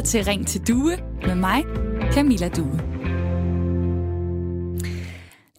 lytter 0.00 0.10
til 0.10 0.24
Ring 0.24 0.46
til 0.46 0.68
Due 0.68 0.96
med 1.26 1.34
mig, 1.34 1.64
Camilla 2.12 2.48
Due. 2.48 2.80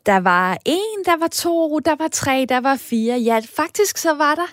Der 0.06 0.20
var 0.20 0.58
en, 0.66 1.06
der 1.06 1.20
var 1.20 1.28
to, 1.28 1.80
der 1.80 1.96
var 1.96 2.08
tre, 2.08 2.46
der 2.50 2.60
var 2.60 2.76
fire. 2.76 3.18
Ja, 3.18 3.42
faktisk 3.56 3.98
så 3.98 4.14
var 4.14 4.36
der 4.36 4.48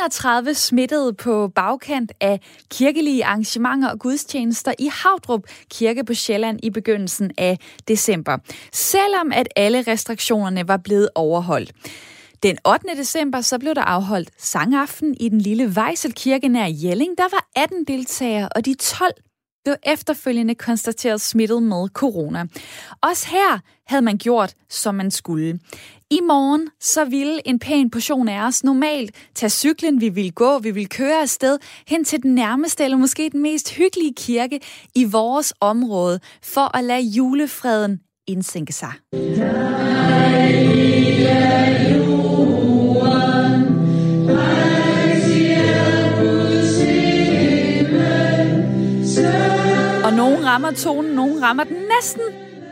31 0.00 0.54
smittede 0.54 1.14
på 1.14 1.48
bagkant 1.48 2.12
af 2.20 2.40
kirkelige 2.70 3.24
arrangementer 3.24 3.90
og 3.90 3.98
gudstjenester 3.98 4.74
i 4.78 4.90
Havdrup 4.92 5.40
Kirke 5.70 6.04
på 6.04 6.14
Sjælland 6.14 6.58
i 6.62 6.70
begyndelsen 6.70 7.30
af 7.38 7.58
december. 7.88 8.38
Selvom 8.72 9.32
at 9.32 9.48
alle 9.56 9.82
restriktionerne 9.86 10.68
var 10.68 10.76
blevet 10.76 11.08
overholdt. 11.14 11.72
Den 12.42 12.58
8. 12.66 12.86
december 12.96 13.40
så 13.40 13.58
blev 13.58 13.74
der 13.74 13.82
afholdt 13.82 14.30
sangaften 14.38 15.16
i 15.20 15.28
den 15.28 15.40
lille 15.40 15.76
Vejselkirke 15.76 16.48
nær 16.48 16.66
Jelling. 16.66 17.18
Der 17.18 17.28
var 17.32 17.62
18 17.62 17.84
deltagere, 17.84 18.48
og 18.56 18.64
de 18.64 18.74
12 18.74 19.12
blev 19.64 19.76
efterfølgende 19.86 20.54
konstateret 20.54 21.20
smittet 21.20 21.62
med 21.62 21.88
corona. 21.88 22.44
Også 23.00 23.26
her 23.28 23.58
havde 23.86 24.02
man 24.02 24.18
gjort, 24.18 24.54
som 24.68 24.94
man 24.94 25.10
skulle. 25.10 25.58
I 26.10 26.20
morgen 26.22 26.68
så 26.80 27.04
ville 27.04 27.48
en 27.48 27.58
pæn 27.58 27.90
portion 27.90 28.28
af 28.28 28.46
os 28.46 28.64
normalt 28.64 29.14
tage 29.34 29.50
cyklen, 29.50 30.00
vi 30.00 30.08
ville 30.08 30.30
gå, 30.30 30.58
vi 30.58 30.70
ville 30.70 30.88
køre 30.88 31.22
afsted 31.22 31.58
hen 31.86 32.04
til 32.04 32.22
den 32.22 32.34
nærmeste 32.34 32.84
eller 32.84 32.96
måske 32.96 33.30
den 33.32 33.42
mest 33.42 33.70
hyggelige 33.70 34.14
kirke 34.16 34.60
i 34.94 35.04
vores 35.04 35.54
område, 35.60 36.20
for 36.42 36.76
at 36.76 36.84
lade 36.84 37.00
julefreden 37.00 38.00
indsænke 38.26 38.72
sig. 38.72 38.92
Og 42.11 42.11
rammer 50.52 50.70
tonen, 50.72 51.14
nogen 51.14 51.42
rammer 51.42 51.64
den 51.64 51.76
næsten. 51.96 52.22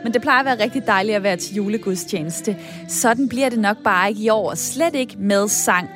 Men 0.03 0.13
det 0.13 0.21
plejer 0.21 0.39
at 0.39 0.45
være 0.45 0.63
rigtig 0.63 0.87
dejligt 0.87 1.15
at 1.15 1.23
være 1.23 1.37
til 1.37 1.55
julegudstjeneste. 1.55 2.57
Sådan 2.87 3.29
bliver 3.29 3.49
det 3.49 3.59
nok 3.59 3.77
bare 3.83 4.09
ikke 4.09 4.21
i 4.21 4.29
år, 4.29 4.55
slet 4.55 4.95
ikke 4.95 5.15
med 5.19 5.47
sang. 5.47 5.89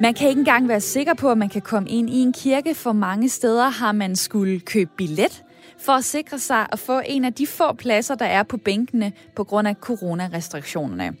Man 0.00 0.14
kan 0.14 0.28
ikke 0.28 0.38
engang 0.38 0.68
være 0.68 0.80
sikker 0.80 1.14
på, 1.14 1.30
at 1.30 1.38
man 1.38 1.48
kan 1.48 1.62
komme 1.62 1.88
ind 1.88 2.10
i 2.10 2.20
en 2.20 2.32
kirke, 2.32 2.74
for 2.74 2.92
mange 2.92 3.28
steder 3.28 3.68
har 3.68 3.92
man 3.92 4.16
skulle 4.16 4.60
købe 4.60 4.90
billet 4.96 5.44
for 5.78 5.92
at 5.92 6.04
sikre 6.04 6.38
sig 6.38 6.66
at 6.72 6.78
få 6.78 7.00
en 7.06 7.24
af 7.24 7.32
de 7.32 7.46
få 7.46 7.72
pladser, 7.72 8.14
der 8.14 8.26
er 8.26 8.42
på 8.42 8.56
bænkene 8.56 9.12
på 9.36 9.44
grund 9.44 9.68
af 9.68 9.74
coronarestriktionerne. 9.74 11.12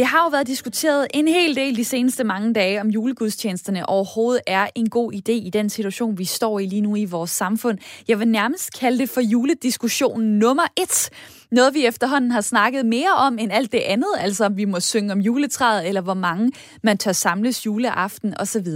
Det 0.00 0.08
har 0.08 0.24
jo 0.24 0.28
været 0.28 0.46
diskuteret 0.46 1.06
en 1.14 1.28
hel 1.28 1.56
del 1.56 1.76
de 1.76 1.84
seneste 1.84 2.24
mange 2.24 2.54
dage, 2.54 2.80
om 2.80 2.88
julegudstjenesterne 2.88 3.88
overhovedet 3.88 4.42
er 4.46 4.66
en 4.74 4.90
god 4.90 5.12
idé 5.12 5.32
i 5.32 5.50
den 5.52 5.70
situation, 5.70 6.18
vi 6.18 6.24
står 6.24 6.58
i 6.58 6.66
lige 6.66 6.80
nu 6.80 6.96
i 6.96 7.04
vores 7.04 7.30
samfund. 7.30 7.78
Jeg 8.08 8.18
vil 8.18 8.28
nærmest 8.28 8.78
kalde 8.78 8.98
det 8.98 9.10
for 9.10 9.20
julediskussion 9.20 10.20
nummer 10.20 10.62
et. 10.76 11.10
Noget 11.50 11.74
vi 11.74 11.86
efterhånden 11.86 12.30
har 12.30 12.40
snakket 12.40 12.86
mere 12.86 13.12
om 13.16 13.38
end 13.38 13.52
alt 13.52 13.72
det 13.72 13.78
andet, 13.78 14.08
altså 14.18 14.44
om 14.44 14.56
vi 14.56 14.64
må 14.64 14.80
synge 14.80 15.12
om 15.12 15.20
juletræet, 15.20 15.88
eller 15.88 16.00
hvor 16.00 16.14
mange 16.14 16.52
man 16.82 16.98
tør 16.98 17.12
samles 17.12 17.66
juleaften 17.66 18.34
osv. 18.40 18.68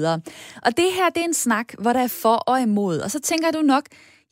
Og 0.62 0.76
det 0.76 0.86
her, 0.94 1.08
det 1.14 1.20
er 1.20 1.24
en 1.24 1.34
snak, 1.34 1.74
hvor 1.78 1.92
der 1.92 2.00
er 2.00 2.08
for 2.08 2.36
og 2.36 2.60
imod. 2.60 2.98
Og 2.98 3.10
så 3.10 3.20
tænker 3.20 3.50
du 3.50 3.60
nok, 3.60 3.84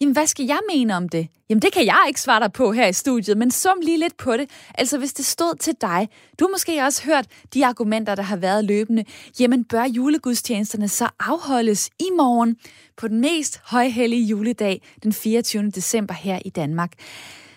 Jamen, 0.02 0.12
hvad 0.12 0.26
skal 0.26 0.46
jeg 0.46 0.58
mene 0.74 0.96
om 0.96 1.08
det? 1.08 1.28
Jamen, 1.48 1.62
det 1.62 1.72
kan 1.72 1.86
jeg 1.86 2.04
ikke 2.08 2.20
svare 2.20 2.40
dig 2.40 2.52
på 2.52 2.72
her 2.72 2.86
i 2.86 2.92
studiet, 2.92 3.38
men 3.38 3.50
sum 3.50 3.80
lige 3.82 3.98
lidt 3.98 4.16
på 4.16 4.36
det. 4.36 4.50
Altså, 4.74 4.98
hvis 4.98 5.12
det 5.12 5.24
stod 5.24 5.56
til 5.56 5.74
dig, 5.80 6.08
du 6.40 6.44
har 6.44 6.50
måske 6.50 6.82
også 6.82 7.04
hørt 7.04 7.26
de 7.54 7.66
argumenter, 7.66 8.14
der 8.14 8.22
har 8.22 8.36
været 8.36 8.64
løbende. 8.64 9.04
Jamen, 9.40 9.64
bør 9.64 9.84
julegudstjenesterne 9.84 10.88
så 10.88 11.08
afholdes 11.20 11.90
i 12.00 12.08
morgen 12.16 12.56
på 12.96 13.08
den 13.08 13.20
mest 13.20 13.60
højhellige 13.64 14.24
juledag, 14.24 14.82
den 15.02 15.12
24. 15.12 15.70
december 15.70 16.14
her 16.14 16.38
i 16.44 16.50
Danmark? 16.50 16.92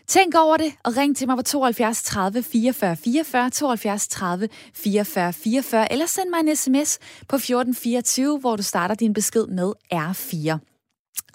Tænk 0.08 0.36
over 0.36 0.58
det, 0.58 0.73
og 0.84 0.98
ring 0.98 1.17
til 1.17 1.28
mig 1.28 1.38
på 1.38 1.44
72 1.44 2.04
30 2.04 2.44
44 2.44 2.95
44, 2.95 3.50
72 3.50 4.08
30 4.08 4.50
44 4.73 5.34
44, 5.34 5.92
eller 5.92 6.05
send 6.05 6.30
mig 6.30 6.39
en 6.39 6.55
sms 6.55 7.00
på 7.28 7.36
1424, 7.36 8.39
hvor 8.39 8.55
du 8.55 8.64
starter 8.64 8.95
din 8.95 9.14
besked 9.14 9.48
med 9.48 9.73
R4. 9.94 10.74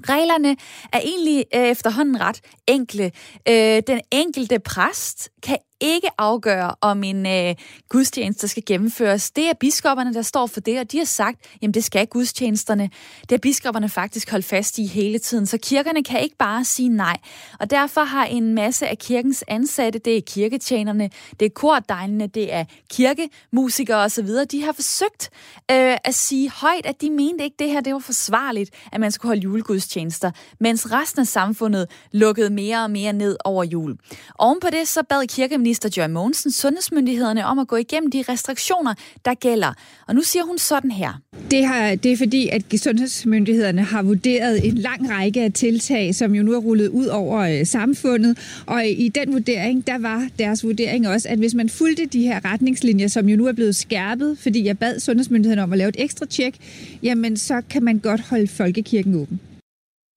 Reglerne 0.08 0.56
er 0.92 1.00
egentlig 1.00 1.44
øh, 1.54 1.68
efterhånden 1.68 2.20
ret 2.20 2.40
enkle. 2.66 3.12
Øh, 3.48 3.82
den 3.86 4.00
enkelte 4.10 4.58
præst 4.58 5.30
kan 5.42 5.58
ikke 5.80 6.08
afgøre, 6.18 6.74
om 6.80 7.04
en 7.04 7.26
øh, 7.26 7.54
gudstjeneste 7.88 8.48
skal 8.48 8.62
gennemføres. 8.66 9.30
Det 9.30 9.48
er 9.48 9.52
biskopperne, 9.60 10.14
der 10.14 10.22
står 10.22 10.46
for 10.46 10.60
det, 10.60 10.80
og 10.80 10.92
de 10.92 10.98
har 10.98 11.04
sagt, 11.04 11.40
jamen 11.62 11.74
det 11.74 11.84
skal 11.84 12.06
gudstjenesterne. 12.06 12.90
Det 13.20 13.30
har 13.30 13.38
biskopperne 13.38 13.88
faktisk 13.88 14.30
holdt 14.30 14.44
fast 14.44 14.78
i 14.78 14.86
hele 14.86 15.18
tiden, 15.18 15.46
så 15.46 15.58
kirkerne 15.58 16.04
kan 16.04 16.20
ikke 16.20 16.36
bare 16.36 16.64
sige 16.64 16.88
nej. 16.88 17.16
Og 17.60 17.70
derfor 17.70 18.00
har 18.00 18.24
en 18.24 18.54
masse 18.54 18.88
af 18.88 18.98
kirkens 18.98 19.44
ansatte, 19.48 19.98
det 19.98 20.16
er 20.16 20.20
kirketjenerne, 20.20 21.10
det 21.40 21.46
er 21.46 21.50
kordegnene, 21.50 22.26
det 22.26 22.52
er 22.52 22.64
kirkemusikere 22.90 23.98
osv., 23.98 24.28
de 24.50 24.62
har 24.64 24.72
forsøgt 24.72 25.30
øh, 25.70 25.96
at 26.04 26.14
sige 26.14 26.50
højt, 26.50 26.86
at 26.86 27.00
de 27.00 27.10
mente 27.10 27.44
ikke, 27.44 27.56
det 27.58 27.70
her 27.70 27.80
det 27.80 27.92
var 27.92 27.98
forsvarligt, 27.98 28.70
at 28.92 29.00
man 29.00 29.12
skulle 29.12 29.30
holde 29.30 29.42
julegudstjenester, 29.42 30.30
mens 30.60 30.92
resten 30.92 31.20
af 31.20 31.26
samfundet 31.26 31.86
lukkede 32.12 32.50
mere 32.50 32.84
og 32.84 32.90
mere 32.90 33.12
ned 33.12 33.36
over 33.44 33.64
jul. 33.64 33.96
Oven 34.38 34.60
på 34.60 34.70
det 34.70 34.88
så 34.88 35.02
bad 35.02 35.29
kirkeminister 35.30 35.88
minister 35.88 36.02
Joy 36.02 36.10
Mogensen 36.10 36.52
sundhedsmyndighederne 36.52 37.46
om 37.46 37.58
at 37.58 37.68
gå 37.68 37.76
igennem 37.76 38.10
de 38.10 38.24
restriktioner, 38.28 38.94
der 39.24 39.34
gælder. 39.34 39.74
Og 40.06 40.14
nu 40.14 40.22
siger 40.22 40.44
hun 40.44 40.58
sådan 40.58 40.90
her. 40.90 41.20
Det, 41.50 41.66
har, 41.66 41.94
det 41.94 42.12
er 42.12 42.16
fordi, 42.16 42.48
at 42.48 42.62
sundhedsmyndighederne 42.76 43.82
har 43.82 44.02
vurderet 44.02 44.66
en 44.66 44.78
lang 44.78 45.10
række 45.10 45.42
af 45.42 45.52
tiltag, 45.52 46.14
som 46.14 46.34
jo 46.34 46.42
nu 46.42 46.52
er 46.52 46.58
rullet 46.58 46.88
ud 46.88 47.06
over 47.06 47.40
øh, 47.40 47.66
samfundet. 47.66 48.38
Og 48.66 48.86
i 48.86 49.08
den 49.08 49.32
vurdering, 49.32 49.86
der 49.86 49.98
var 49.98 50.28
deres 50.38 50.64
vurdering 50.64 51.08
også, 51.08 51.28
at 51.28 51.38
hvis 51.38 51.54
man 51.54 51.68
fulgte 51.68 52.06
de 52.06 52.22
her 52.22 52.44
retningslinjer, 52.44 53.08
som 53.08 53.28
jo 53.28 53.36
nu 53.36 53.46
er 53.46 53.52
blevet 53.52 53.76
skærpet, 53.76 54.38
fordi 54.38 54.64
jeg 54.64 54.78
bad 54.78 55.00
sundhedsmyndighederne 55.00 55.62
om 55.62 55.72
at 55.72 55.78
lave 55.78 55.88
et 55.88 55.96
ekstra 55.98 56.26
tjek, 56.26 56.54
jamen 57.02 57.36
så 57.36 57.62
kan 57.70 57.82
man 57.82 57.98
godt 57.98 58.20
holde 58.20 58.48
folkekirken 58.48 59.14
åben. 59.14 59.40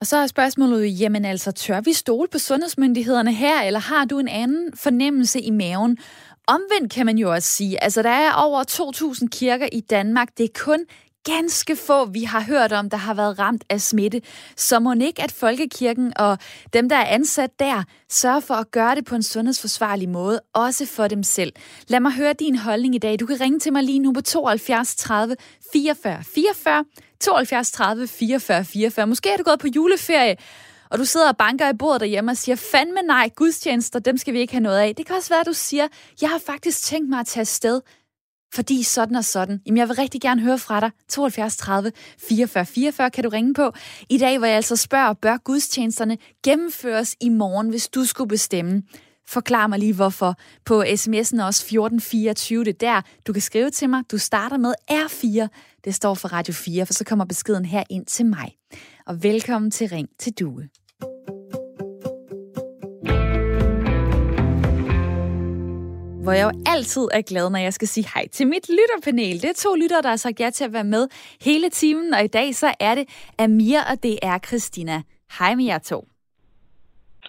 Og 0.03 0.07
så 0.07 0.17
er 0.17 0.27
spørgsmålet, 0.27 0.99
jamen 0.99 1.25
altså, 1.25 1.51
tør 1.51 1.81
vi 1.81 1.93
stole 1.93 2.27
på 2.31 2.37
sundhedsmyndighederne 2.37 3.33
her, 3.33 3.61
eller 3.61 3.79
har 3.79 4.05
du 4.05 4.19
en 4.19 4.27
anden 4.27 4.71
fornemmelse 4.75 5.41
i 5.41 5.49
maven? 5.49 5.97
Omvendt 6.47 6.93
kan 6.93 7.05
man 7.05 7.17
jo 7.17 7.33
også 7.33 7.47
sige, 7.47 7.83
altså 7.83 8.01
der 8.01 8.09
er 8.09 8.33
over 8.33 8.63
2.000 9.21 9.27
kirker 9.27 9.67
i 9.71 9.79
Danmark. 9.79 10.27
Det 10.37 10.43
er 10.43 10.59
kun 10.59 10.85
ganske 11.23 11.75
få, 11.75 12.05
vi 12.05 12.23
har 12.23 12.41
hørt 12.41 12.71
om, 12.71 12.89
der 12.89 12.97
har 12.97 13.13
været 13.13 13.39
ramt 13.39 13.63
af 13.69 13.81
smitte. 13.81 14.21
Så 14.55 14.79
må 14.79 14.93
ikke, 14.93 15.21
at 15.21 15.31
Folkekirken 15.31 16.13
og 16.15 16.37
dem, 16.73 16.89
der 16.89 16.95
er 16.95 17.05
ansat 17.05 17.59
der, 17.59 17.83
sørger 18.09 18.39
for 18.39 18.53
at 18.53 18.71
gøre 18.71 18.95
det 18.95 19.05
på 19.05 19.15
en 19.15 19.23
sundhedsforsvarlig 19.23 20.09
måde, 20.09 20.41
også 20.53 20.85
for 20.85 21.07
dem 21.07 21.23
selv. 21.23 21.53
Lad 21.87 21.99
mig 21.99 22.11
høre 22.11 22.33
din 22.33 22.55
holdning 22.55 22.95
i 22.95 22.97
dag. 22.97 23.19
Du 23.19 23.25
kan 23.25 23.41
ringe 23.41 23.59
til 23.59 23.73
mig 23.73 23.83
lige 23.83 23.99
nu 23.99 24.13
på 24.13 24.21
72 24.21 24.95
30 24.95 25.35
44 25.73 26.23
44, 26.23 26.85
72 27.19 27.71
30 27.71 28.07
44 28.07 28.65
44. 28.65 29.07
Måske 29.07 29.29
er 29.29 29.37
du 29.37 29.43
gået 29.43 29.59
på 29.59 29.67
juleferie, 29.75 30.35
og 30.89 30.99
du 30.99 31.05
sidder 31.05 31.29
og 31.29 31.37
banker 31.37 31.69
i 31.69 31.73
bordet 31.73 32.01
derhjemme 32.01 32.31
og 32.31 32.37
siger, 32.37 32.55
fandme 32.55 33.01
nej, 33.01 33.29
gudstjenester, 33.35 33.99
dem 33.99 34.17
skal 34.17 34.33
vi 34.33 34.39
ikke 34.39 34.53
have 34.53 34.63
noget 34.63 34.79
af. 34.79 34.95
Det 34.95 35.05
kan 35.05 35.15
også 35.15 35.29
være, 35.29 35.39
at 35.39 35.47
du 35.47 35.53
siger, 35.53 35.87
jeg 36.21 36.29
har 36.29 36.39
faktisk 36.45 36.83
tænkt 36.83 37.09
mig 37.09 37.19
at 37.19 37.27
tage 37.27 37.41
afsted 37.41 37.81
fordi 38.53 38.83
sådan 38.83 39.15
og 39.15 39.25
sådan. 39.25 39.61
Jamen, 39.65 39.77
jeg 39.77 39.87
vil 39.87 39.95
rigtig 39.95 40.21
gerne 40.21 40.41
høre 40.41 40.59
fra 40.59 40.79
dig. 40.79 40.91
72 41.09 41.57
30 41.57 41.91
44 42.19 42.65
44 42.65 43.09
kan 43.11 43.23
du 43.23 43.29
ringe 43.29 43.53
på. 43.53 43.71
I 44.09 44.17
dag, 44.17 44.37
hvor 44.37 44.47
jeg 44.47 44.55
altså 44.55 44.75
spørger, 44.75 45.13
bør 45.13 45.37
gudstjenesterne 45.37 46.17
gennemføres 46.43 47.15
i 47.21 47.29
morgen, 47.29 47.69
hvis 47.69 47.87
du 47.87 48.05
skulle 48.05 48.27
bestemme? 48.27 48.83
Forklar 49.27 49.67
mig 49.67 49.79
lige 49.79 49.93
hvorfor. 49.93 50.35
På 50.65 50.83
sms'en 50.83 51.43
også 51.43 51.63
1424, 51.65 52.63
det 52.63 52.81
der. 52.81 53.01
Du 53.27 53.33
kan 53.33 53.41
skrive 53.41 53.69
til 53.69 53.89
mig. 53.89 54.03
Du 54.11 54.17
starter 54.17 54.57
med 54.57 54.73
R4. 54.91 55.47
Det 55.85 55.95
står 55.95 56.13
for 56.13 56.27
Radio 56.27 56.53
4, 56.53 56.85
for 56.85 56.93
så 56.93 57.03
kommer 57.05 57.25
beskeden 57.25 57.65
her 57.65 57.83
ind 57.89 58.05
til 58.05 58.25
mig. 58.25 58.55
Og 59.05 59.23
velkommen 59.23 59.71
til 59.71 59.87
Ring 59.87 60.09
til 60.19 60.33
Due. 60.33 60.69
Hvor 66.23 66.31
jeg 66.31 66.43
jo 66.43 66.61
altid 66.65 67.07
er 67.11 67.21
glad, 67.21 67.49
når 67.49 67.59
jeg 67.59 67.73
skal 67.73 67.87
sige 67.87 68.07
hej 68.13 68.27
til 68.27 68.47
mit 68.47 68.69
lytterpanel. 68.69 69.41
Det 69.41 69.49
er 69.49 69.53
to 69.53 69.75
lyttere, 69.75 70.01
der 70.01 70.09
har 70.09 70.15
sagt 70.15 70.39
ja 70.39 70.49
til 70.49 70.63
at 70.63 70.73
være 70.73 70.83
med 70.83 71.07
hele 71.41 71.69
timen, 71.69 72.13
og 72.13 72.23
i 72.23 72.27
dag 72.27 72.55
så 72.55 72.73
er 72.79 72.95
det 72.95 73.09
Amir, 73.39 73.79
og 73.91 74.03
det 74.03 74.19
er 74.21 74.37
Christina. 74.37 75.01
Hej 75.39 75.55
med 75.55 75.65
jer 75.65 75.77
to. 75.77 76.12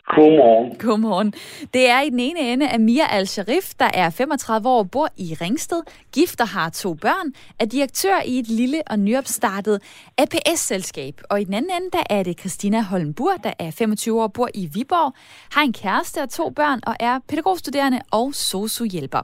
Godmorgen. 0.07 0.79
Godmorgen. 0.79 1.35
Det 1.75 1.89
er 1.89 2.01
i 2.01 2.11
den 2.11 2.21
ene 2.21 2.41
ende 2.41 2.71
Amir 2.71 3.05
Al-Sharif, 3.05 3.73
der 3.79 3.91
er 3.95 4.11
35 4.11 4.69
år 4.69 4.79
og 4.79 4.91
bor 4.91 5.09
i 5.17 5.37
Ringsted, 5.41 5.83
gift 6.13 6.41
og 6.41 6.49
har 6.49 6.71
to 6.71 6.95
børn, 6.95 7.33
er 7.59 7.65
direktør 7.65 8.21
i 8.27 8.39
et 8.39 8.49
lille 8.49 8.83
og 8.87 8.99
nyopstartet 8.99 9.83
APS-selskab. 10.19 11.21
Og 11.31 11.41
i 11.41 11.45
den 11.45 11.55
anden 11.55 11.71
ende, 11.71 11.91
der 11.93 12.03
er 12.11 12.23
det 12.23 12.41
Christina 12.41 12.83
Holmbur, 12.83 13.33
der 13.45 13.53
er 13.59 13.71
25 13.71 14.19
år 14.19 14.23
og 14.23 14.33
bor 14.33 14.49
i 14.55 14.69
Viborg, 14.75 15.15
har 15.53 15.63
en 15.63 15.73
kæreste 15.73 16.23
og 16.23 16.31
to 16.31 16.51
børn 16.51 16.81
og 16.87 16.97
er 17.01 17.19
pædagogstuderende 17.29 18.01
og 18.11 18.35
sosu-hjælper. 18.35 19.23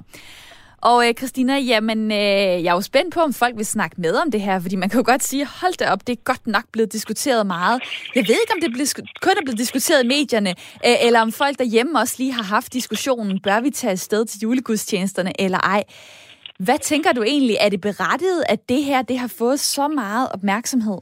Og 0.83 1.09
øh, 1.09 1.15
Christina, 1.15 1.59
jamen, 1.59 2.13
øh, 2.13 2.19
jeg 2.65 2.71
er 2.71 2.73
jo 2.73 2.81
spændt 2.81 3.15
på, 3.15 3.21
om 3.21 3.33
folk 3.33 3.57
vil 3.57 3.67
snakke 3.67 4.01
med 4.01 4.15
om 4.15 4.31
det 4.31 4.41
her, 4.41 4.61
fordi 4.61 4.77
man 4.77 4.89
kan 4.89 5.01
jo 5.01 5.05
godt 5.07 5.25
sige, 5.25 5.47
hold 5.47 5.79
da 5.79 5.91
op, 5.91 6.07
det 6.07 6.13
er 6.13 6.23
godt 6.25 6.47
nok 6.47 6.65
blevet 6.73 6.93
diskuteret 6.93 7.47
meget. 7.47 7.83
Jeg 8.15 8.29
ved 8.29 8.35
ikke, 8.35 8.53
om 8.55 8.61
det 8.61 8.95
kun 9.23 9.33
er 9.33 9.43
blevet 9.45 9.59
diskuteret 9.59 10.05
i 10.05 10.07
medierne, 10.07 10.51
øh, 10.87 11.07
eller 11.07 11.21
om 11.21 11.33
folk 11.33 11.59
derhjemme 11.59 11.99
også 11.99 12.15
lige 12.19 12.33
har 12.33 12.43
haft 12.43 12.73
diskussionen, 12.73 13.41
bør 13.41 13.61
vi 13.61 13.71
tage 13.71 13.91
afsted 13.91 14.25
til 14.25 14.41
julegudstjenesterne 14.41 15.41
eller 15.41 15.59
ej. 15.59 15.85
Hvad 16.59 16.79
tænker 16.79 17.13
du 17.13 17.23
egentlig, 17.23 17.57
er 17.61 17.69
det 17.69 17.81
berettiget, 17.81 18.45
at 18.49 18.69
det 18.69 18.85
her 18.85 19.03
det 19.03 19.19
har 19.19 19.29
fået 19.29 19.61
så 19.61 19.89
meget 19.89 20.29
opmærksomhed? 20.35 20.99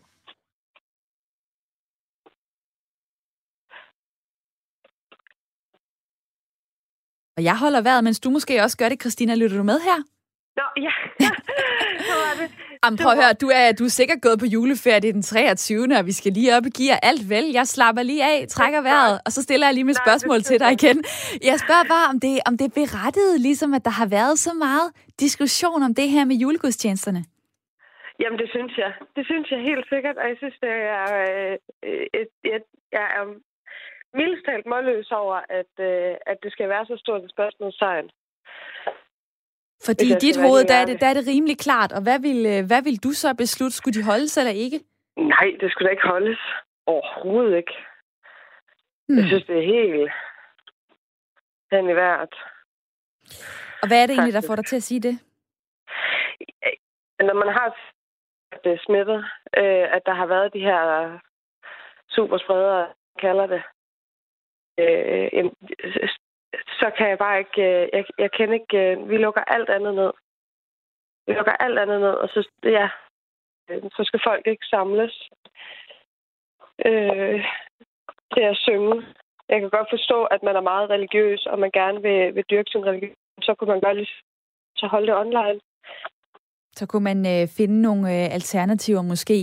Og 7.38 7.44
jeg 7.44 7.56
holder 7.64 7.82
vejret, 7.88 8.05
mens 8.05 8.20
du 8.20 8.31
måske 8.31 8.55
også 8.64 8.76
gør 8.81 8.88
det. 8.88 9.00
Christina, 9.00 9.35
lytter 9.35 9.56
du 9.56 9.67
med 9.73 9.79
her? 9.88 9.99
Nå, 10.58 10.67
ja. 10.87 10.93
Så 12.08 12.14
var 12.25 12.35
det. 12.40 12.49
Jamen, 12.85 12.99
prøv 13.02 13.12
at 13.12 13.19
høre, 13.23 13.32
du 13.44 13.49
er, 13.61 13.67
du 13.79 13.85
er 13.85 13.94
sikkert 14.00 14.20
gået 14.26 14.38
på 14.43 14.46
juleferie, 14.55 15.00
det 15.00 15.08
er 15.08 15.12
den 15.12 15.23
23. 15.23 15.99
og 15.99 16.06
vi 16.06 16.12
skal 16.12 16.32
lige 16.32 16.50
op 16.56 16.64
og 16.69 16.73
give 16.79 16.90
jer 16.93 17.00
alt 17.11 17.25
vel. 17.35 17.46
Jeg 17.58 17.67
slapper 17.67 18.02
lige 18.02 18.25
af, 18.32 18.38
trækker 18.49 18.82
vejret, 18.82 19.20
og 19.26 19.31
så 19.32 19.40
stiller 19.43 19.67
jeg 19.67 19.75
lige 19.75 19.88
mit 19.90 20.00
spørgsmål 20.05 20.40
til 20.43 20.61
dig 20.61 20.73
igen. 20.79 20.96
Jeg 21.50 21.56
spørger 21.64 21.87
bare, 21.94 22.06
om 22.12 22.20
det, 22.20 22.32
om 22.49 22.55
det 22.58 22.67
er 22.70 22.75
berettiget, 22.82 23.40
ligesom 23.40 23.75
at 23.75 23.85
der 23.85 23.94
har 24.00 24.08
været 24.19 24.38
så 24.46 24.52
meget 24.67 24.88
diskussion 25.20 25.82
om 25.82 25.94
det 25.94 26.08
her 26.14 26.25
med 26.25 26.37
julegudstjenesterne. 26.37 27.23
Jamen, 28.20 28.38
det 28.43 28.49
synes 28.56 28.73
jeg. 28.82 28.93
Det 29.17 29.25
synes 29.31 29.46
jeg 29.50 29.61
helt 29.70 29.87
sikkert, 29.93 30.17
og 30.23 30.26
jeg 30.31 30.37
synes, 30.43 30.56
det 30.67 30.75
er, 30.99 31.06
øh, 31.25 31.55
et, 32.20 32.31
et, 32.55 32.64
jeg 32.93 33.06
er 33.19 33.25
mildest 34.15 34.45
talt 34.47 34.67
målløs 34.67 35.11
over, 35.11 35.41
at, 35.49 35.73
øh, 35.81 36.17
at 36.27 36.39
det 36.43 36.53
skal 36.53 36.69
være 36.69 36.87
så 36.87 36.97
stort 36.97 37.25
et 37.25 37.31
spørgsmålstegn. 37.31 38.11
Fordi 39.87 40.07
i 40.13 40.17
dit 40.27 40.37
hoved, 40.37 40.65
der 40.65 40.75
er, 40.75 40.85
det, 40.85 41.01
der 41.01 41.07
er 41.07 41.15
det 41.15 41.27
rimelig 41.27 41.59
klart. 41.59 41.93
Og 41.93 42.03
hvad 42.03 42.19
vil, 42.21 42.41
øh, 42.47 42.67
hvad 42.67 42.83
vil 42.83 43.03
du 43.05 43.11
så 43.13 43.35
beslutte? 43.35 43.77
Skulle 43.77 44.01
de 44.01 44.07
holdes 44.11 44.37
eller 44.37 44.53
ikke? 44.53 44.81
Nej, 45.17 45.49
det 45.61 45.71
skulle 45.71 45.87
da 45.87 45.91
ikke 45.91 46.09
holdes. 46.09 46.41
Overhovedet 46.87 47.57
ikke. 47.57 47.75
Hmm. 49.09 49.19
Jeg 49.19 49.27
synes, 49.27 49.47
det 49.47 49.59
er 49.59 49.73
helt 49.75 50.11
hen 51.73 51.91
i 51.91 51.93
hvert. 51.93 52.35
Og 53.83 53.89
hvad 53.89 54.03
er 54.03 54.07
det 54.07 54.15
egentlig, 54.15 54.35
der 54.35 54.47
får 54.49 54.57
dig 54.57 54.67
til 54.67 54.77
at 54.77 54.83
sige 54.83 55.01
det? 55.01 55.15
Når 57.21 57.35
man 57.35 57.49
har 57.49 57.69
det 58.65 58.81
smittet, 58.87 59.19
øh, 59.57 59.87
at 59.97 60.03
der 60.07 60.15
har 60.15 60.27
været 60.27 60.53
de 60.53 60.61
her 60.61 61.19
superspredere, 62.09 62.87
kalder 63.21 63.47
det, 63.47 63.63
øh, 64.79 65.51
så 66.81 66.91
kan 66.97 67.09
jeg 67.09 67.19
bare 67.19 67.39
ikke... 67.39 67.63
Øh, 67.63 67.89
jeg, 67.93 68.05
jeg 68.19 68.31
kender 68.31 68.55
ikke... 68.55 68.79
Øh, 68.79 69.11
vi 69.11 69.17
lukker 69.17 69.41
alt 69.41 69.71
andet 69.71 69.95
ned. 69.95 70.13
Vi 71.27 71.33
lukker 71.33 71.53
alt 71.53 71.79
andet 71.79 72.01
ned, 72.01 72.15
og 72.23 72.29
så, 72.29 72.49
ja, 72.63 72.89
øh, 73.69 73.83
så 73.83 74.05
skal 74.05 74.21
folk 74.25 74.47
ikke 74.47 74.67
samles 74.67 75.31
øh, 76.87 77.45
til 78.35 78.43
at 78.43 78.57
synge. 78.57 79.07
Jeg 79.49 79.61
kan 79.61 79.71
godt 79.71 79.91
forstå, 79.91 80.25
at 80.25 80.43
man 80.43 80.57
er 80.57 80.61
meget 80.61 80.91
religiøs, 80.91 81.47
og 81.47 81.59
man 81.59 81.71
gerne 81.71 82.03
vil, 82.03 82.35
vil 82.35 82.45
dyrke 82.51 82.71
sin 82.71 82.87
religion. 82.87 83.17
Så 83.43 83.55
kunne 83.55 83.71
man 83.73 83.81
godt 83.81 83.97
lige 83.97 84.13
så 84.77 84.87
holde 84.87 85.07
det 85.07 85.17
online. 85.17 85.61
Så 86.79 86.87
kunne 86.87 87.05
man 87.11 87.21
øh, 87.35 87.49
finde 87.59 87.83
nogle 87.83 88.03
øh, 88.15 88.35
alternativer 88.39 89.03
måske. 89.03 89.39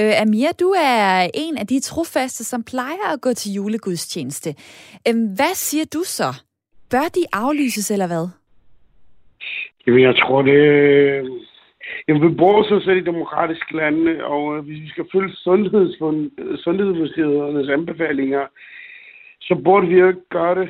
Øh, 0.00 0.22
Amir, 0.22 0.50
du 0.60 0.68
er 0.92 1.28
en 1.44 1.54
af 1.62 1.66
de 1.66 1.80
trofaste, 1.80 2.44
som 2.44 2.60
plejer 2.72 3.06
at 3.14 3.20
gå 3.20 3.30
til 3.40 3.52
julegudstjeneste. 3.52 4.50
Øh, 5.08 5.16
hvad 5.36 5.54
siger 5.54 5.84
du 5.94 6.02
så? 6.18 6.30
Bør 6.92 7.06
de 7.16 7.24
aflyses, 7.32 7.90
eller 7.90 8.08
hvad? 8.12 8.26
Jamen, 9.86 10.02
jeg 10.02 10.16
tror, 10.22 10.42
det... 10.42 10.60
Øh, 10.78 11.24
jamen, 12.08 12.22
vi 12.28 12.34
bor 12.34 12.62
så 12.62 12.80
selv 12.84 12.98
i 12.98 13.10
demokratiske 13.10 13.76
lande, 13.76 14.24
og 14.24 14.56
øh, 14.56 14.64
hvis 14.64 14.80
vi 14.84 14.88
skal 14.88 15.06
følge 15.12 15.32
sundhedsmyndighedernes 16.64 17.68
anbefalinger, 17.68 18.44
så 19.40 19.54
burde 19.64 19.86
vi 19.88 19.94
jo 19.98 20.08
ikke 20.08 20.28
gøre 20.30 20.54
det. 20.60 20.68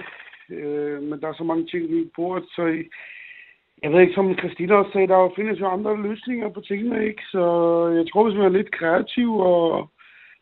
Øh, 0.56 1.02
men 1.02 1.20
der 1.20 1.28
er 1.28 1.34
så 1.38 1.44
mange 1.44 1.66
ting, 1.66 1.82
vi 1.90 1.96
ikke 1.96 2.16
burde, 2.16 2.44
så 2.56 2.62
I 2.66 2.82
jeg 3.82 3.92
ved 3.92 4.00
ikke, 4.00 4.14
som 4.14 4.38
Christina 4.38 4.74
også 4.74 4.92
sagde, 4.92 5.08
der 5.08 5.32
findes 5.36 5.60
jo 5.60 5.68
andre 5.68 6.02
løsninger 6.02 6.48
på 6.48 6.60
tingene, 6.60 7.06
ikke? 7.06 7.22
Så 7.32 7.42
jeg 7.96 8.04
tror, 8.12 8.24
hvis 8.24 8.36
man 8.38 8.46
er 8.46 8.58
lidt 8.58 8.72
kreativ 8.78 9.30
og 9.38 9.90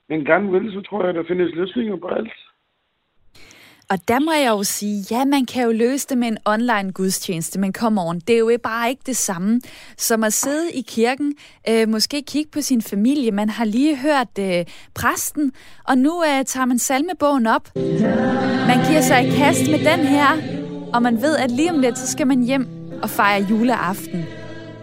man 0.08 0.24
gerne 0.24 0.52
vil, 0.52 0.72
så 0.72 0.80
tror 0.80 1.04
jeg, 1.06 1.14
der 1.14 1.24
findes 1.28 1.54
løsninger 1.54 1.96
på 1.96 2.08
alt. 2.08 2.32
Og 3.90 3.98
der 4.08 4.20
må 4.20 4.32
jeg 4.32 4.50
jo 4.50 4.62
sige, 4.62 5.04
ja, 5.10 5.24
man 5.24 5.46
kan 5.46 5.64
jo 5.64 5.72
løse 5.72 6.08
det 6.08 6.18
med 6.18 6.28
en 6.28 6.38
online 6.44 6.92
gudstjeneste, 6.92 7.60
men 7.60 7.72
kom 7.72 7.98
on, 7.98 8.20
det 8.20 8.34
er 8.34 8.38
jo 8.38 8.50
bare 8.62 8.88
ikke 8.88 9.02
det 9.06 9.16
samme 9.16 9.60
som 9.96 10.24
at 10.24 10.32
sidde 10.32 10.72
i 10.72 10.82
kirken, 10.88 11.34
øh, 11.68 11.88
måske 11.88 12.22
kigge 12.22 12.50
på 12.50 12.60
sin 12.60 12.82
familie. 12.82 13.30
Man 13.30 13.48
har 13.48 13.64
lige 13.64 13.96
hørt 13.96 14.32
øh, 14.40 14.64
præsten, 14.94 15.52
og 15.88 15.98
nu 15.98 16.22
øh, 16.22 16.44
tager 16.44 16.66
man 16.66 16.78
salmebogen 16.78 17.46
op. 17.46 17.68
Man 18.70 18.78
giver 18.88 19.00
sig 19.00 19.26
i 19.26 19.30
kast 19.30 19.70
med 19.70 19.78
den 19.78 20.06
her, 20.06 20.30
og 20.94 21.02
man 21.02 21.16
ved, 21.16 21.36
at 21.36 21.50
lige 21.50 21.70
om 21.70 21.78
lidt, 21.80 21.98
så 21.98 22.06
skal 22.06 22.26
man 22.26 22.42
hjem 22.42 22.85
og 23.02 23.08
fejre 23.19 23.43
juleaften. 23.50 24.20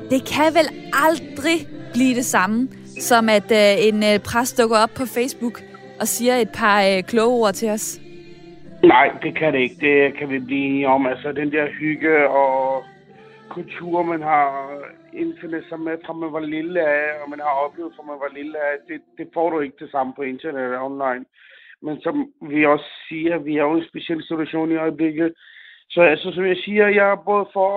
Det 0.09 0.21
kan 0.33 0.49
vel 0.59 0.67
aldrig 1.05 1.57
blive 1.93 2.15
det 2.15 2.25
samme, 2.25 2.67
som 3.09 3.29
at 3.29 3.49
øh, 3.61 3.87
en 3.87 3.97
øh, 4.09 4.19
præst 4.29 4.57
dukker 4.59 4.77
op 4.77 4.93
på 4.97 5.05
Facebook 5.05 5.57
og 6.01 6.07
siger 6.07 6.35
et 6.35 6.51
par 6.59 6.77
øh, 6.89 7.03
kloge 7.03 7.35
ord 7.41 7.53
til 7.53 7.69
os. 7.69 7.99
Nej, 8.83 9.07
det 9.23 9.37
kan 9.37 9.53
det 9.53 9.59
ikke. 9.59 9.75
Det 9.87 10.17
kan 10.17 10.29
vi 10.29 10.39
blive 10.39 10.65
enige 10.65 10.87
om. 10.87 11.07
Altså, 11.07 11.31
den 11.31 11.51
der 11.51 11.65
hygge 11.79 12.29
og 12.29 12.83
kultur, 13.49 14.03
man 14.03 14.21
har 14.21 14.49
indfundet 15.13 15.63
sig 15.69 15.79
med, 15.79 15.97
fra 16.05 16.13
man 16.13 16.33
var 16.33 16.39
lille 16.39 16.81
af, 16.81 17.05
og 17.23 17.29
man 17.29 17.39
har 17.39 17.53
oplevet, 17.65 17.93
fra 17.95 18.03
man 18.03 18.19
var 18.23 18.31
lille 18.39 18.57
af, 18.57 18.73
det, 18.87 19.01
det 19.17 19.27
får 19.33 19.49
du 19.49 19.59
ikke 19.59 19.75
det 19.79 19.91
samme 19.91 20.13
på 20.15 20.21
internet 20.21 20.63
eller 20.63 20.81
online. 20.81 21.25
Men 21.81 22.01
som 22.01 22.15
vi 22.41 22.65
også 22.65 22.89
siger, 23.09 23.37
vi 23.37 23.55
har 23.55 23.63
jo 23.63 23.77
en 23.77 23.89
speciel 23.91 24.23
situation 24.23 24.71
i 24.71 24.75
øjeblikket. 24.85 25.33
Så 25.93 26.01
altså, 26.01 26.31
som 26.31 26.45
jeg 26.45 26.57
siger, 26.57 26.87
jeg 26.87 27.11
er 27.11 27.15
både 27.15 27.45
for 27.53 27.69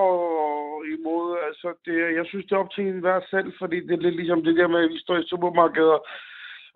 og 0.47 0.83
imod. 0.99 1.37
Altså, 1.49 1.69
det, 1.85 1.97
jeg 2.19 2.25
synes, 2.27 2.45
det 2.45 2.53
er 2.53 2.65
op 2.65 2.71
til 2.71 2.85
en 2.87 3.01
hver 3.01 3.21
selv, 3.31 3.53
fordi 3.59 3.81
det 3.81 3.93
er 3.95 4.05
lidt 4.05 4.17
ligesom 4.17 4.45
det 4.45 4.57
der 4.57 4.69
med, 4.69 4.85
at 4.85 4.91
vi 4.91 4.99
står 4.99 5.17
i 5.17 5.29
supermarkeder 5.31 5.99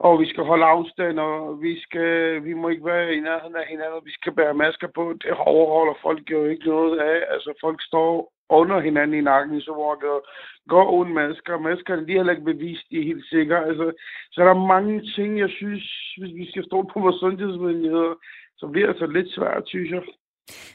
og 0.07 0.21
vi 0.21 0.27
skal 0.29 0.45
holde 0.45 0.65
afstand, 0.65 1.19
og 1.19 1.63
vi, 1.63 1.81
skal, 1.81 2.45
vi 2.45 2.53
må 2.55 2.69
ikke 2.69 2.87
være 2.87 3.15
i 3.15 3.21
nærheden 3.21 3.57
af 3.57 3.67
hinanden, 3.67 4.01
vi 4.05 4.13
skal 4.13 4.33
bære 4.33 4.55
masker 4.55 4.89
på. 4.95 5.15
Det 5.23 5.31
overholder 5.31 5.95
folk 6.03 6.31
jo 6.31 6.45
ikke 6.45 6.69
noget 6.69 6.99
af. 6.99 7.19
Altså, 7.35 7.53
folk 7.61 7.83
står 7.83 8.33
under 8.49 8.81
hinanden 8.81 9.19
i 9.19 9.21
nakken 9.21 9.57
i 9.59 9.61
supermarkedet, 9.61 10.21
går 10.69 10.91
uden 10.91 11.15
masker. 11.15 11.59
Maskerne, 11.59 12.07
de 12.07 12.13
er 12.13 12.17
heller 12.17 12.33
ikke 12.33 12.53
bevist, 12.53 12.91
de 12.91 12.99
er 12.99 13.11
helt 13.11 13.27
sikre. 13.29 13.65
Altså, 13.69 13.93
så 14.33 14.45
der 14.45 14.51
er 14.51 14.67
mange 14.75 15.03
ting, 15.17 15.39
jeg 15.39 15.51
synes, 15.51 15.83
hvis 16.19 16.35
vi 16.35 16.51
skal 16.51 16.65
stå 16.65 16.83
på 16.83 17.01
vores 17.01 17.21
sundhedsmyndigheder, 17.21 18.15
så 18.59 18.67
bliver 18.67 18.87
det 18.87 18.95
altså 18.95 19.07
lidt 19.07 19.31
svært, 19.35 19.63
synes 19.67 19.91
jeg. 19.91 20.03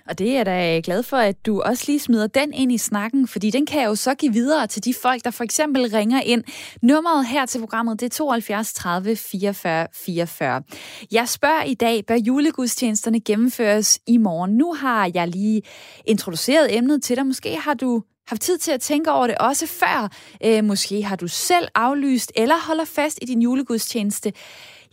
Og 0.09 0.19
det 0.19 0.37
er 0.37 0.43
da 0.43 0.75
øh, 0.75 0.83
glad 0.83 1.03
for, 1.03 1.17
at 1.17 1.45
du 1.45 1.61
også 1.61 1.83
lige 1.87 1.99
smider 1.99 2.27
den 2.27 2.53
ind 2.53 2.71
i 2.71 2.77
snakken, 2.77 3.27
fordi 3.27 3.49
den 3.49 3.65
kan 3.65 3.81
jeg 3.81 3.87
jo 3.87 3.95
så 3.95 4.15
give 4.15 4.33
videre 4.33 4.67
til 4.67 4.83
de 4.85 4.93
folk, 5.01 5.23
der 5.23 5.31
for 5.31 5.43
eksempel 5.43 5.89
ringer 5.89 6.21
ind. 6.21 6.43
Nummeret 6.81 7.27
her 7.27 7.45
til 7.45 7.59
programmet, 7.59 7.99
det 7.99 8.05
er 8.05 8.09
72 8.09 8.73
30 8.73 9.15
44 9.15 9.87
44. 9.93 10.61
Jeg 11.11 11.29
spørger 11.29 11.63
i 11.63 11.73
dag, 11.73 12.05
bør 12.05 12.15
julegudstjenesterne 12.15 13.19
gennemføres 13.19 13.99
i 14.07 14.17
morgen? 14.17 14.57
Nu 14.57 14.73
har 14.73 15.11
jeg 15.13 15.27
lige 15.27 15.61
introduceret 16.05 16.77
emnet 16.77 17.03
til 17.03 17.15
dig. 17.15 17.25
Måske 17.25 17.55
har 17.55 17.73
du 17.73 18.03
haft 18.27 18.41
tid 18.41 18.57
til 18.57 18.71
at 18.71 18.81
tænke 18.81 19.11
over 19.11 19.27
det 19.27 19.37
også 19.37 19.67
før. 19.67 20.11
Øh, 20.45 20.63
måske 20.63 21.03
har 21.03 21.15
du 21.15 21.27
selv 21.27 21.67
aflyst 21.75 22.31
eller 22.35 22.55
holder 22.67 22.85
fast 22.85 23.19
i 23.21 23.25
din 23.25 23.41
julegudstjeneste. 23.41 24.33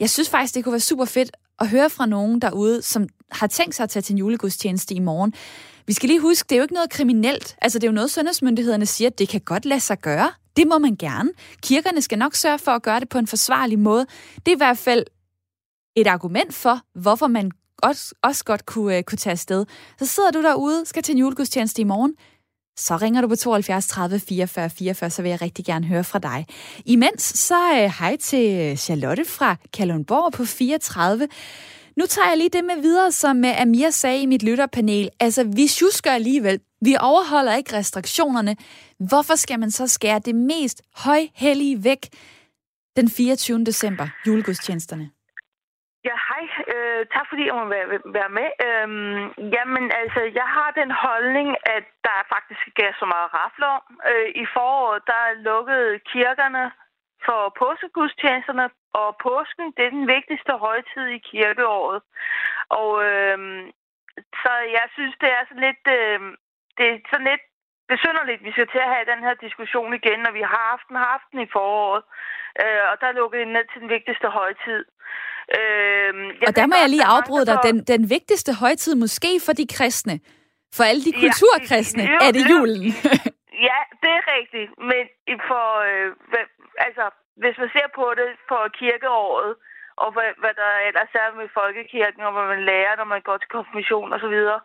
Jeg 0.00 0.10
synes 0.10 0.30
faktisk, 0.30 0.54
det 0.54 0.64
kunne 0.64 0.72
være 0.72 0.80
super 0.80 1.04
fedt 1.04 1.30
at 1.62 1.68
høre 1.68 1.90
fra 1.90 2.06
nogen 2.06 2.40
derude, 2.40 2.82
som 2.82 3.06
har 3.30 3.46
tænkt 3.46 3.74
sig 3.74 3.84
at 3.84 3.90
tage 3.90 4.02
til 4.02 4.12
en 4.12 4.18
julegudstjeneste 4.18 4.94
i 4.94 4.98
morgen. 4.98 5.34
Vi 5.86 5.92
skal 5.92 6.08
lige 6.08 6.20
huske, 6.20 6.46
det 6.48 6.54
er 6.54 6.58
jo 6.58 6.62
ikke 6.62 6.74
noget 6.74 6.90
kriminelt. 6.90 7.56
Altså, 7.62 7.78
det 7.78 7.84
er 7.84 7.88
jo 7.88 7.94
noget, 7.94 8.10
sundhedsmyndighederne 8.10 8.86
siger, 8.86 9.10
at 9.10 9.18
det 9.18 9.28
kan 9.28 9.40
godt 9.40 9.64
lade 9.66 9.80
sig 9.80 9.98
gøre. 9.98 10.30
Det 10.56 10.66
må 10.66 10.78
man 10.78 10.96
gerne. 10.96 11.30
Kirkerne 11.62 12.02
skal 12.02 12.18
nok 12.18 12.34
sørge 12.34 12.58
for 12.58 12.72
at 12.72 12.82
gøre 12.82 13.00
det 13.00 13.08
på 13.08 13.18
en 13.18 13.26
forsvarlig 13.26 13.78
måde. 13.78 14.06
Det 14.36 14.48
er 14.52 14.56
i 14.56 14.56
hvert 14.56 14.78
fald 14.78 15.04
et 15.96 16.06
argument 16.06 16.54
for, 16.54 16.80
hvorfor 16.94 17.26
man 17.26 17.50
også, 17.82 18.14
også 18.22 18.44
godt 18.44 18.66
kunne, 18.66 18.98
uh, 18.98 19.02
kunne 19.02 19.18
tage 19.18 19.32
afsted. 19.32 19.66
Så 19.98 20.06
sidder 20.06 20.30
du 20.30 20.42
derude, 20.42 20.86
skal 20.86 21.02
til 21.02 21.12
en 21.12 21.18
julegudstjeneste 21.18 21.82
i 21.82 21.84
morgen, 21.84 22.14
så 22.76 22.96
ringer 22.96 23.20
du 23.20 23.28
på 23.28 23.36
72 23.36 23.86
30 23.86 24.20
44 24.20 24.70
44, 24.70 25.10
så 25.10 25.22
vil 25.22 25.28
jeg 25.28 25.42
rigtig 25.42 25.64
gerne 25.64 25.86
høre 25.86 26.04
fra 26.04 26.18
dig. 26.18 26.46
Imens 26.84 27.22
så 27.22 27.72
øh, 27.72 27.92
hej 27.98 28.16
til 28.16 28.78
Charlotte 28.78 29.24
fra 29.24 29.56
Kalundborg 29.72 30.32
på 30.32 30.44
34. 30.44 31.28
Nu 31.96 32.06
tager 32.06 32.28
jeg 32.28 32.38
lige 32.38 32.48
det 32.48 32.64
med 32.64 32.82
videre, 32.82 33.12
som 33.12 33.44
øh, 33.44 33.60
Amir 33.60 33.90
sagde 33.90 34.22
i 34.22 34.26
mit 34.26 34.42
lytterpanel. 34.42 35.08
Altså, 35.20 35.44
vi 35.44 35.68
tjusker 35.68 36.10
alligevel. 36.10 36.60
Vi 36.80 36.96
overholder 37.00 37.54
ikke 37.54 37.76
restriktionerne. 37.76 38.56
Hvorfor 38.98 39.34
skal 39.34 39.60
man 39.60 39.70
så 39.70 39.86
skære 39.86 40.18
det 40.18 40.34
mest 40.34 40.82
højhellige 40.96 41.84
væk 41.84 42.08
den 42.96 43.10
24. 43.10 43.64
december, 43.64 44.08
julegudstjenesterne? 44.26 45.10
Øh, 47.02 47.06
tak 47.14 47.26
fordi 47.28 47.46
jeg 47.46 47.54
må 47.54 47.64
være, 47.64 47.88
være 48.18 48.32
med. 48.38 48.48
Øhm, 48.66 49.24
jamen, 49.56 49.86
altså, 50.00 50.20
jeg 50.40 50.48
har 50.56 50.70
den 50.80 50.90
holdning, 50.90 51.48
at 51.76 51.84
der 52.04 52.28
faktisk 52.34 52.60
ikke 52.68 52.82
er 52.90 52.94
så 52.98 53.06
meget 53.14 53.34
rafler 53.38 53.66
om. 53.78 53.84
Øh, 54.10 54.28
I 54.42 54.44
foråret, 54.54 55.02
der 55.06 55.40
lukkede 55.48 55.98
kirkerne 55.98 56.64
for 57.26 57.40
påskegudstjenesterne, 57.58 58.70
og 58.92 59.16
påsken, 59.26 59.66
det 59.76 59.84
er 59.84 59.96
den 59.98 60.08
vigtigste 60.16 60.52
højtid 60.52 61.06
i 61.06 61.18
kirkeåret. 61.18 62.02
Og 62.68 63.04
øh, 63.10 63.38
så 64.42 64.52
jeg 64.78 64.86
synes, 64.94 65.14
det 65.20 65.30
er 65.32 65.42
sådan 65.48 65.66
lidt... 65.68 65.84
Øh, 65.98 66.20
det 66.78 66.86
er 66.88 66.98
sådan 67.10 67.30
lidt 67.32 67.44
besynderligt, 67.92 68.44
vi 68.44 68.52
skal 68.52 68.68
til 68.68 68.82
at 68.86 68.92
have 68.94 69.10
den 69.12 69.20
her 69.26 69.34
diskussion 69.46 69.94
igen, 69.94 70.18
når 70.26 70.32
vi 70.38 70.42
har 70.52 70.62
haft 70.70 70.84
den, 70.88 70.96
har 70.96 71.08
haft 71.14 71.28
den 71.32 71.40
i 71.46 71.52
foråret. 71.56 72.02
Øh, 72.62 72.82
og 72.90 72.94
der 73.02 73.18
lukkede 73.18 73.42
det 73.44 73.52
ned 73.56 73.64
til 73.68 73.80
den 73.82 73.90
vigtigste 73.96 74.28
højtid. 74.38 74.84
Øh, 75.58 76.12
og 76.48 76.52
der 76.56 76.66
må 76.66 76.74
jeg 76.82 76.88
lige 76.88 77.08
afbryde 77.16 77.46
dig. 77.46 77.58
Den, 77.68 77.76
den 77.92 78.02
vigtigste 78.10 78.52
højtid 78.62 78.94
måske 78.94 79.30
for 79.46 79.52
de 79.60 79.66
kristne. 79.76 80.20
For 80.76 80.84
alle 80.90 81.02
de 81.08 81.12
kulturkristne 81.22 82.02
ja, 82.02 82.18
er 82.26 82.30
det 82.36 82.42
julen. 82.52 82.82
ja, 83.68 83.80
det 84.02 84.10
er 84.18 84.24
rigtigt. 84.36 84.70
Men 84.90 85.04
for, 85.48 85.66
øh, 85.90 86.08
altså, 86.86 87.04
hvis 87.42 87.56
man 87.62 87.70
ser 87.76 87.88
på 87.98 88.06
det 88.20 88.28
for 88.48 88.62
kirkeåret, 88.80 89.52
og 90.02 90.08
hvad, 90.14 90.30
hvad 90.42 90.54
der 90.62 90.72
ellers 90.88 91.12
er 91.22 91.28
med 91.40 91.48
folkekirken, 91.58 92.22
og 92.26 92.32
hvad 92.32 92.46
man 92.54 92.62
lærer, 92.70 92.96
når 92.96 93.08
man 93.14 93.22
går 93.28 93.36
til 93.38 93.54
konfirmation 93.56 94.12
og 94.12 94.20
så 94.20 94.28
videre, 94.36 94.60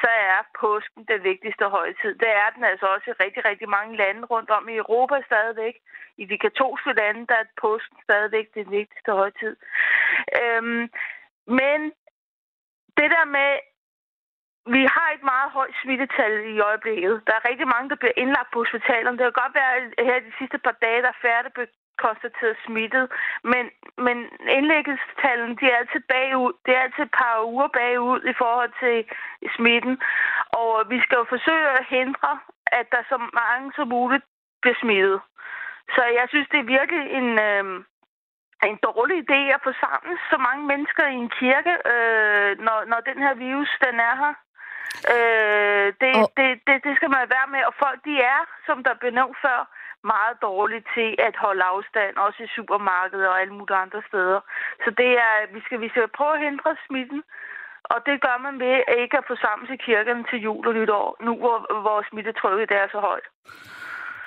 så 0.00 0.10
er 0.32 0.40
påsken 0.60 1.02
den 1.12 1.20
vigtigste 1.30 1.64
højtid. 1.76 2.12
Det 2.22 2.30
er 2.42 2.48
den 2.54 2.64
altså 2.64 2.86
også 2.94 3.06
i 3.10 3.20
rigtig, 3.24 3.42
rigtig 3.50 3.68
mange 3.76 3.96
lande 4.02 4.22
rundt 4.32 4.50
om 4.50 4.68
i 4.68 4.76
Europa 4.84 5.16
stadigvæk. 5.30 5.74
I 6.22 6.24
de 6.32 6.38
katolske 6.38 6.92
lande, 7.00 7.26
der 7.30 7.36
er 7.42 7.54
påsken 7.60 7.96
stadigvæk 8.06 8.46
den 8.54 8.70
vigtigste 8.70 9.12
højtid. 9.20 9.54
Øhm, 10.40 10.82
men 11.60 11.78
det 12.98 13.08
der 13.16 13.24
med, 13.36 13.50
vi 14.76 14.82
har 14.94 15.08
et 15.16 15.24
meget 15.32 15.50
højt 15.58 15.76
smittetal 15.82 16.34
i 16.54 16.60
øjeblikket. 16.68 17.14
Der 17.26 17.34
er 17.36 17.48
rigtig 17.50 17.66
mange, 17.74 17.90
der 17.90 18.00
bliver 18.02 18.16
indlagt 18.22 18.50
på 18.52 18.58
hospitalerne. 18.64 19.18
Det 19.18 19.24
kan 19.26 19.42
godt 19.42 19.54
være, 19.60 19.72
at 19.98 20.04
her 20.08 20.18
de 20.28 20.32
sidste 20.38 20.58
par 20.58 20.76
dage, 20.84 21.02
der 21.02 21.08
er 21.12 21.22
færre, 21.24 21.42
der 21.42 21.66
konstateret 22.06 22.56
smittet. 22.66 23.04
Men, 23.52 23.64
men 24.06 24.16
indlæggelsestallene, 24.58 25.56
de 25.60 25.64
er 25.70 25.76
altid 25.80 26.02
bagud. 26.14 26.52
Det 26.64 26.72
er 26.74 26.84
altid 26.86 27.04
et 27.04 27.16
par 27.20 27.34
uger 27.52 27.68
bagud 27.80 28.20
i 28.32 28.34
forhold 28.42 28.72
til 28.82 28.96
smitten. 29.56 29.94
Og 30.62 30.72
vi 30.92 30.98
skal 31.04 31.16
jo 31.22 31.26
forsøge 31.34 31.68
at 31.78 31.86
hindre, 31.96 32.32
at 32.78 32.86
der 32.94 33.02
så 33.12 33.16
mange 33.40 33.66
som 33.76 33.88
muligt 33.96 34.24
bliver 34.62 34.78
smittet. 34.82 35.20
Så 35.94 36.02
jeg 36.18 36.26
synes, 36.28 36.48
det 36.52 36.58
er 36.60 36.72
virkelig 36.78 37.04
en, 37.18 37.28
øh, 37.48 37.64
en 38.70 38.78
dårlig 38.88 39.16
idé 39.24 39.40
at 39.56 39.60
forsamle 39.68 40.14
så 40.30 40.36
mange 40.46 40.64
mennesker 40.72 41.04
i 41.06 41.16
en 41.24 41.30
kirke, 41.40 41.74
øh, 41.92 42.50
når, 42.66 42.78
når 42.90 43.00
den 43.00 43.18
her 43.24 43.34
virus 43.34 43.70
den 43.86 43.96
er 44.10 44.14
her. 44.22 44.34
Øh, 45.14 45.88
det, 46.02 46.12
og... 46.22 46.28
det, 46.36 46.48
det, 46.66 46.76
det 46.86 46.92
skal 46.96 47.10
man 47.16 47.24
være 47.36 47.48
med. 47.54 47.62
Og 47.68 47.74
folk, 47.84 47.98
de 48.08 48.14
er, 48.34 48.40
som 48.66 48.84
der 48.86 48.94
blev 49.00 49.12
nævnt 49.12 49.36
før, 49.46 49.60
meget 50.04 50.36
dårligt 50.42 50.86
til 50.94 51.10
at 51.18 51.36
holde 51.36 51.64
afstand, 51.64 52.16
også 52.16 52.42
i 52.42 52.52
supermarkedet 52.56 53.28
og 53.28 53.40
alle 53.40 53.54
mulige 53.54 53.82
andre 53.84 54.02
steder. 54.08 54.40
Så 54.84 54.90
det 54.90 55.10
er, 55.26 55.34
vi 55.54 55.60
skal, 55.64 55.80
vi 55.80 55.88
skal 55.88 56.08
prøve 56.08 56.34
at 56.34 56.44
hindre 56.48 56.76
smitten, 56.86 57.22
og 57.84 57.98
det 58.06 58.20
gør 58.20 58.38
man 58.46 58.60
ved 58.60 58.82
ikke 59.02 59.18
at 59.18 59.24
forsamles 59.26 59.70
i 59.70 59.76
kirken 59.76 60.24
til 60.30 60.38
jul 60.38 60.66
og 60.68 60.74
nytår, 60.74 61.16
nu 61.20 61.36
hvor, 61.36 61.80
hvor 61.80 62.04
smittetrykket 62.08 62.70
er 62.70 62.86
så 62.92 63.00
højt. 63.00 63.28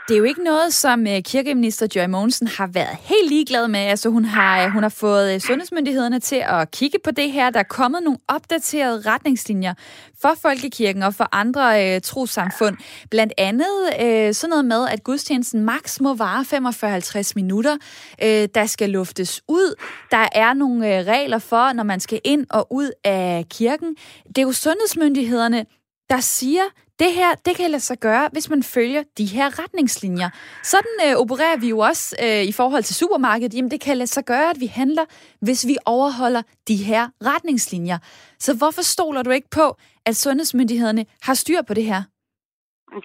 Det 0.07 0.13
er 0.13 0.17
jo 0.17 0.23
ikke 0.23 0.43
noget, 0.43 0.73
som 0.73 1.07
øh, 1.07 1.21
kirkeminister 1.21 1.87
Joy 1.95 2.05
Mogensen 2.05 2.47
har 2.47 2.67
været 2.67 2.97
helt 3.01 3.29
ligeglad 3.29 3.67
med. 3.67 3.79
Altså, 3.79 4.09
hun 4.09 4.25
har, 4.25 4.65
øh, 4.65 4.71
hun 4.71 4.83
har 4.83 4.89
fået 4.89 5.33
øh, 5.33 5.39
sundhedsmyndighederne 5.39 6.19
til 6.19 6.43
at 6.47 6.71
kigge 6.71 6.97
på 7.03 7.11
det 7.11 7.31
her. 7.31 7.49
Der 7.49 7.59
er 7.59 7.63
kommet 7.63 8.03
nogle 8.03 8.19
opdaterede 8.27 9.01
retningslinjer 9.11 9.73
for 10.21 10.33
folkekirken 10.41 11.03
og 11.03 11.13
for 11.13 11.29
andre 11.31 11.95
øh, 11.95 12.01
trosamfund. 12.01 12.77
Blandt 13.11 13.33
andet 13.37 13.93
øh, 14.01 14.33
sådan 14.33 14.49
noget 14.49 14.65
med, 14.65 14.87
at 14.87 15.03
gudstjenesten 15.03 15.65
maks 15.65 16.01
må 16.01 16.13
vare 16.13 17.21
45-50 17.21 17.31
minutter. 17.35 17.77
Øh, 18.23 18.47
der 18.55 18.65
skal 18.65 18.89
luftes 18.89 19.41
ud. 19.47 19.75
Der 20.11 20.27
er 20.35 20.53
nogle 20.53 20.97
øh, 20.97 21.05
regler 21.05 21.39
for, 21.39 21.73
når 21.73 21.83
man 21.83 21.99
skal 21.99 22.21
ind 22.23 22.45
og 22.49 22.67
ud 22.73 22.91
af 23.03 23.45
kirken. 23.49 23.95
Det 24.27 24.37
er 24.37 24.41
jo 24.41 24.51
sundhedsmyndighederne, 24.51 25.65
der 26.09 26.19
siger, 26.19 26.63
det 26.99 27.11
her, 27.19 27.35
det 27.45 27.53
kan 27.57 27.69
lade 27.71 27.87
sig 27.89 27.97
gøre, 27.99 28.29
hvis 28.31 28.49
man 28.49 28.63
følger 28.63 29.03
de 29.17 29.25
her 29.25 29.47
retningslinjer. 29.61 30.29
Sådan 30.63 30.95
øh, 31.05 31.13
opererer 31.23 31.57
vi 31.63 31.69
jo 31.69 31.79
også 31.79 32.15
øh, 32.25 32.43
i 32.51 32.53
forhold 32.59 32.83
til 32.83 32.95
supermarkedet. 32.95 33.53
Jamen, 33.55 33.71
det 33.71 33.81
kan 33.81 33.97
lade 33.97 34.07
sig 34.07 34.25
gøre, 34.25 34.49
at 34.49 34.59
vi 34.59 34.65
handler, 34.65 35.05
hvis 35.41 35.61
vi 35.67 35.75
overholder 35.85 36.41
de 36.67 36.75
her 36.89 37.03
retningslinjer. 37.29 37.97
Så 38.39 38.51
hvorfor 38.59 38.81
stoler 38.81 39.23
du 39.23 39.29
ikke 39.29 39.51
på, 39.59 39.67
at 40.05 40.15
sundhedsmyndighederne 40.15 41.05
har 41.21 41.33
styr 41.33 41.61
på 41.67 41.73
det 41.73 41.85
her? 41.91 42.01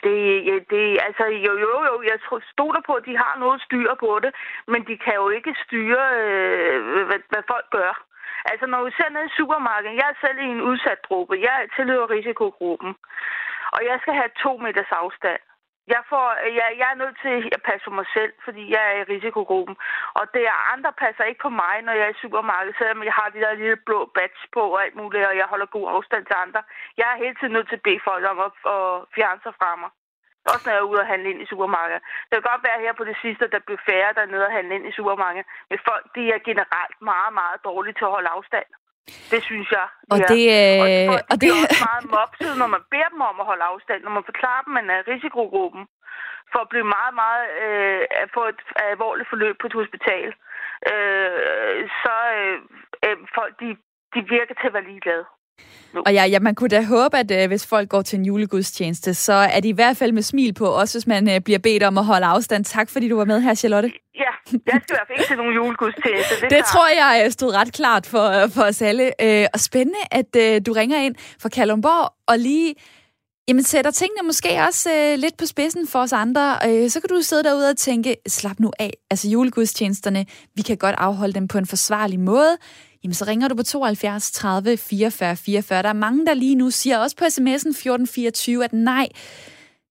Det, 0.05 0.17
det, 0.73 0.85
altså, 1.07 1.25
jo, 1.47 1.53
jo, 1.65 1.73
jo, 1.89 1.95
jeg 2.11 2.19
stoler 2.55 2.83
på, 2.87 2.93
at 3.01 3.05
de 3.09 3.17
har 3.25 3.35
noget 3.45 3.59
styr 3.67 3.91
på 4.05 4.11
det, 4.25 4.31
men 4.73 4.81
de 4.89 4.95
kan 5.05 5.15
jo 5.23 5.29
ikke 5.29 5.53
styre, 5.65 6.03
øh, 6.23 6.77
hvad, 7.09 7.21
hvad 7.33 7.43
folk 7.53 7.67
gør. 7.79 7.93
Altså, 8.51 8.67
når 8.73 8.81
vi 8.87 8.91
ser 8.99 9.11
ned 9.15 9.25
i 9.27 9.37
supermarkedet, 9.39 9.99
jeg 10.01 10.09
er 10.11 10.19
selv 10.25 10.39
i 10.39 10.49
en 10.57 10.63
udsat 10.71 11.01
gruppe, 11.09 11.35
jeg 11.49 11.59
tilhører 11.77 12.11
risikogruppen. 12.17 12.91
Og 13.75 13.81
jeg 13.89 13.97
skal 14.03 14.15
have 14.21 14.33
to 14.43 14.53
meters 14.65 14.93
afstand. 15.03 15.43
Jeg, 15.95 16.03
får, 16.11 16.27
jeg, 16.59 16.69
jeg 16.81 16.89
er 16.93 17.03
nødt 17.03 17.17
til 17.25 17.37
at 17.57 17.63
passe 17.69 17.85
på 17.89 17.93
mig 17.99 18.07
selv, 18.17 18.33
fordi 18.47 18.63
jeg 18.75 18.83
er 18.91 18.97
i 19.01 19.09
risikogruppen. 19.13 19.77
Og 20.19 20.25
det 20.35 20.45
er 20.53 20.73
andre 20.75 20.93
passer 21.03 21.25
ikke 21.25 21.45
på 21.47 21.53
mig, 21.63 21.75
når 21.83 21.93
jeg 21.99 22.07
er 22.07 22.15
i 22.15 22.23
supermarkedet, 22.23 22.79
selvom 22.79 23.03
jeg 23.09 23.15
har 23.19 23.29
de 23.29 23.41
der 23.45 23.61
lille 23.61 23.79
blå 23.87 23.99
badge 24.17 24.43
på 24.57 24.63
og 24.75 24.83
alt 24.85 24.97
muligt, 25.01 25.27
og 25.31 25.37
jeg 25.37 25.47
holder 25.53 25.75
god 25.77 25.87
afstand 25.95 26.25
til 26.27 26.37
andre. 26.45 26.61
Jeg 26.99 27.07
er 27.09 27.23
hele 27.25 27.37
tiden 27.37 27.53
nødt 27.53 27.69
til 27.69 27.81
at 27.81 27.87
bede 27.89 28.07
folk 28.09 28.25
om 28.33 28.39
at, 28.47 28.53
at 28.75 28.87
fjerne 29.17 29.41
sig 29.45 29.55
fra 29.61 29.71
mig. 29.83 29.91
Også 30.53 30.65
når 30.65 30.75
jeg 30.75 30.83
er 30.83 30.91
ude 30.91 31.01
og 31.05 31.11
handle 31.13 31.31
ind 31.31 31.43
i 31.43 31.51
supermarkedet. 31.53 32.03
Det 32.29 32.35
kan 32.37 32.51
godt 32.51 32.67
være 32.69 32.83
her 32.85 32.93
på 32.97 33.05
det 33.11 33.17
sidste, 33.23 33.45
der 33.55 33.61
bliver 33.67 33.83
færre, 33.89 34.17
der 34.19 34.27
nede 34.33 34.47
og 34.47 34.53
handle 34.59 34.75
ind 34.75 34.87
i 34.89 34.97
supermarkedet. 34.99 35.47
Men 35.71 35.79
folk, 35.89 36.05
de 36.17 36.23
er 36.35 36.47
generelt 36.51 36.99
meget, 37.13 37.33
meget 37.41 37.59
dårlige 37.69 37.97
til 37.97 38.09
at 38.09 38.15
holde 38.17 38.35
afstand. 38.37 38.69
Det 39.33 39.41
synes 39.49 39.69
jeg. 39.79 39.87
Og 40.13 40.19
det, 40.33 40.43
øh, 40.59 40.81
og, 40.83 40.87
folk, 41.13 41.25
og 41.31 41.37
det 41.41 41.47
er 41.49 41.57
også 41.63 41.85
meget 41.91 42.05
mopset, 42.17 42.53
når 42.61 42.69
man 42.75 42.83
beder 42.93 43.09
dem 43.15 43.23
om 43.31 43.41
at 43.43 43.49
holde 43.51 43.65
afstand. 43.73 44.01
Når 44.03 44.15
man 44.19 44.29
forklarer 44.31 44.63
dem, 44.67 44.73
at 44.77 44.77
man 44.79 44.87
er 44.97 45.09
risikogruppen 45.13 45.83
for 46.53 46.61
at 46.65 46.71
blive 46.73 46.89
meget, 46.97 47.15
meget 47.23 47.45
øh, 47.65 48.03
at 48.23 48.29
få 48.37 48.43
et 48.53 48.61
alvorligt 48.93 49.31
forløb 49.33 49.55
på 49.59 49.67
et 49.67 49.79
hospital, 49.81 50.29
øh, 50.93 51.79
så 52.03 52.17
øh, 52.39 52.59
øh, 53.07 53.17
folk, 53.37 53.53
de, 53.63 53.69
de 54.15 54.21
virker 54.37 54.55
til 54.55 54.71
at 54.71 54.77
være 54.77 54.89
ligeglade. 54.91 55.25
Og 56.07 56.15
ja, 56.15 56.25
ja, 56.25 56.39
man 56.41 56.55
kunne 56.55 56.69
da 56.69 56.83
håbe, 56.83 57.17
at 57.17 57.31
øh, 57.31 57.49
hvis 57.49 57.67
folk 57.67 57.89
går 57.89 58.03
til 58.03 58.19
en 58.19 58.25
julegudstjeneste, 58.25 59.15
så 59.15 59.33
er 59.33 59.61
de 59.61 59.69
i 59.69 59.73
hvert 59.73 59.97
fald 59.97 60.13
med 60.13 60.23
smil 60.23 60.55
på, 60.55 60.67
også 60.67 60.99
hvis 60.99 61.07
man 61.07 61.31
øh, 61.31 61.41
bliver 61.41 61.59
bedt 61.59 61.83
om 61.83 61.99
at 61.99 62.05
holde 62.05 62.27
afstand. 62.27 62.65
Tak 62.65 62.91
fordi 62.91 63.09
du 63.09 63.17
var 63.17 63.25
med 63.25 63.41
her, 63.41 63.55
Charlotte. 63.55 63.91
Ja, 64.15 64.21
jeg 64.53 64.61
skal 64.61 64.61
i 64.61 64.61
hvert 64.67 65.07
fald 65.07 65.19
ikke 65.19 65.29
til 65.29 65.37
nogen 65.37 65.55
julegudstjeneste. 65.55 66.35
Det, 66.41 66.51
det 66.51 66.65
tror 66.65 66.89
jeg 66.89 67.23
øh, 67.25 67.31
stod 67.31 67.55
ret 67.55 67.73
klart 67.73 68.07
for, 68.07 68.43
øh, 68.43 68.51
for 68.51 68.63
os 68.63 68.83
alle. 68.83 69.23
Øh, 69.23 69.47
og 69.55 69.61
spændende, 69.61 70.01
at 70.11 70.37
øh, 70.37 70.61
du 70.67 70.73
ringer 70.73 70.99
ind 70.99 71.15
fra 71.41 71.49
Kalundborg 71.49 72.13
og 72.27 72.39
lige 72.39 72.75
Jamen 73.49 73.65
sætter 73.65 73.91
tingene 73.91 74.27
måske 74.27 74.49
også 74.69 74.91
øh, 74.95 75.19
lidt 75.19 75.37
på 75.37 75.47
spidsen 75.47 75.87
for 75.87 75.99
os 75.99 76.13
andre. 76.13 76.59
Øh, 76.69 76.91
så 76.91 77.01
kan 77.01 77.09
du 77.09 77.23
sidde 77.23 77.43
derude 77.43 77.71
og 77.71 77.77
tænke, 77.77 78.17
slap 78.29 78.61
nu 78.61 78.71
af. 78.79 78.93
Altså 79.11 79.29
julegudstjenesterne, 79.29 80.27
vi 80.55 80.63
kan 80.63 80.77
godt 80.77 80.95
afholde 80.99 81.33
dem 81.33 81.49
på 81.49 81.59
en 81.59 81.67
forsvarlig 81.67 82.21
måde 82.21 82.57
jamen 83.05 83.15
så 83.15 83.25
ringer 83.25 83.49
du 83.49 83.55
på 83.55 83.63
72 83.63 84.31
30 84.31 84.77
44 84.77 85.37
44. 85.37 85.83
Der 85.83 85.89
er 85.89 85.93
mange, 85.93 86.27
der 86.27 86.35
lige 86.35 86.55
nu 86.55 86.71
siger, 86.71 86.99
også 86.99 87.17
på 87.17 87.25
sms'en 87.25 87.69
1424, 87.69 88.65
at 88.65 88.73
nej, 88.73 89.09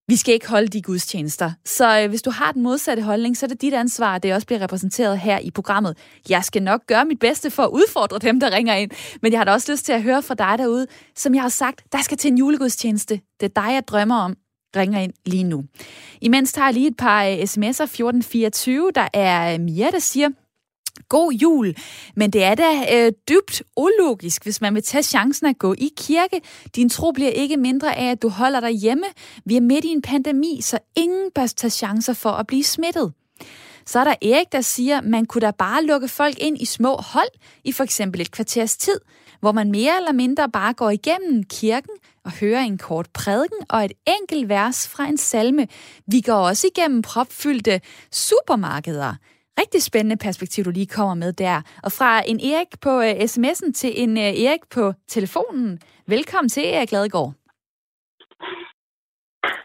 vi 0.09 0.15
skal 0.15 0.33
ikke 0.33 0.49
holde 0.49 0.67
de 0.67 0.81
gudstjenester. 0.81 1.51
Så 1.65 1.99
øh, 1.99 2.09
hvis 2.09 2.21
du 2.21 2.31
har 2.31 2.51
den 2.51 2.61
modsatte 2.61 3.03
holdning, 3.03 3.37
så 3.37 3.45
er 3.45 3.47
det 3.47 3.61
dit 3.61 3.73
ansvar, 3.73 4.15
at 4.15 4.23
det 4.23 4.33
også 4.33 4.47
bliver 4.47 4.61
repræsenteret 4.61 5.19
her 5.19 5.39
i 5.39 5.51
programmet. 5.51 5.97
Jeg 6.29 6.43
skal 6.43 6.63
nok 6.63 6.81
gøre 6.87 7.05
mit 7.05 7.19
bedste 7.19 7.51
for 7.51 7.63
at 7.63 7.69
udfordre 7.69 8.19
dem, 8.19 8.39
der 8.39 8.51
ringer 8.51 8.75
ind. 8.75 8.91
Men 9.21 9.31
jeg 9.31 9.39
har 9.39 9.45
da 9.45 9.51
også 9.51 9.71
lyst 9.71 9.85
til 9.85 9.93
at 9.93 10.03
høre 10.03 10.21
fra 10.23 10.33
dig 10.33 10.55
derude, 10.57 10.87
som 11.15 11.35
jeg 11.35 11.41
har 11.41 11.49
sagt, 11.49 11.83
der 11.91 12.01
skal 12.01 12.17
til 12.17 12.31
en 12.31 12.37
julegudstjeneste. 12.37 13.21
Det 13.39 13.45
er 13.45 13.61
dig, 13.61 13.73
jeg 13.73 13.83
drømmer 13.87 14.15
om 14.15 14.35
ringer 14.75 14.99
ind 14.99 15.13
lige 15.25 15.43
nu. 15.43 15.63
Imens 16.21 16.53
tager 16.53 16.65
jeg 16.65 16.73
lige 16.73 16.87
et 16.87 16.97
par 16.97 17.23
øh, 17.23 17.33
sms'er 17.33 17.83
1424. 17.83 18.91
Der 18.95 19.07
er 19.13 19.53
øh, 19.53 19.59
Mia, 19.59 19.89
der 19.91 19.99
siger, 19.99 20.29
God 21.09 21.33
jul, 21.33 21.75
men 22.15 22.31
det 22.31 22.43
er 22.43 22.55
da 22.55 22.71
øh, 22.93 23.11
dybt 23.29 23.63
ulogisk, 23.77 24.43
hvis 24.43 24.61
man 24.61 24.75
vil 24.75 24.83
tage 24.83 25.03
chancen 25.03 25.47
at 25.47 25.57
gå 25.57 25.73
i 25.73 25.89
kirke. 25.97 26.41
Din 26.75 26.89
tro 26.89 27.11
bliver 27.11 27.29
ikke 27.29 27.57
mindre 27.57 27.97
af, 27.97 28.11
at 28.11 28.21
du 28.21 28.29
holder 28.29 28.59
dig 28.59 28.71
hjemme. 28.71 29.05
Vi 29.45 29.57
er 29.57 29.61
midt 29.61 29.85
i 29.85 29.87
en 29.87 30.01
pandemi, 30.01 30.59
så 30.61 30.79
ingen 30.95 31.31
bør 31.35 31.45
tage 31.45 31.71
chancer 31.71 32.13
for 32.13 32.29
at 32.29 32.47
blive 32.47 32.63
smittet. 32.63 33.13
Så 33.85 33.99
er 33.99 34.03
der 34.03 34.15
Erik, 34.21 34.51
der 34.51 34.61
siger, 34.61 35.01
man 35.01 35.25
kunne 35.25 35.41
da 35.41 35.51
bare 35.51 35.83
lukke 35.83 36.07
folk 36.07 36.35
ind 36.39 36.61
i 36.61 36.65
små 36.65 36.95
hold 36.95 37.29
i 37.63 37.71
for 37.71 37.83
eksempel 37.83 38.21
et 38.21 38.31
kvarters 38.31 38.77
tid, 38.77 38.99
hvor 39.39 39.51
man 39.51 39.71
mere 39.71 39.97
eller 39.97 40.11
mindre 40.11 40.49
bare 40.49 40.73
går 40.73 40.89
igennem 40.89 41.43
kirken 41.43 41.93
og 42.25 42.31
hører 42.31 42.61
en 42.61 42.77
kort 42.77 43.09
prædiken 43.13 43.57
og 43.69 43.85
et 43.85 43.91
enkelt 44.07 44.49
vers 44.49 44.87
fra 44.87 45.05
en 45.07 45.17
salme. 45.17 45.67
Vi 46.07 46.21
går 46.21 46.33
også 46.33 46.67
igennem 46.75 47.01
propfyldte 47.01 47.81
supermarkeder 48.11 49.13
rigtig 49.57 49.83
spændende 49.83 50.17
perspektiv, 50.17 50.65
du 50.65 50.69
lige 50.69 50.87
kommer 50.87 51.13
med 51.13 51.33
der. 51.33 51.61
Og 51.83 51.91
fra 51.91 52.23
en 52.27 52.39
Erik 52.39 52.79
på 52.81 52.97
uh, 52.97 53.05
sms'en 53.05 53.71
til 53.71 54.01
en 54.01 54.17
uh, 54.17 54.23
Erik 54.23 54.69
på 54.69 54.93
telefonen. 55.07 55.79
Velkommen 56.07 56.49
til, 56.49 56.67
Erik 56.67 56.91
Ladegaard. 56.91 57.33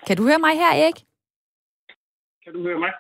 Kan 0.07 0.17
du 0.17 0.23
høre 0.23 0.39
mig 0.39 0.55
her, 0.55 0.73
Erik? 0.83 1.05
Kan 2.45 2.53
du 2.53 2.63
høre 2.63 2.79
mig? 2.79 2.91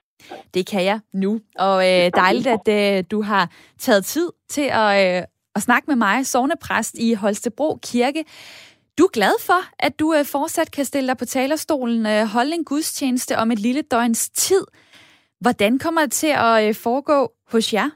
Det 0.54 0.66
kan 0.66 0.84
jeg 0.84 1.00
nu, 1.12 1.40
og 1.58 1.90
øh, 1.90 2.10
dejligt, 2.16 2.46
at 2.46 2.68
øh, 2.68 3.04
du 3.10 3.22
har 3.22 3.50
taget 3.78 4.04
tid 4.04 4.30
til 4.48 4.68
at, 4.72 5.18
øh, 5.18 5.22
at 5.54 5.62
snakke 5.62 5.86
med 5.86 5.96
mig, 5.96 6.26
sovnepræst 6.26 6.94
i 6.94 7.14
Holstebro 7.14 7.78
Kirke. 7.82 8.24
Du 8.98 9.04
er 9.04 9.08
glad 9.08 9.32
for, 9.40 9.60
at 9.78 10.00
du 10.00 10.14
øh, 10.14 10.24
fortsat 10.24 10.70
kan 10.70 10.84
stille 10.84 11.08
dig 11.08 11.16
på 11.16 11.24
talerstolen, 11.24 12.06
øh, 12.06 12.26
holde 12.26 12.54
en 12.54 12.64
gudstjeneste 12.64 13.38
om 13.38 13.50
et 13.50 13.58
lille 13.58 13.82
døgns 13.82 14.30
tid. 14.30 14.64
Hvordan 15.42 15.78
kommer 15.78 16.00
det 16.00 16.12
til 16.12 16.32
at 16.48 16.68
øh, 16.68 16.74
foregå 16.84 17.18
hos 17.52 17.74
jer? 17.74 17.88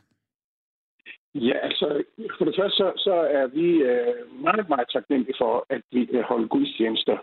Ja, 1.34 1.56
altså, 1.68 2.02
for 2.38 2.44
det 2.44 2.54
første, 2.58 2.76
så, 2.76 2.92
så 2.96 3.14
er 3.38 3.46
vi 3.46 3.66
øh, 3.90 4.42
meget, 4.46 4.68
meget 4.68 4.88
taknemmelige 4.92 5.38
for, 5.38 5.66
at 5.70 5.82
vi 5.92 6.04
kan 6.04 6.22
holde 6.22 6.48
gudstjenester 6.48 7.16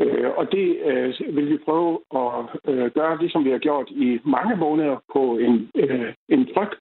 Øh, 0.00 0.30
og 0.36 0.52
det 0.52 0.76
øh, 0.84 1.36
vil 1.36 1.50
vi 1.50 1.58
prøve 1.64 1.98
at 2.14 2.30
øh, 2.70 2.90
gøre, 2.90 3.18
ligesom 3.18 3.44
vi 3.44 3.50
har 3.50 3.58
gjort 3.58 3.88
i 3.90 4.18
mange 4.24 4.56
måneder, 4.56 4.96
på 5.12 5.38
en, 5.38 5.70
øh, 5.74 6.14
en 6.28 6.46
tryg 6.54 6.72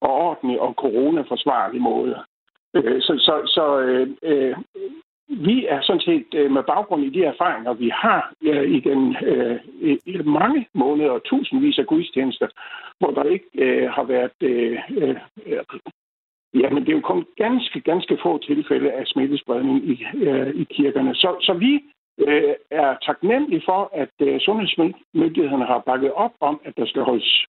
og 0.00 0.10
ordentlig 0.10 0.60
og 0.60 0.74
coronaforsvarlig 0.74 1.80
måde. 1.80 2.16
Øh, 2.74 3.02
så 3.02 3.12
så, 3.18 3.34
så 3.46 3.78
øh, 3.80 4.08
øh, 4.22 4.56
vi 5.28 5.66
er 5.66 5.80
sådan 5.82 6.00
set 6.00 6.26
øh, 6.34 6.50
med 6.50 6.62
baggrund 6.62 7.04
i 7.04 7.10
de 7.10 7.24
erfaringer, 7.24 7.72
vi 7.72 7.88
har 7.88 8.32
øh, 8.42 8.70
igen 8.70 9.16
øh, 9.22 9.60
i 10.06 10.16
mange 10.24 10.66
måneder 10.74 11.10
og 11.10 11.24
tusindvis 11.24 11.78
af 11.78 11.86
gudstjenester, 11.86 12.48
hvor 12.98 13.10
der 13.10 13.22
ikke 13.22 13.46
øh, 13.54 13.90
har 13.90 14.04
været 14.04 14.32
øh, 14.40 14.78
øh, 15.46 15.64
Jamen, 16.54 16.82
det 16.82 16.88
er 16.88 16.96
jo 16.96 17.00
kun 17.00 17.26
ganske, 17.36 17.80
ganske 17.80 18.18
få 18.22 18.38
tilfælde 18.38 18.92
af 18.92 19.06
smittespredning 19.06 19.88
i, 19.90 20.04
øh, 20.14 20.54
i 20.54 20.64
kirkerne. 20.64 21.14
Så, 21.14 21.36
så 21.40 21.52
vi 21.52 21.80
øh, 22.18 22.54
er 22.70 22.96
taknemmelige 23.02 23.62
for, 23.64 23.90
at 23.92 24.14
øh, 24.20 24.40
sundhedsmyndighederne 24.40 25.64
har 25.64 25.78
bakket 25.78 26.12
op 26.12 26.32
om, 26.40 26.60
at 26.64 26.76
der 26.76 26.86
skal 26.86 27.02
holdes 27.02 27.44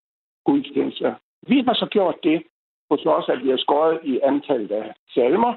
gudstjenester. 0.45 1.13
Vi 1.47 1.63
har 1.67 1.73
så 1.73 1.87
gjort 1.91 2.15
det, 2.23 2.43
på 2.89 2.95
trods 2.95 3.29
af, 3.29 3.33
at 3.33 3.43
vi 3.43 3.49
har 3.49 3.57
skåret 3.57 3.99
i 4.03 4.19
antallet 4.23 4.71
af 4.71 4.93
salmer, 5.13 5.53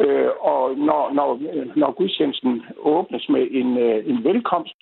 øh, 0.00 0.30
og 0.40 0.76
når, 0.76 1.12
når, 1.12 1.38
når 1.76 1.92
gudstjenesten 1.92 2.62
åbnes 2.78 3.28
med 3.28 3.48
en, 3.50 3.78
øh, 3.78 4.08
en 4.08 4.24
velkomst, 4.24 4.76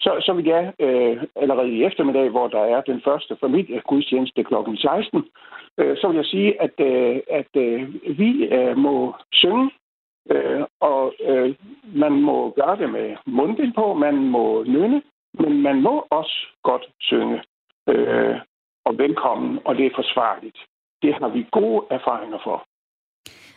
så, 0.00 0.10
så 0.20 0.32
vil 0.32 0.44
jeg 0.44 0.72
øh, 0.78 1.22
allerede 1.36 1.70
i 1.70 1.84
eftermiddag, 1.84 2.28
hvor 2.28 2.48
der 2.48 2.60
er 2.60 2.80
den 2.80 3.00
første 3.04 3.36
familiegudstjeneste 3.40 4.44
kl. 4.44 4.54
16, 4.76 5.24
øh, 5.78 5.96
så 5.96 6.08
vil 6.08 6.16
jeg 6.16 6.24
sige, 6.24 6.62
at, 6.62 6.80
øh, 6.80 7.20
at 7.30 7.56
øh, 7.56 7.94
vi 8.18 8.44
øh, 8.44 8.76
må 8.76 9.14
synge 9.32 9.70
Øh, 10.30 10.64
og 10.80 11.14
øh, 11.20 11.54
man 11.94 12.12
må 12.12 12.50
gøre 12.50 12.76
det 12.76 12.90
med 12.90 13.16
mundbind 13.26 13.74
på, 13.74 13.94
man 13.94 14.14
må 14.14 14.64
nynne, 14.64 15.02
men 15.34 15.62
man 15.62 15.82
må 15.82 16.06
også 16.10 16.46
godt 16.62 16.86
synge 17.00 17.42
øh, 17.88 18.36
og 18.84 18.98
velkommen, 18.98 19.58
og 19.64 19.76
det 19.76 19.86
er 19.86 19.90
forsvarligt. 19.94 20.58
Det 21.02 21.14
har 21.14 21.28
vi 21.28 21.46
gode 21.50 21.86
erfaringer 21.90 22.38
for. 22.44 22.64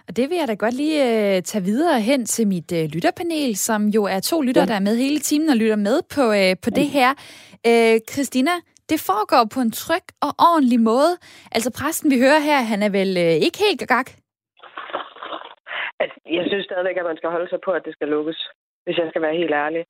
Og 0.07 0.11
det 0.17 0.29
vil 0.29 0.37
jeg 0.37 0.47
da 0.47 0.53
godt 0.53 0.73
lige 0.73 0.99
øh, 1.11 1.41
tage 1.41 1.63
videre 1.63 1.99
hen 2.01 2.25
til 2.25 2.47
mit 2.47 2.71
øh, 2.79 2.85
lytterpanel, 2.93 3.55
som 3.55 3.81
jo 3.87 4.03
er 4.03 4.19
to 4.19 4.41
lytter, 4.41 4.61
ja. 4.61 4.67
der 4.67 4.75
er 4.75 4.87
med 4.87 4.95
hele 4.97 5.19
timen 5.19 5.49
og 5.49 5.55
lytter 5.55 5.75
med 5.75 5.97
på, 6.15 6.23
øh, 6.41 6.55
på 6.63 6.69
det 6.79 6.87
her. 6.97 7.09
Øh, 7.69 7.95
Christina, 8.11 8.55
det 8.91 8.99
foregår 9.09 9.43
på 9.53 9.59
en 9.65 9.71
tryg 9.71 10.05
og 10.25 10.31
ordentlig 10.51 10.79
måde. 10.91 11.13
Altså 11.55 11.69
præsten, 11.79 12.11
vi 12.11 12.17
hører 12.25 12.41
her, 12.49 12.59
han 12.71 12.83
er 12.87 12.91
vel 12.99 13.11
øh, 13.25 13.35
ikke 13.45 13.59
helt 13.67 13.81
gak? 13.93 14.09
Altså, 16.01 16.17
jeg 16.37 16.43
synes 16.47 16.65
stadigvæk, 16.65 16.97
at 16.97 17.09
man 17.11 17.17
skal 17.17 17.29
holde 17.35 17.49
sig 17.49 17.59
på, 17.65 17.71
at 17.71 17.85
det 17.85 17.93
skal 17.93 18.07
lukkes, 18.07 18.39
hvis 18.85 18.97
jeg 18.97 19.07
skal 19.09 19.21
være 19.21 19.39
helt 19.41 19.55
ærlig. 19.65 19.83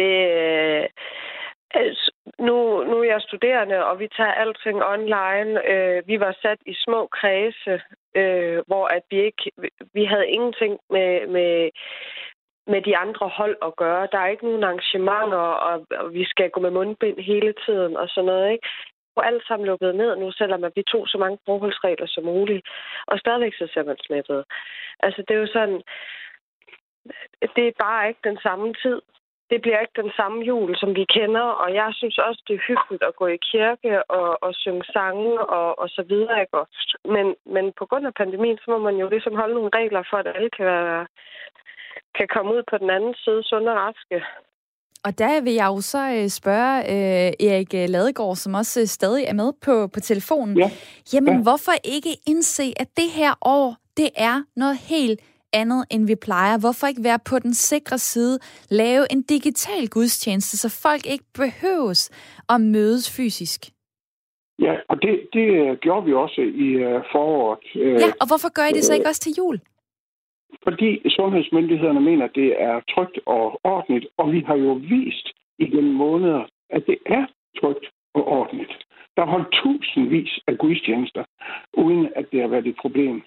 Det, 0.00 0.12
øh, 0.40 0.84
altså, 1.74 2.12
nu, 2.38 2.84
nu 2.84 3.00
er 3.00 3.04
jeg 3.04 3.20
studerende, 3.20 3.84
og 3.84 3.98
vi 3.98 4.08
tager 4.16 4.32
alting 4.32 4.84
online. 4.84 5.50
Øh, 5.72 6.02
vi 6.06 6.20
var 6.20 6.36
sat 6.42 6.58
i 6.66 6.74
små 6.74 7.06
kredse, 7.06 7.82
øh, 8.16 8.58
hvor 8.66 8.86
at 8.86 9.02
vi 9.10 9.22
ikke, 9.22 9.50
vi 9.94 10.04
havde 10.04 10.28
ingenting 10.28 10.78
med, 10.90 11.26
med, 11.26 11.70
med 12.66 12.82
de 12.82 12.96
andre 12.96 13.28
hold 13.28 13.56
at 13.62 13.76
gøre. 13.76 14.08
Der 14.12 14.18
er 14.18 14.28
ikke 14.28 14.44
nogen 14.44 14.64
arrangementer, 14.64 15.46
og, 15.68 15.86
og 15.90 16.14
vi 16.14 16.24
skal 16.24 16.50
gå 16.50 16.60
med 16.60 16.70
mundbind 16.70 17.18
hele 17.18 17.54
tiden 17.66 17.96
og 17.96 18.08
sådan 18.08 18.26
noget. 18.26 18.52
Ikke? 18.52 18.68
Og 19.16 19.26
alt 19.26 19.46
sammen 19.46 19.66
lukket 19.66 19.94
ned 19.94 20.16
nu, 20.16 20.32
selvom 20.32 20.64
at 20.64 20.72
vi 20.76 20.82
tog 20.82 21.08
så 21.08 21.18
mange 21.18 21.38
forholdsregler 21.46 22.06
som 22.06 22.24
muligt. 22.24 22.68
Og 23.06 23.18
stadigvæk 23.18 23.54
så 23.54 23.68
ser 23.74 23.84
man 23.84 23.96
smittet. 24.06 24.44
Altså, 25.00 25.22
det 25.28 25.34
er 25.34 25.40
jo 25.40 25.46
sådan... 25.46 25.82
Det 27.56 27.64
er 27.68 27.72
bare 27.78 28.08
ikke 28.08 28.20
den 28.24 28.38
samme 28.42 28.74
tid. 28.74 29.00
Det 29.50 29.58
bliver 29.62 29.80
ikke 29.80 30.02
den 30.02 30.12
samme 30.18 30.38
jul, 30.50 30.76
som 30.76 30.90
vi 30.98 31.04
kender, 31.16 31.46
og 31.62 31.68
jeg 31.74 31.90
synes 31.92 32.18
også, 32.18 32.40
det 32.48 32.54
er 32.54 32.66
hyggeligt 32.68 33.02
at 33.02 33.16
gå 33.20 33.26
i 33.26 33.38
kirke 33.52 33.92
og, 34.18 34.28
og 34.44 34.50
synge 34.54 34.84
sange 34.92 35.32
og, 35.58 35.78
og 35.82 35.88
så 35.88 36.02
videre. 36.12 36.40
Ikke? 36.40 36.58
Men, 37.14 37.26
men 37.54 37.64
på 37.78 37.84
grund 37.86 38.06
af 38.06 38.14
pandemien, 38.14 38.58
så 38.58 38.66
må 38.70 38.78
man 38.78 38.96
jo 39.02 39.08
ligesom 39.08 39.34
holde 39.40 39.54
nogle 39.54 39.70
regler 39.78 40.02
for, 40.10 40.16
at 40.16 40.28
alle 40.34 40.50
kan, 40.56 40.66
være, 40.66 41.06
kan 42.18 42.28
komme 42.34 42.50
ud 42.56 42.62
på 42.70 42.76
den 42.78 42.90
anden 42.90 43.14
side 43.24 43.42
sunde 43.44 43.72
og 43.72 43.78
raske. 43.84 44.18
Og 45.04 45.18
der 45.18 45.40
vil 45.40 45.52
jeg 45.52 45.66
jo 45.66 45.80
så 45.80 46.02
øh, 46.16 46.28
spørge 46.28 46.76
øh, 46.94 47.46
Erik 47.48 47.74
øh, 47.74 47.88
Ladegaard, 47.88 48.36
som 48.36 48.54
også 48.54 48.80
øh, 48.80 48.86
stadig 48.86 49.24
er 49.24 49.34
med 49.34 49.52
på, 49.64 49.86
på 49.94 50.00
telefonen. 50.00 50.58
Ja. 50.58 50.70
Jamen, 51.12 51.34
ja. 51.34 51.42
hvorfor 51.42 51.72
ikke 51.84 52.12
indse, 52.26 52.72
at 52.76 52.88
det 52.96 53.10
her 53.10 53.32
år, 53.42 53.76
det 53.96 54.10
er 54.16 54.42
noget 54.56 54.76
helt 54.76 55.20
andet, 55.52 55.84
end 55.90 56.06
vi 56.06 56.14
plejer? 56.14 56.58
Hvorfor 56.58 56.86
ikke 56.86 57.04
være 57.04 57.18
på 57.30 57.38
den 57.38 57.54
sikre 57.54 57.98
side, 57.98 58.38
lave 58.70 59.12
en 59.12 59.22
digital 59.22 59.88
gudstjeneste, 59.88 60.58
så 60.58 60.68
folk 60.82 61.06
ikke 61.06 61.24
behøves 61.34 62.10
at 62.48 62.60
mødes 62.60 63.16
fysisk? 63.16 63.60
Ja, 64.58 64.74
og 64.88 65.02
det, 65.02 65.28
det 65.32 65.80
gjorde 65.80 66.06
vi 66.06 66.12
også 66.12 66.40
i 66.40 66.68
uh, 66.76 67.02
foråret. 67.12 67.58
Ja, 67.74 68.08
og 68.20 68.26
hvorfor 68.30 68.50
gør 68.56 68.66
I 68.70 68.72
det 68.72 68.84
så 68.84 68.94
ikke 68.94 69.08
også 69.08 69.20
til 69.20 69.34
jul? 69.38 69.60
Fordi 70.62 71.10
sundhedsmyndighederne 71.10 72.00
mener, 72.00 72.24
at 72.24 72.34
det 72.34 72.62
er 72.62 72.80
trygt 72.94 73.18
og 73.26 73.60
ordentligt, 73.64 74.06
og 74.16 74.32
vi 74.32 74.40
har 74.46 74.56
jo 74.56 74.72
vist 74.72 75.28
i 75.58 75.66
den 75.76 75.92
måneder, 75.92 76.44
at 76.70 76.82
det 76.86 76.98
er 77.06 77.26
trygt 77.60 77.86
og 78.14 78.24
ordentligt. 78.24 78.72
Der 79.16 79.24
har 79.24 79.30
holdt 79.30 79.52
tusindvis 79.52 80.40
af 80.46 80.58
gudstjenester, 80.58 81.24
uden 81.72 82.08
at 82.16 82.24
det 82.32 82.40
har 82.40 82.48
været 82.48 82.66
et 82.66 82.76
problem. 82.80 83.22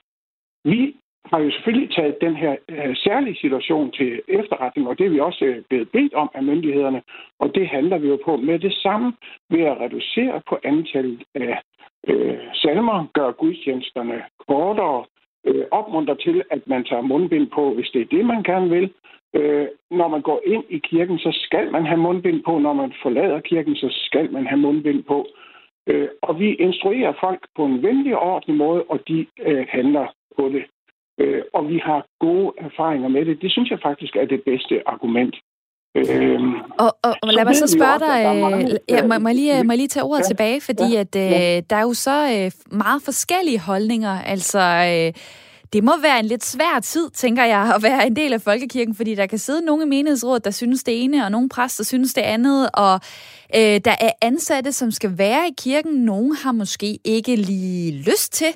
Vi 0.63 0.95
har 1.25 1.39
jo 1.39 1.51
selvfølgelig 1.51 1.95
taget 1.95 2.21
den 2.21 2.36
her 2.36 2.55
øh, 2.69 2.95
særlige 2.95 3.36
situation 3.36 3.91
til 3.91 4.21
efterretning, 4.27 4.88
og 4.88 4.97
det 4.97 5.05
er 5.05 5.09
vi 5.09 5.19
også 5.19 5.45
øh, 5.45 5.63
blevet 5.69 5.89
bedt 5.89 6.13
om 6.13 6.29
af 6.33 6.43
myndighederne, 6.43 7.01
og 7.39 7.55
det 7.55 7.67
handler 7.67 7.97
vi 7.97 8.07
jo 8.07 8.19
på 8.25 8.38
med 8.38 8.59
det 8.59 8.73
samme 8.73 9.13
ved 9.49 9.62
at 9.62 9.79
reducere 9.79 10.41
på 10.49 10.59
antallet 10.63 11.23
af 11.36 11.62
øh, 12.07 12.38
salmer, 12.53 13.07
gøre 13.13 13.31
gudstjenesterne 13.31 14.23
kortere, 14.47 15.05
øh, 15.47 15.65
opmuntre 15.71 16.15
til, 16.15 16.43
at 16.51 16.67
man 16.67 16.83
tager 16.83 17.01
mundbind 17.01 17.47
på, 17.47 17.73
hvis 17.73 17.89
det 17.93 18.01
er 18.01 18.15
det, 18.17 18.25
man 18.25 18.43
gerne 18.43 18.69
vil. 18.69 18.93
Øh, 19.36 19.67
når 19.91 20.07
man 20.07 20.21
går 20.21 20.41
ind 20.45 20.63
i 20.69 20.77
kirken, 20.77 21.19
så 21.19 21.31
skal 21.45 21.71
man 21.71 21.86
have 21.86 21.99
mundbind 21.99 22.43
på. 22.43 22.59
Når 22.59 22.73
man 22.73 22.93
forlader 23.03 23.39
kirken, 23.39 23.75
så 23.75 23.88
skal 24.05 24.31
man 24.31 24.47
have 24.47 24.59
mundbind 24.59 25.03
på. 25.03 25.27
Øh, 25.88 26.07
og 26.21 26.39
vi 26.39 26.53
instruerer 26.53 27.13
folk 27.19 27.47
på 27.55 27.65
en 27.65 27.83
venlig 27.83 28.15
og 28.15 28.21
ordentlig 28.21 28.55
måde, 28.55 28.83
og 28.83 29.07
de 29.07 29.25
øh, 29.39 29.65
handler 29.69 30.07
på 30.38 30.49
det. 30.49 30.63
Øh, 31.19 31.41
og 31.54 31.69
vi 31.69 31.78
har 31.88 32.06
gode 32.19 32.54
erfaringer 32.58 33.10
med 33.10 33.26
det. 33.26 33.41
Det 33.41 33.52
synes 33.52 33.69
jeg 33.69 33.80
faktisk 33.84 34.15
er 34.15 34.26
det 34.26 34.41
bedste 34.45 34.76
argument. 34.86 35.36
Øhm, 35.95 36.54
og, 36.80 36.97
og, 37.04 37.13
og 37.21 37.34
lad 37.34 37.45
mig 37.45 37.56
så 37.56 37.67
spørge 37.67 37.99
dig, 37.99 38.17
øh, 38.26 38.78
ja, 38.89 39.08
må, 39.08 39.19
må, 39.19 39.30
jeg 39.30 39.36
lige, 39.36 39.63
må 39.63 39.71
jeg 39.71 39.78
lige 39.78 39.88
tage 39.88 40.04
ordet 40.04 40.23
ja, 40.23 40.28
tilbage, 40.28 40.62
fordi 40.62 40.93
ja, 40.93 40.99
at, 40.99 41.15
øh, 41.15 41.63
der 41.69 41.76
er 41.76 41.82
jo 41.82 41.93
så 41.93 42.17
øh, 42.36 42.78
meget 42.78 43.02
forskellige 43.02 43.60
holdninger. 43.60 44.21
Altså, 44.21 44.60
øh, 44.60 45.21
det 45.73 45.84
må 45.84 45.91
være 46.02 46.19
en 46.19 46.26
lidt 46.26 46.45
svær 46.45 46.80
tid, 46.80 47.10
tænker 47.10 47.43
jeg, 47.43 47.73
at 47.76 47.84
være 47.84 48.08
en 48.08 48.15
del 48.15 48.34
af 48.34 48.41
folkekirken, 48.41 48.95
fordi 48.95 49.15
der 49.15 49.26
kan 49.26 49.38
sidde 49.38 49.65
nogle 49.65 49.84
i 49.84 49.88
menighedsrådet, 49.88 50.45
der 50.45 50.52
synes 50.52 50.84
det 50.84 51.04
ene, 51.04 51.26
og 51.26 51.32
nogle 51.32 51.49
præster 51.49 51.84
synes 51.84 52.13
det 52.13 52.21
andet, 52.21 52.69
og 52.73 52.93
øh, 53.56 53.80
der 53.86 53.95
er 54.02 54.12
ansatte, 54.21 54.71
som 54.71 54.91
skal 54.91 55.17
være 55.17 55.47
i 55.47 55.54
kirken. 55.58 55.93
Nogle 55.93 56.36
har 56.43 56.52
måske 56.52 56.99
ikke 57.06 57.36
lige 57.36 57.91
lyst 57.91 58.34
til 58.34 58.47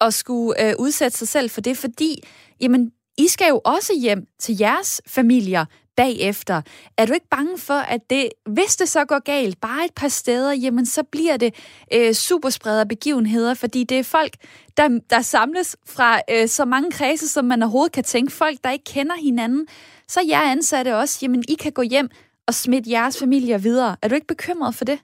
at 0.00 0.14
skulle 0.14 0.68
øh, 0.68 0.74
udsætte 0.78 1.18
sig 1.18 1.28
selv 1.28 1.50
for 1.50 1.60
det, 1.60 1.76
fordi 1.76 2.22
jamen, 2.60 2.92
I 3.18 3.28
skal 3.28 3.48
jo 3.48 3.60
også 3.64 3.92
hjem 4.00 4.26
til 4.38 4.56
jeres 4.60 5.02
familier 5.06 5.64
bagefter. 5.96 6.62
Er 6.96 7.06
du 7.06 7.12
ikke 7.12 7.28
bange 7.30 7.58
for, 7.58 7.74
at 7.74 8.00
det, 8.10 8.28
hvis 8.46 8.76
det 8.76 8.88
så 8.88 9.04
går 9.04 9.18
galt, 9.18 9.60
bare 9.60 9.84
et 9.84 9.94
par 9.96 10.08
steder, 10.08 10.52
jamen 10.52 10.86
så 10.86 11.02
bliver 11.02 11.36
det 11.36 11.54
øh, 11.94 12.12
superspreder 12.12 12.84
begivenheder, 12.84 13.54
fordi 13.54 13.84
det 13.84 13.98
er 13.98 14.02
folk, 14.02 14.34
der, 14.76 15.00
der 15.10 15.20
samles 15.20 15.76
fra 15.86 16.20
øh, 16.30 16.48
så 16.48 16.64
mange 16.64 16.90
kredse, 16.90 17.28
som 17.28 17.44
man 17.44 17.62
overhovedet 17.62 17.92
kan 17.92 18.04
tænke. 18.04 18.32
Folk, 18.32 18.58
der 18.64 18.70
ikke 18.70 18.84
kender 18.84 19.14
hinanden. 19.22 19.66
Så 20.08 20.20
jeg 20.28 20.50
ansatte 20.50 20.96
også, 20.96 21.18
jamen 21.22 21.44
I 21.48 21.54
kan 21.54 21.72
gå 21.72 21.82
hjem 21.82 22.08
og 22.48 22.54
smitte 22.54 22.90
jeres 22.90 23.18
familier 23.18 23.58
videre. 23.58 23.96
Er 24.02 24.08
du 24.08 24.14
ikke 24.14 24.26
bekymret 24.26 24.74
for 24.74 24.84
det? 24.84 24.98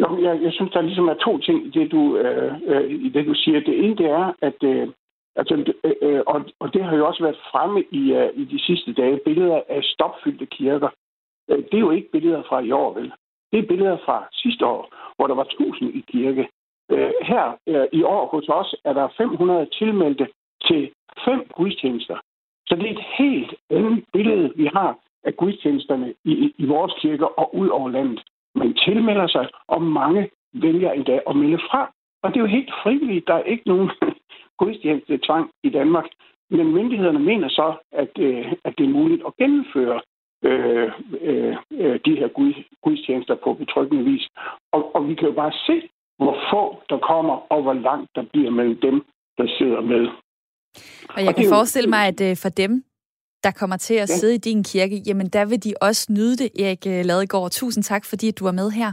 Jo, 0.00 0.22
jeg, 0.22 0.42
jeg 0.42 0.52
synes, 0.52 0.72
der 0.72 0.80
ligesom 0.80 1.08
er 1.08 1.14
to 1.14 1.38
ting 1.38 1.66
i 1.66 1.70
det, 1.70 1.92
du, 1.92 2.16
øh, 2.16 2.52
øh, 2.66 2.90
i 2.90 3.08
det, 3.08 3.26
du 3.26 3.34
siger. 3.34 3.60
Det 3.60 3.84
ene, 3.84 3.96
det 3.96 4.06
er, 4.06 4.32
at 4.42 4.62
øh, 4.62 4.88
altså, 5.36 5.74
øh, 5.84 5.92
øh, 6.02 6.22
og, 6.26 6.44
og 6.60 6.74
det 6.74 6.84
har 6.84 6.96
jo 6.96 7.06
også 7.06 7.22
været 7.22 7.38
fremme 7.50 7.84
i, 7.90 8.12
øh, 8.12 8.30
i 8.34 8.44
de 8.44 8.60
sidste 8.60 8.92
dage, 8.92 9.20
billeder 9.24 9.62
af 9.68 9.80
stopfyldte 9.82 10.46
kirker. 10.46 10.88
Øh, 11.50 11.58
det 11.58 11.74
er 11.74 11.86
jo 11.88 11.90
ikke 11.90 12.10
billeder 12.10 12.42
fra 12.48 12.60
i 12.60 12.70
år, 12.70 12.94
vel? 12.94 13.12
Det 13.52 13.58
er 13.58 13.68
billeder 13.68 13.96
fra 14.04 14.28
sidste 14.32 14.66
år, 14.66 14.92
hvor 15.16 15.26
der 15.26 15.34
var 15.34 15.44
1000 15.44 15.94
i 15.94 16.04
kirke. 16.12 16.48
Øh, 16.90 17.12
her 17.22 17.56
øh, 17.66 17.86
i 17.92 18.02
år 18.02 18.26
hos 18.26 18.48
os 18.48 18.74
er 18.84 18.92
der 18.92 19.08
500 19.16 19.66
tilmeldte 19.66 20.28
til 20.68 20.90
fem 21.24 21.46
gudstjenester. 21.56 22.18
Så 22.66 22.76
det 22.76 22.86
er 22.86 22.92
et 22.92 23.06
helt 23.18 23.54
andet 23.70 24.04
billede, 24.12 24.52
vi 24.56 24.66
har 24.66 24.98
af 25.24 25.36
gudstjenesterne 25.36 26.14
i, 26.24 26.32
i, 26.32 26.54
i 26.58 26.66
vores 26.66 26.94
kirker 27.00 27.26
og 27.26 27.56
ud 27.56 27.68
over 27.68 27.88
landet. 27.88 28.22
Man 28.56 28.74
tilmelder 28.74 29.26
sig, 29.26 29.48
og 29.68 29.82
mange 29.82 30.30
vælger 30.52 30.92
endda 30.92 31.20
at 31.30 31.36
melde 31.36 31.58
fra. 31.70 31.92
Og 32.22 32.30
det 32.30 32.36
er 32.36 32.44
jo 32.46 32.56
helt 32.58 32.72
frivilligt. 32.82 33.26
Der 33.26 33.34
er 33.34 33.42
ikke 33.42 33.66
nogen 33.66 33.90
gudstjeneste 34.60 35.18
tvang 35.26 35.50
i 35.62 35.70
Danmark. 35.70 36.04
Men 36.50 36.72
myndighederne 36.72 37.18
mener 37.18 37.48
så, 37.48 37.74
at, 37.92 38.12
øh, 38.18 38.52
at 38.64 38.74
det 38.78 38.84
er 38.84 38.98
muligt 39.00 39.22
at 39.26 39.36
gennemføre 39.36 40.00
øh, 40.44 40.90
øh, 41.20 41.56
øh 41.70 42.00
de 42.06 42.16
her 42.20 42.28
gud, 42.28 42.52
gudstjenester 42.82 43.34
på 43.44 43.54
betryggende 43.54 44.04
vis. 44.04 44.28
Og, 44.72 44.96
og 44.96 45.08
vi 45.08 45.14
kan 45.14 45.28
jo 45.28 45.34
bare 45.34 45.52
se, 45.66 45.88
hvor 46.18 46.36
få 46.52 46.82
der 46.90 46.98
kommer, 46.98 47.52
og 47.52 47.62
hvor 47.62 47.72
langt 47.72 48.10
der 48.14 48.24
bliver 48.32 48.50
mellem 48.50 48.80
dem, 48.80 49.04
der 49.38 49.46
sidder 49.58 49.80
med. 49.80 50.08
Og 51.14 51.20
jeg 51.24 51.28
og 51.28 51.34
kan 51.34 51.48
forestille 51.48 51.90
mig, 51.90 52.06
at 52.06 52.20
øh, 52.30 52.36
for 52.42 52.48
dem, 52.48 52.84
der 53.46 53.52
kommer 53.52 53.76
til 53.76 53.94
at 53.94 54.08
sidde 54.08 54.34
i 54.34 54.38
din 54.38 54.62
kirke, 54.64 54.96
jamen 55.06 55.28
der 55.28 55.44
vil 55.44 55.64
de 55.64 55.74
også 55.80 56.06
nyde 56.10 56.36
det, 56.36 56.48
Erik 56.64 56.86
øh, 56.86 57.04
Ladegaard. 57.04 57.50
Tusind 57.50 57.84
tak, 57.84 58.04
fordi 58.04 58.30
du 58.30 58.46
er 58.46 58.52
med 58.60 58.70
her. 58.70 58.92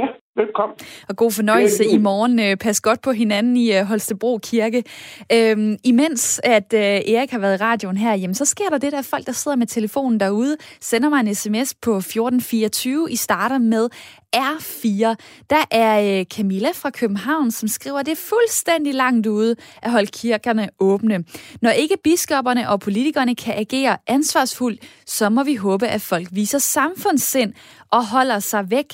Ja, 0.00 0.08
velkommen. 0.36 0.76
Og 1.08 1.16
god 1.16 1.30
fornøjelse 1.30 1.84
i 1.86 1.98
morgen. 1.98 2.40
Øh, 2.40 2.56
pas 2.56 2.80
godt 2.80 3.02
på 3.02 3.12
hinanden 3.12 3.56
i 3.56 3.72
Holstebro 3.72 4.38
Kirke. 4.42 4.84
Øhm, 5.32 5.76
imens 5.84 6.40
at 6.44 6.72
øh, 6.74 6.80
Erik 6.80 7.30
har 7.30 7.38
været 7.38 7.60
i 7.60 7.62
radioen 7.62 7.96
her, 7.96 8.14
jamen, 8.14 8.34
så 8.34 8.44
sker 8.44 8.68
der 8.68 8.78
det, 8.78 8.92
der 8.92 9.02
folk, 9.02 9.26
der 9.26 9.32
sidder 9.32 9.56
med 9.56 9.66
telefonen 9.66 10.20
derude, 10.20 10.56
sender 10.80 11.08
mig 11.08 11.20
en 11.20 11.34
sms 11.34 11.74
på 11.74 11.96
1424. 11.96 13.10
I 13.10 13.16
starter 13.16 13.58
med 13.58 13.88
R4. 14.36 15.14
Der 15.50 15.64
er 15.70 16.18
øh, 16.20 16.24
Camilla 16.24 16.68
fra 16.74 16.90
København, 16.90 17.50
som 17.50 17.68
skriver, 17.68 17.98
at 17.98 18.06
det 18.06 18.12
er 18.12 18.26
fuldstændig 18.28 18.94
langt 18.94 19.26
ude 19.26 19.56
at 19.82 19.90
holde 19.90 20.06
kirkerne 20.06 20.68
åbne. 20.80 21.24
Når 21.62 21.70
ikke 21.70 21.96
biskopperne 22.04 22.70
og 22.70 22.80
politikerne 22.80 23.34
kan 23.34 23.54
agere 23.58 23.96
ansvarsfuldt, 24.06 24.82
så 25.06 25.28
må 25.28 25.42
vi 25.42 25.54
håbe, 25.54 25.86
at 25.86 26.00
folk 26.00 26.28
viser 26.32 26.58
samfundssind 26.58 27.52
og 27.90 28.06
holder 28.06 28.38
sig 28.38 28.70
væk 28.70 28.86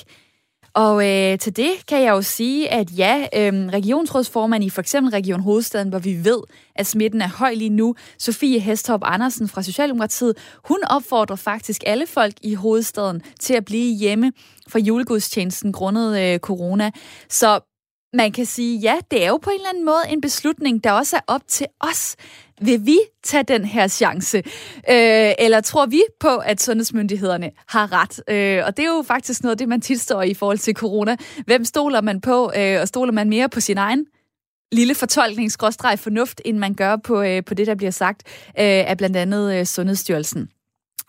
og 0.73 1.09
øh, 1.09 1.39
til 1.39 1.55
det 1.55 1.71
kan 1.87 2.01
jeg 2.01 2.09
jo 2.09 2.21
sige, 2.21 2.69
at 2.69 2.97
ja, 2.97 3.27
øh, 3.35 3.53
regionsrådsformand 3.53 4.63
i 4.63 4.69
for 4.69 4.81
eksempel 4.81 5.11
Region 5.11 5.39
Hovedstaden, 5.39 5.89
hvor 5.89 5.99
vi 5.99 6.23
ved, 6.23 6.41
at 6.75 6.87
smitten 6.87 7.21
er 7.21 7.27
høj 7.27 7.53
lige 7.53 7.69
nu, 7.69 7.95
Sofie 8.17 8.59
Hestorp 8.59 9.01
Andersen 9.03 9.47
fra 9.47 9.63
Socialdemokratiet, 9.63 10.37
hun 10.65 10.77
opfordrer 10.89 11.35
faktisk 11.35 11.83
alle 11.85 12.07
folk 12.07 12.33
i 12.41 12.53
hovedstaden 12.53 13.21
til 13.39 13.53
at 13.53 13.65
blive 13.65 13.95
hjemme 13.95 14.31
for 14.67 14.79
julegudstjenesten 14.79 15.73
grundet 15.73 16.19
øh, 16.21 16.39
corona. 16.39 16.91
Så 17.29 17.59
man 18.13 18.31
kan 18.31 18.45
sige, 18.45 18.79
ja, 18.79 18.95
det 19.11 19.23
er 19.23 19.27
jo 19.27 19.37
på 19.37 19.49
en 19.49 19.55
eller 19.55 19.69
anden 19.69 19.85
måde 19.85 20.01
en 20.09 20.21
beslutning, 20.21 20.83
der 20.83 20.91
også 20.91 21.15
er 21.15 21.21
op 21.27 21.41
til 21.47 21.67
os. 21.79 22.15
Vil 22.61 22.85
vi 22.85 22.99
tage 23.23 23.43
den 23.43 23.65
her 23.65 23.87
chance? 23.87 24.37
Øh, 24.89 25.33
eller 25.39 25.61
tror 25.61 25.85
vi 25.85 26.03
på, 26.19 26.37
at 26.37 26.61
sundhedsmyndighederne 26.61 27.51
har 27.67 27.91
ret? 27.91 28.23
Øh, 28.27 28.63
og 28.65 28.77
det 28.77 28.85
er 28.85 28.89
jo 28.89 29.03
faktisk 29.07 29.43
noget 29.43 29.51
af 29.51 29.57
det, 29.57 29.69
man 29.69 29.81
tit 29.81 30.01
står 30.01 30.21
i 30.21 30.33
forhold 30.33 30.57
til 30.57 30.73
corona. 30.73 31.15
Hvem 31.45 31.65
stoler 31.65 32.01
man 32.01 32.21
på? 32.21 32.51
Øh, 32.55 32.81
og 32.81 32.87
stoler 32.87 33.11
man 33.11 33.29
mere 33.29 33.49
på 33.49 33.59
sin 33.59 33.77
egen 33.77 34.05
lille 34.71 34.95
fortolkning, 34.95 35.51
fornuft, 35.51 36.41
end 36.45 36.57
man 36.57 36.73
gør 36.73 36.95
på, 36.95 37.21
øh, 37.21 37.43
på 37.43 37.53
det, 37.53 37.67
der 37.67 37.75
bliver 37.75 37.91
sagt 37.91 38.23
øh, 38.47 38.89
af 38.89 38.97
blandt 38.97 39.17
andet 39.17 39.59
øh, 39.59 39.65
Sundhedsstyrelsen. 39.65 40.49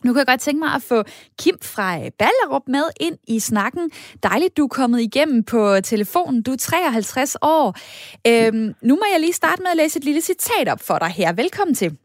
Nu 0.04 0.12
kan 0.12 0.18
jeg 0.18 0.26
godt 0.26 0.40
tænke 0.40 0.58
mig 0.58 0.74
at 0.74 0.82
få 0.82 1.04
Kim 1.38 1.58
fra 1.62 1.98
Ballerup 2.18 2.62
med 2.66 2.84
ind 3.00 3.18
i 3.28 3.40
snakken. 3.40 3.90
Dejligt, 4.22 4.56
du 4.56 4.64
er 4.64 4.68
kommet 4.68 5.00
igennem 5.00 5.44
på 5.44 5.80
telefonen. 5.80 6.42
Du 6.42 6.52
er 6.52 6.56
53 6.56 7.36
år. 7.42 7.76
Øhm, 8.26 8.74
nu 8.82 8.94
må 8.94 9.02
jeg 9.12 9.20
lige 9.20 9.32
starte 9.32 9.62
med 9.62 9.70
at 9.70 9.76
læse 9.76 9.98
et 9.98 10.04
lille 10.04 10.20
citat 10.20 10.68
op 10.68 10.80
for 10.80 10.98
dig 10.98 11.08
her. 11.08 11.32
Velkommen 11.32 11.74
til. 11.74 11.96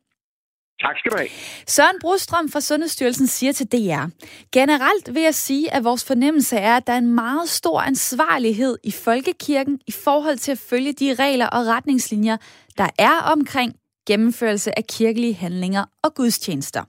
Tak 0.82 0.98
skal 0.98 1.12
du 1.12 1.18
have. 1.18 1.30
Søren 1.68 1.96
Brostrøm 2.02 2.50
fra 2.50 2.62
Sundhedsstyrelsen 2.62 3.28
siger 3.28 3.52
til 3.52 3.68
DR, 3.72 4.06
Generelt 4.52 5.14
vil 5.14 5.24
jeg 5.24 5.36
sige, 5.36 5.74
at 5.74 5.84
vores 5.84 6.06
fornemmelse 6.06 6.58
er, 6.58 6.78
at 6.78 6.88
der 6.88 6.94
er 6.94 6.98
en 6.98 7.16
meget 7.16 7.50
stor 7.50 7.82
ansvarlighed 7.82 8.78
i 8.84 8.92
folkekirken 8.92 9.80
i 9.88 9.92
forhold 9.92 10.38
til 10.38 10.52
at 10.52 10.58
følge 10.58 10.94
de 10.94 11.14
regler 11.14 11.48
og 11.48 11.66
retningslinjer, 11.66 12.38
der 12.78 12.88
er 13.00 13.22
omkring 13.32 13.76
gennemførelse 14.08 14.78
af 14.78 14.84
kirkelige 14.88 15.34
handlinger 15.34 15.86
og 16.04 16.14
gudstjenester. 16.16 16.84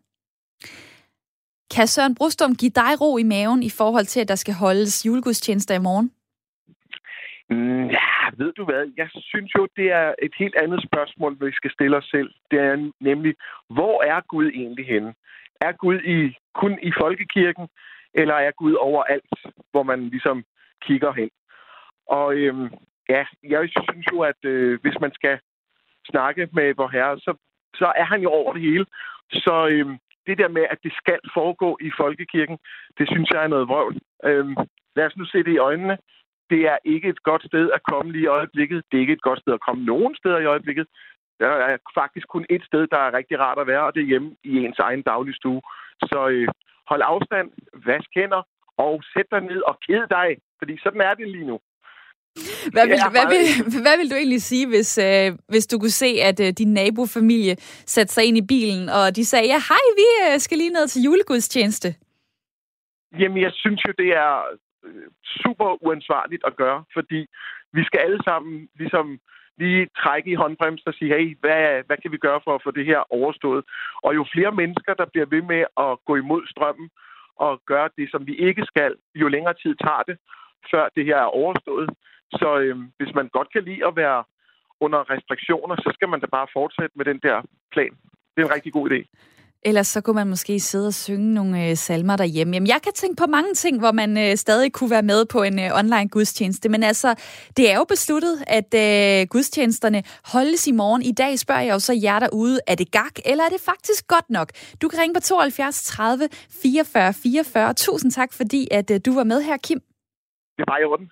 Kan 1.74 1.86
Søren 1.86 2.14
Brustum 2.14 2.54
give 2.54 2.70
dig 2.70 2.92
ro 3.00 3.18
i 3.18 3.22
maven 3.22 3.62
i 3.62 3.70
forhold 3.70 4.04
til, 4.04 4.20
at 4.20 4.28
der 4.28 4.34
skal 4.34 4.54
holdes 4.54 5.06
julegudstjenester 5.06 5.74
i 5.74 5.78
morgen? 5.88 6.12
Mm, 7.50 7.86
ja, 7.90 8.08
ved 8.36 8.52
du 8.52 8.64
hvad? 8.64 8.92
Jeg 8.96 9.08
synes 9.12 9.50
jo, 9.58 9.68
det 9.76 9.92
er 9.92 10.14
et 10.22 10.34
helt 10.38 10.56
andet 10.62 10.80
spørgsmål, 10.88 11.36
vi 11.40 11.52
skal 11.52 11.70
stille 11.70 11.96
os 11.96 12.08
selv. 12.10 12.30
Det 12.50 12.58
er 12.58 12.90
nemlig, 13.00 13.34
hvor 13.68 14.02
er 14.02 14.20
Gud 14.20 14.46
egentlig 14.46 14.86
henne? 14.86 15.14
Er 15.60 15.72
Gud 15.72 16.00
i, 16.00 16.36
kun 16.54 16.78
i 16.82 16.92
folkekirken, 17.00 17.68
eller 18.14 18.34
er 18.34 18.50
Gud 18.50 18.74
overalt, 18.74 19.34
hvor 19.70 19.82
man 19.82 20.08
ligesom 20.08 20.44
kigger 20.82 21.12
hen? 21.12 21.30
Og 22.08 22.34
øhm, 22.34 22.68
ja, 23.08 23.24
jeg 23.42 23.68
synes 23.68 24.06
jo, 24.12 24.20
at 24.20 24.44
øh, 24.44 24.80
hvis 24.82 25.00
man 25.00 25.12
skal 25.14 25.38
snakke 26.10 26.48
med 26.52 26.74
vor 26.74 26.88
herre, 26.88 27.18
så, 27.18 27.34
så 27.74 27.92
er 27.96 28.04
han 28.04 28.20
jo 28.20 28.30
over 28.30 28.52
det 28.52 28.62
hele. 28.62 28.86
Så 29.30 29.68
øhm, 29.70 29.98
det 30.28 30.38
der 30.38 30.48
med, 30.48 30.64
at 30.70 30.78
det 30.84 30.92
skal 31.00 31.20
foregå 31.34 31.70
i 31.80 31.90
folkekirken, 32.00 32.58
det 32.98 33.06
synes 33.12 33.28
jeg 33.30 33.40
er 33.44 33.52
noget 33.54 33.68
vrøvl. 33.68 33.96
Øhm, 34.24 34.56
lad 34.96 35.06
os 35.06 35.16
nu 35.16 35.24
se 35.24 35.38
det 35.38 35.54
i 35.54 35.64
øjnene. 35.70 35.96
Det 36.50 36.60
er 36.72 36.78
ikke 36.84 37.08
et 37.08 37.22
godt 37.22 37.44
sted 37.50 37.70
at 37.76 37.82
komme 37.90 38.12
lige 38.12 38.24
i 38.24 38.34
øjeblikket. 38.38 38.82
Det 38.88 38.96
er 38.96 39.00
ikke 39.00 39.18
et 39.18 39.28
godt 39.28 39.40
sted 39.40 39.52
at 39.54 39.64
komme 39.66 39.84
nogen 39.84 40.16
steder 40.16 40.38
i 40.38 40.50
øjeblikket. 40.54 40.86
Der 41.40 41.48
er 41.48 41.76
faktisk 41.94 42.26
kun 42.28 42.46
et 42.50 42.64
sted, 42.64 42.86
der 42.86 42.98
er 42.98 43.16
rigtig 43.18 43.40
rart 43.40 43.58
at 43.58 43.66
være, 43.66 43.84
og 43.86 43.94
det 43.94 44.02
er 44.02 44.10
hjemme 44.12 44.36
i 44.44 44.52
ens 44.64 44.78
egen 44.78 45.02
dagligstue. 45.02 45.62
Så 46.10 46.28
øh, 46.28 46.48
hold 46.90 47.02
afstand, 47.04 47.48
vask 47.86 48.10
hænder, 48.16 48.42
og 48.76 49.02
sæt 49.12 49.28
dig 49.30 49.40
ned 49.40 49.60
og 49.70 49.78
ked 49.86 50.06
dig, 50.16 50.28
fordi 50.58 50.78
sådan 50.82 51.00
er 51.00 51.14
det 51.14 51.28
lige 51.28 51.46
nu. 51.46 51.58
Hvad 52.74 52.86
vil, 52.86 52.98
hvad, 53.14 53.26
vil, 53.32 53.42
hvad 53.84 53.96
vil 53.98 54.10
du 54.10 54.16
egentlig 54.16 54.42
sige, 54.42 54.66
hvis, 54.68 54.98
øh, 54.98 55.38
hvis 55.48 55.66
du 55.66 55.78
kunne 55.78 55.98
se, 56.04 56.10
at 56.28 56.40
øh, 56.40 56.52
din 56.60 56.72
nabofamilie 56.74 57.54
satte 57.94 58.12
sig 58.12 58.24
ind 58.24 58.36
i 58.38 58.46
bilen, 58.52 58.88
og 58.88 59.16
de 59.16 59.24
sagde, 59.24 59.46
ja 59.46 59.58
hej, 59.70 59.84
vi 60.00 60.08
øh, 60.24 60.38
skal 60.38 60.58
lige 60.58 60.76
ned 60.76 60.86
til 60.88 61.02
julegudstjeneste? 61.02 61.88
Jamen, 63.20 63.42
jeg 63.42 63.52
synes 63.54 63.80
jo, 63.86 63.92
det 63.98 64.08
er 64.24 64.32
øh, 64.86 65.06
super 65.42 65.82
uansvarligt 65.86 66.42
at 66.46 66.56
gøre, 66.56 66.84
fordi 66.96 67.20
vi 67.72 67.82
skal 67.84 68.00
alle 68.00 68.20
sammen 68.28 68.68
ligesom 68.78 69.18
lige 69.58 69.88
trække 70.02 70.30
i 70.30 70.40
håndbremsen 70.42 70.88
og 70.88 70.94
sige, 70.94 71.14
hey, 71.16 71.36
hvad, 71.40 71.82
hvad 71.86 71.96
kan 72.02 72.12
vi 72.12 72.16
gøre 72.26 72.40
for 72.44 72.54
at 72.54 72.62
få 72.64 72.70
det 72.70 72.86
her 72.86 73.00
overstået? 73.18 73.64
Og 74.02 74.14
jo 74.14 74.24
flere 74.34 74.52
mennesker, 74.52 74.94
der 74.94 75.06
bliver 75.12 75.26
ved 75.34 75.42
med 75.42 75.62
at 75.84 75.90
gå 76.06 76.16
imod 76.16 76.42
strømmen 76.52 76.88
og 77.46 77.52
gøre 77.66 77.88
det, 77.98 78.10
som 78.10 78.26
vi 78.26 78.34
ikke 78.48 78.64
skal, 78.70 78.94
jo 79.14 79.28
længere 79.28 79.54
tid 79.62 79.74
tager 79.84 80.02
det, 80.08 80.16
før 80.70 80.84
det 80.96 81.04
her 81.04 81.16
er 81.16 81.34
overstået. 81.42 81.88
Så 82.32 82.58
øh, 82.58 82.76
hvis 82.98 83.14
man 83.14 83.28
godt 83.28 83.52
kan 83.52 83.64
lide 83.64 83.86
at 83.86 83.96
være 83.96 84.24
under 84.80 85.10
restriktioner, 85.10 85.76
så 85.76 85.90
skal 85.94 86.08
man 86.08 86.20
da 86.20 86.26
bare 86.26 86.48
fortsætte 86.52 86.94
med 86.98 87.04
den 87.04 87.20
der 87.26 87.36
plan. 87.72 87.92
Det 88.32 88.38
er 88.42 88.46
en 88.46 88.54
rigtig 88.54 88.72
god 88.72 88.90
idé. 88.90 89.00
Ellers 89.62 89.86
så 89.86 90.00
kunne 90.00 90.14
man 90.14 90.28
måske 90.28 90.60
sidde 90.60 90.86
og 90.86 90.94
synge 90.94 91.34
nogle 91.34 91.68
øh, 91.68 91.76
salmer 91.76 92.16
derhjemme. 92.16 92.54
Jamen, 92.54 92.66
jeg 92.66 92.80
kan 92.82 92.92
tænke 92.92 93.16
på 93.16 93.26
mange 93.26 93.54
ting, 93.54 93.78
hvor 93.78 93.92
man 93.92 94.18
øh, 94.18 94.36
stadig 94.36 94.72
kunne 94.72 94.90
være 94.90 95.02
med 95.02 95.24
på 95.24 95.42
en 95.42 95.58
øh, 95.58 95.78
online 95.78 96.08
gudstjeneste. 96.08 96.68
Men 96.68 96.82
altså, 96.82 97.14
det 97.56 97.70
er 97.70 97.76
jo 97.76 97.84
besluttet, 97.84 98.44
at 98.46 98.74
øh, 98.74 99.26
gudstjenesterne 99.26 100.02
holdes 100.24 100.66
i 100.66 100.72
morgen. 100.72 101.02
I 101.02 101.12
dag 101.12 101.38
spørger 101.38 101.60
jeg 101.60 101.72
jo 101.72 101.78
så 101.78 101.98
jer 102.02 102.18
derude, 102.18 102.60
er 102.66 102.74
det 102.74 102.90
gak, 102.90 103.12
eller 103.24 103.44
er 103.44 103.48
det 103.48 103.60
faktisk 103.60 104.06
godt 104.06 104.30
nok? 104.30 104.52
Du 104.82 104.88
kan 104.88 105.00
ringe 105.00 105.14
på 105.14 105.20
72 105.20 105.84
30 105.84 106.28
44 106.62 107.12
44. 107.12 107.74
Tusind 107.74 108.12
tak, 108.12 108.32
fordi 108.32 108.68
at 108.70 108.90
øh, 108.90 109.00
du 109.06 109.14
var 109.14 109.24
med 109.24 109.42
her, 109.42 109.56
Kim. 109.56 109.87
Det 110.58 110.64
er 110.64 110.72
bare 110.72 110.80
i 110.80 110.84
orden. 110.84 111.10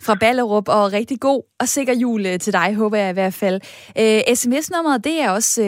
Fra 0.00 0.14
Ballerup, 0.14 0.68
og 0.68 0.92
rigtig 0.92 1.20
god 1.20 1.42
og 1.60 1.68
sikker 1.68 1.94
jul 1.94 2.26
øh, 2.26 2.38
til 2.38 2.52
dig, 2.52 2.74
håber 2.74 2.98
jeg 2.98 3.10
i 3.10 3.12
hvert 3.12 3.34
fald. 3.34 3.60
Øh, 3.98 4.20
uh, 4.28 4.34
sms-nummeret, 4.34 5.04
det 5.04 5.20
er 5.20 5.30
også 5.30 5.62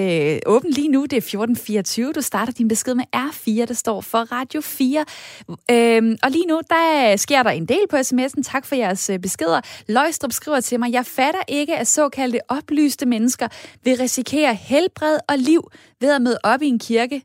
uh, 0.47 0.53
åbent 0.55 0.75
lige 0.75 0.89
nu. 0.89 1.03
Det 1.03 1.13
er 1.13 1.17
1424. 1.17 2.13
Du 2.13 2.21
starter 2.21 2.53
din 2.53 2.69
besked 2.69 2.95
med 2.95 3.05
R4, 3.17 3.67
der 3.67 3.75
står 3.75 4.01
for 4.01 4.19
Radio 4.19 4.61
4. 4.61 5.05
Uh, 5.49 5.57
øhm, 5.71 6.17
og 6.23 6.31
lige 6.31 6.47
nu, 6.47 6.61
der 6.71 7.17
sker 7.17 7.43
der 7.43 7.51
en 7.51 7.67
del 7.67 7.85
på 7.91 7.97
sms'en. 7.97 8.43
Tak 8.43 8.67
for 8.67 8.75
jeres 8.75 9.11
beskeder. 9.23 9.61
Løjstrup 9.89 10.33
skriver 10.33 10.61
til 10.61 10.81
mig, 10.81 10.93
jeg 10.93 11.07
fatter 11.07 11.43
ikke, 11.49 11.77
at 11.77 11.87
såkaldte 11.87 12.39
oplyste 12.49 13.07
mennesker 13.07 13.49
vil 13.85 13.97
risikere 13.97 14.55
helbred 14.55 15.19
og 15.29 15.39
liv 15.39 15.71
ved 16.01 16.15
at 16.15 16.23
møde 16.23 16.39
op 16.45 16.63
i 16.63 16.67
en 16.67 16.79
kirke 16.79 17.23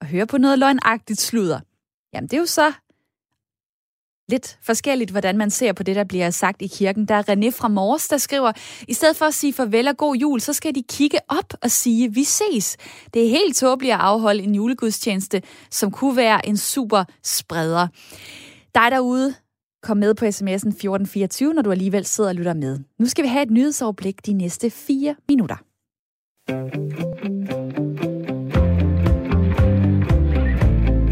og 0.00 0.06
høre 0.06 0.26
på 0.26 0.38
noget 0.38 0.58
løgnagtigt 0.58 1.20
sludder. 1.20 1.60
Jamen, 2.14 2.28
det 2.28 2.36
er 2.36 2.40
jo 2.40 2.46
så 2.46 2.72
lidt 4.28 4.58
forskelligt, 4.62 5.10
hvordan 5.10 5.38
man 5.38 5.50
ser 5.50 5.72
på 5.72 5.82
det, 5.82 5.96
der 5.96 6.04
bliver 6.04 6.30
sagt 6.30 6.62
i 6.62 6.66
kirken. 6.66 7.08
Der 7.08 7.14
er 7.14 7.22
René 7.22 7.50
fra 7.50 7.68
Mors, 7.68 8.08
der 8.08 8.16
skriver, 8.16 8.52
i 8.88 8.94
stedet 8.94 9.16
for 9.16 9.24
at 9.24 9.34
sige 9.34 9.52
farvel 9.52 9.88
og 9.88 9.96
god 9.96 10.16
jul, 10.16 10.40
så 10.40 10.52
skal 10.52 10.74
de 10.74 10.82
kigge 10.88 11.18
op 11.28 11.54
og 11.62 11.70
sige, 11.70 12.14
vi 12.14 12.24
ses. 12.24 12.76
Det 13.14 13.24
er 13.24 13.28
helt 13.28 13.56
tåbeligt 13.56 13.94
at 13.94 14.00
afholde 14.00 14.42
en 14.42 14.54
julegudstjeneste, 14.54 15.42
som 15.70 15.90
kunne 15.90 16.16
være 16.16 16.48
en 16.48 16.56
super 16.56 17.04
spreder. 17.24 17.88
Dig 18.74 18.90
derude, 18.90 19.34
kom 19.82 19.96
med 19.96 20.14
på 20.14 20.24
sms'en 20.24 20.68
1424, 20.68 21.54
når 21.54 21.62
du 21.62 21.70
alligevel 21.70 22.06
sidder 22.06 22.30
og 22.30 22.36
lytter 22.36 22.54
med. 22.54 22.78
Nu 22.98 23.06
skal 23.06 23.24
vi 23.24 23.28
have 23.28 23.42
et 23.42 23.50
nyhedsoverblik 23.50 24.26
de 24.26 24.32
næste 24.32 24.70
fire 24.70 25.14
minutter. 25.28 25.56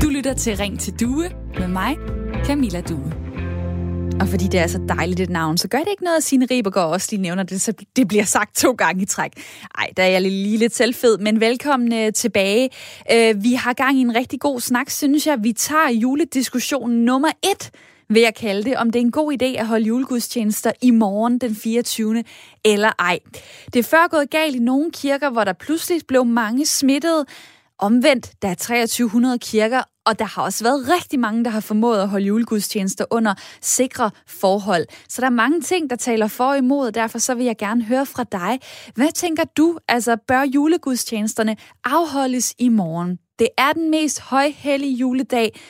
Du 0.02 0.08
lytter 0.08 0.34
til 0.34 0.56
Ring 0.56 0.80
til 0.80 1.00
Due 1.00 1.30
med 1.58 1.68
mig, 1.68 1.96
Camilla 2.46 2.80
Due. 2.80 3.12
Og 4.20 4.28
fordi 4.28 4.44
det 4.44 4.60
er 4.60 4.66
så 4.66 4.80
dejligt 4.88 5.20
et 5.20 5.30
navn, 5.30 5.58
så 5.58 5.68
gør 5.68 5.78
det 5.78 5.88
ikke 5.90 6.04
noget, 6.04 6.16
at 6.16 6.22
Signe 6.22 6.46
Ribergaard 6.50 6.90
også 6.90 7.08
lige 7.10 7.22
nævner 7.22 7.42
det, 7.42 7.60
så 7.60 7.72
det 7.96 8.08
bliver 8.08 8.24
sagt 8.24 8.56
to 8.56 8.72
gange 8.72 9.02
i 9.02 9.04
træk. 9.04 9.32
Ej, 9.78 9.90
der 9.96 10.02
er 10.02 10.08
jeg 10.08 10.22
lige 10.22 10.56
lidt 10.56 10.74
selvfed, 10.74 11.18
men 11.18 11.40
velkommen 11.40 11.92
øh, 11.92 12.12
tilbage. 12.12 12.70
Øh, 13.12 13.44
vi 13.44 13.52
har 13.52 13.72
gang 13.72 13.98
i 13.98 14.00
en 14.00 14.14
rigtig 14.14 14.40
god 14.40 14.60
snak, 14.60 14.90
synes 14.90 15.26
jeg. 15.26 15.38
Vi 15.42 15.52
tager 15.52 15.90
julediskussionen 15.90 17.04
nummer 17.04 17.28
et, 17.28 17.70
vil 18.08 18.22
jeg 18.22 18.34
kalde 18.34 18.64
det, 18.64 18.76
om 18.76 18.90
det 18.90 18.98
er 18.98 19.04
en 19.04 19.12
god 19.12 19.32
idé 19.42 19.46
at 19.46 19.66
holde 19.66 19.84
julegudstjenester 19.84 20.72
i 20.82 20.90
morgen 20.90 21.38
den 21.38 21.56
24. 21.56 22.24
eller 22.64 22.90
ej. 22.98 23.18
Det 23.72 23.78
er 23.78 23.82
før 23.82 24.08
gået 24.10 24.30
galt 24.30 24.56
i 24.56 24.58
nogle 24.58 24.90
kirker, 24.92 25.30
hvor 25.30 25.44
der 25.44 25.52
pludselig 25.52 26.00
blev 26.08 26.24
mange 26.24 26.66
smittede, 26.66 27.24
Omvendt, 27.84 28.32
der 28.42 28.48
er 28.48 28.54
2300 28.54 29.38
kirker, 29.38 29.82
og 30.06 30.18
der 30.18 30.24
har 30.24 30.42
også 30.42 30.64
været 30.64 30.88
rigtig 30.88 31.18
mange, 31.18 31.44
der 31.44 31.50
har 31.50 31.60
formået 31.60 32.00
at 32.00 32.08
holde 32.08 32.26
julegudstjenester 32.26 33.04
under 33.10 33.34
sikre 33.62 34.10
forhold. 34.26 34.86
Så 35.08 35.20
der 35.20 35.26
er 35.26 35.30
mange 35.30 35.60
ting, 35.60 35.90
der 35.90 35.96
taler 35.96 36.28
for 36.28 36.44
og 36.44 36.58
imod, 36.58 36.86
og 36.86 36.94
derfor 36.94 37.18
så 37.18 37.34
vil 37.34 37.46
jeg 37.46 37.56
gerne 37.56 37.84
høre 37.84 38.06
fra 38.06 38.24
dig. 38.32 38.60
Hvad 38.94 39.12
tænker 39.12 39.44
du, 39.56 39.78
altså 39.88 40.16
bør 40.28 40.42
julegudstjenesterne 40.42 41.56
afholdes 41.84 42.54
i 42.58 42.68
morgen? 42.68 43.18
Det 43.38 43.48
er 43.58 43.72
den 43.72 43.90
mest 43.90 44.20
højhellige 44.20 44.94
juledag, 44.94 45.60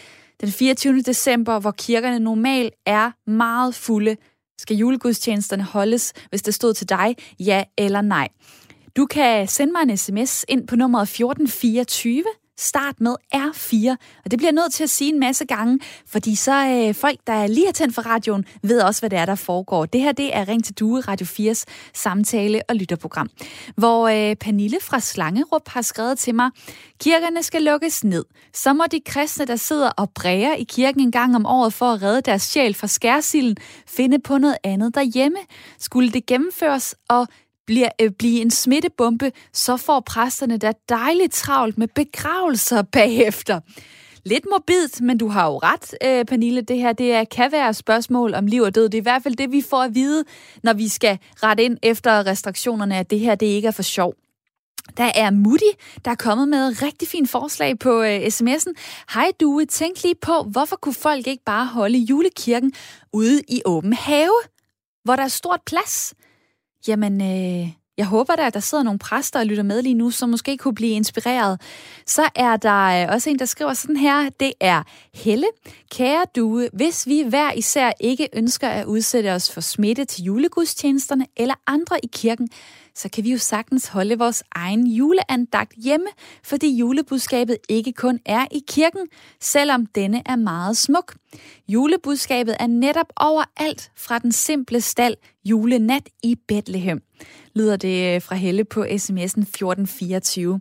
den 0.40 0.48
24. 0.48 1.00
december, 1.00 1.58
hvor 1.58 1.70
kirkerne 1.70 2.18
normalt 2.18 2.74
er 2.86 3.30
meget 3.30 3.74
fulde. 3.74 4.16
Skal 4.58 4.76
julegudstjenesterne 4.76 5.62
holdes, 5.62 6.12
hvis 6.30 6.42
det 6.42 6.54
stod 6.54 6.74
til 6.74 6.88
dig, 6.88 7.16
ja 7.40 7.64
eller 7.78 8.00
nej? 8.00 8.28
Du 8.96 9.06
kan 9.06 9.48
sende 9.48 9.72
mig 9.72 9.82
en 9.82 9.96
sms 9.96 10.44
ind 10.48 10.66
på 10.66 10.76
nummeret 10.76 11.02
1424. 11.02 12.24
Start 12.58 13.00
med 13.00 13.14
R4, 13.34 13.96
og 14.24 14.30
det 14.30 14.38
bliver 14.38 14.52
nødt 14.52 14.72
til 14.72 14.82
at 14.82 14.90
sige 14.90 15.12
en 15.12 15.20
masse 15.20 15.44
gange, 15.44 15.80
fordi 16.06 16.34
så 16.34 16.66
øh, 16.66 16.94
folk, 16.94 17.18
der 17.26 17.46
lige 17.46 17.66
har 17.66 17.72
tændt 17.72 17.94
for 17.94 18.02
radioen, 18.02 18.44
ved 18.62 18.80
også, 18.80 19.00
hvad 19.02 19.10
det 19.10 19.18
er, 19.18 19.26
der 19.26 19.34
foregår. 19.34 19.86
Det 19.86 20.00
her, 20.00 20.12
det 20.12 20.36
er 20.36 20.48
Ring 20.48 20.64
til 20.64 20.74
Due, 20.74 21.00
Radio 21.00 21.26
4's 21.26 21.64
samtale- 21.94 22.62
og 22.68 22.76
lytterprogram, 22.76 23.30
hvor 23.76 24.08
øh, 24.08 24.36
Pernille 24.36 24.78
fra 24.80 25.00
Slangerup 25.00 25.68
har 25.68 25.82
skrevet 25.82 26.18
til 26.18 26.34
mig, 26.34 26.50
kirkerne 27.00 27.42
skal 27.42 27.62
lukkes 27.62 28.04
ned. 28.04 28.24
Så 28.52 28.72
må 28.72 28.84
de 28.92 29.00
kristne, 29.06 29.44
der 29.44 29.56
sidder 29.56 29.90
og 29.90 30.10
bræger 30.10 30.54
i 30.54 30.64
kirken 30.64 31.00
en 31.00 31.12
gang 31.12 31.36
om 31.36 31.46
året 31.46 31.72
for 31.72 31.86
at 31.86 32.02
redde 32.02 32.20
deres 32.20 32.42
sjæl 32.42 32.74
fra 32.74 32.86
skærsilden, 32.86 33.56
finde 33.86 34.18
på 34.18 34.38
noget 34.38 34.56
andet 34.64 34.94
derhjemme. 34.94 35.38
Skulle 35.78 36.10
det 36.10 36.26
gennemføres, 36.26 36.94
og 37.08 37.28
bliver, 37.66 37.88
øh, 38.00 38.10
blive 38.10 38.40
en 38.40 38.50
smittebombe, 38.50 39.32
så 39.52 39.76
får 39.76 40.00
præsterne 40.00 40.58
da 40.58 40.72
dejligt 40.88 41.32
travlt 41.32 41.78
med 41.78 41.88
begravelser 41.88 42.82
bagefter. 42.96 43.60
Lidt 44.26 44.46
morbidt, 44.50 45.00
men 45.00 45.18
du 45.18 45.28
har 45.28 45.46
jo 45.46 45.58
ret, 45.58 45.94
øh, 46.04 46.24
Pernille. 46.24 46.60
Det 46.60 46.78
her 46.78 46.92
det 46.92 47.12
er, 47.12 47.24
kan 47.24 47.52
være 47.52 47.70
et 47.70 47.76
spørgsmål 47.76 48.34
om 48.34 48.46
liv 48.46 48.62
og 48.62 48.74
død. 48.74 48.88
Det 48.88 48.94
er 48.94 49.02
i 49.02 49.02
hvert 49.02 49.22
fald 49.22 49.36
det, 49.36 49.52
vi 49.52 49.62
får 49.70 49.82
at 49.82 49.94
vide, 49.94 50.24
når 50.62 50.72
vi 50.72 50.88
skal 50.88 51.18
rette 51.42 51.64
ind 51.64 51.78
efter 51.82 52.26
restriktionerne, 52.26 52.96
at 52.96 53.10
det 53.10 53.20
her 53.20 53.34
det 53.34 53.46
ikke 53.46 53.68
er 53.68 53.72
for 53.72 53.82
sjov. 53.82 54.14
Der 54.96 55.12
er 55.14 55.30
Mutti, 55.30 55.70
der 56.04 56.10
er 56.10 56.14
kommet 56.14 56.48
med 56.48 56.68
et 56.68 56.82
rigtig 56.82 57.08
fint 57.08 57.30
forslag 57.30 57.78
på 57.78 58.02
øh, 58.02 58.20
sms'en. 58.26 58.72
Hej 59.14 59.32
du, 59.40 59.64
tænk 59.68 60.02
lige 60.02 60.14
på, 60.14 60.42
hvorfor 60.42 60.76
kunne 60.76 60.94
folk 60.94 61.26
ikke 61.26 61.44
bare 61.44 61.66
holde 61.66 61.98
julekirken 61.98 62.72
ude 63.12 63.40
i 63.48 63.62
åben 63.64 63.92
have, 63.92 64.32
hvor 65.04 65.16
der 65.16 65.22
er 65.22 65.28
stort 65.28 65.60
plads? 65.66 66.14
Jamen, 66.88 67.20
øh, 67.20 67.68
jeg 67.98 68.06
håber 68.06 68.36
da, 68.36 68.46
at 68.46 68.54
der 68.54 68.60
sidder 68.60 68.84
nogle 68.84 68.98
præster 68.98 69.38
og 69.40 69.46
lytter 69.46 69.62
med 69.62 69.82
lige 69.82 69.94
nu, 69.94 70.10
som 70.10 70.28
måske 70.28 70.56
kunne 70.56 70.74
blive 70.74 70.92
inspireret. 70.92 71.60
Så 72.06 72.22
er 72.34 72.56
der 72.56 73.06
øh, 73.06 73.14
også 73.14 73.30
en, 73.30 73.38
der 73.38 73.44
skriver 73.44 73.74
sådan 73.74 73.96
her. 73.96 74.30
Det 74.40 74.52
er 74.60 74.82
Helle. 75.14 75.46
Kære 75.90 76.24
due, 76.36 76.68
hvis 76.72 77.06
vi 77.06 77.24
hver 77.28 77.52
især 77.52 77.92
ikke 78.00 78.28
ønsker 78.32 78.68
at 78.68 78.84
udsætte 78.86 79.32
os 79.32 79.52
for 79.52 79.60
smitte 79.60 80.04
til 80.04 80.24
julegudstjenesterne 80.24 81.26
eller 81.36 81.54
andre 81.66 81.96
i 82.02 82.08
kirken, 82.12 82.48
så 82.94 83.08
kan 83.08 83.24
vi 83.24 83.32
jo 83.32 83.38
sagtens 83.38 83.86
holde 83.86 84.18
vores 84.18 84.42
egen 84.52 84.86
juleandagt 84.86 85.72
hjemme, 85.76 86.06
fordi 86.42 86.76
julebudskabet 86.76 87.58
ikke 87.68 87.92
kun 87.92 88.20
er 88.26 88.46
i 88.50 88.62
kirken, 88.68 89.06
selvom 89.40 89.86
denne 89.86 90.22
er 90.26 90.36
meget 90.36 90.76
smuk. 90.76 91.14
Julebudskabet 91.68 92.56
er 92.60 92.66
netop 92.66 93.12
overalt 93.16 93.90
fra 93.96 94.18
den 94.18 94.32
simple 94.32 94.80
stald 94.80 95.16
julenat 95.44 96.08
i 96.22 96.36
Bethlehem 96.48 97.02
lyder 97.54 97.76
det 97.76 98.14
øh, 98.14 98.22
fra 98.22 98.34
Helle 98.34 98.64
på 98.64 98.84
sms'en 98.84 99.40
1424. 99.40 100.60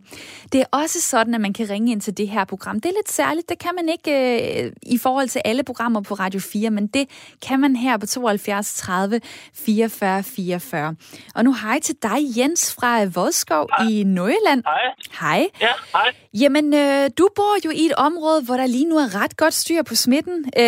Det 0.52 0.60
er 0.60 0.64
også 0.72 1.00
sådan, 1.00 1.34
at 1.34 1.40
man 1.40 1.52
kan 1.52 1.70
ringe 1.70 1.92
ind 1.92 2.00
til 2.00 2.16
det 2.16 2.28
her 2.28 2.44
program. 2.44 2.80
Det 2.80 2.88
er 2.88 2.94
lidt 2.98 3.12
særligt, 3.12 3.48
det 3.48 3.58
kan 3.58 3.70
man 3.74 3.88
ikke 3.88 4.64
øh, 4.64 4.72
i 4.82 4.98
forhold 4.98 5.28
til 5.28 5.42
alle 5.44 5.62
programmer 5.62 6.00
på 6.00 6.14
Radio 6.14 6.40
4, 6.40 6.70
men 6.70 6.86
det 6.86 7.08
kan 7.42 7.60
man 7.60 7.76
her 7.76 7.96
på 7.96 8.06
72 8.06 8.74
30 8.74 9.20
44 9.54 10.22
44. 10.22 10.96
Og 11.34 11.44
nu 11.44 11.54
hej 11.54 11.80
til 11.80 11.94
dig, 12.02 12.18
Jens 12.36 12.74
fra 12.74 13.04
Vodskov 13.04 13.68
hej. 13.78 13.88
i 13.88 14.04
Nordjylland. 14.04 14.62
Hej. 14.64 14.80
Hej. 15.20 15.48
Ja, 15.60 15.72
hej. 15.92 16.14
Jamen, 16.34 16.74
øh, 16.74 17.10
du 17.18 17.28
bor 17.36 17.64
jo 17.64 17.70
i 17.70 17.86
et 17.86 17.92
område, 17.92 18.42
hvor 18.42 18.56
der 18.56 18.66
lige 18.66 18.84
nu 18.84 18.96
er 18.98 19.22
ret 19.22 19.36
godt 19.36 19.54
styr 19.54 19.82
på 19.82 19.94
smitten. 19.94 20.44
Øh, 20.58 20.64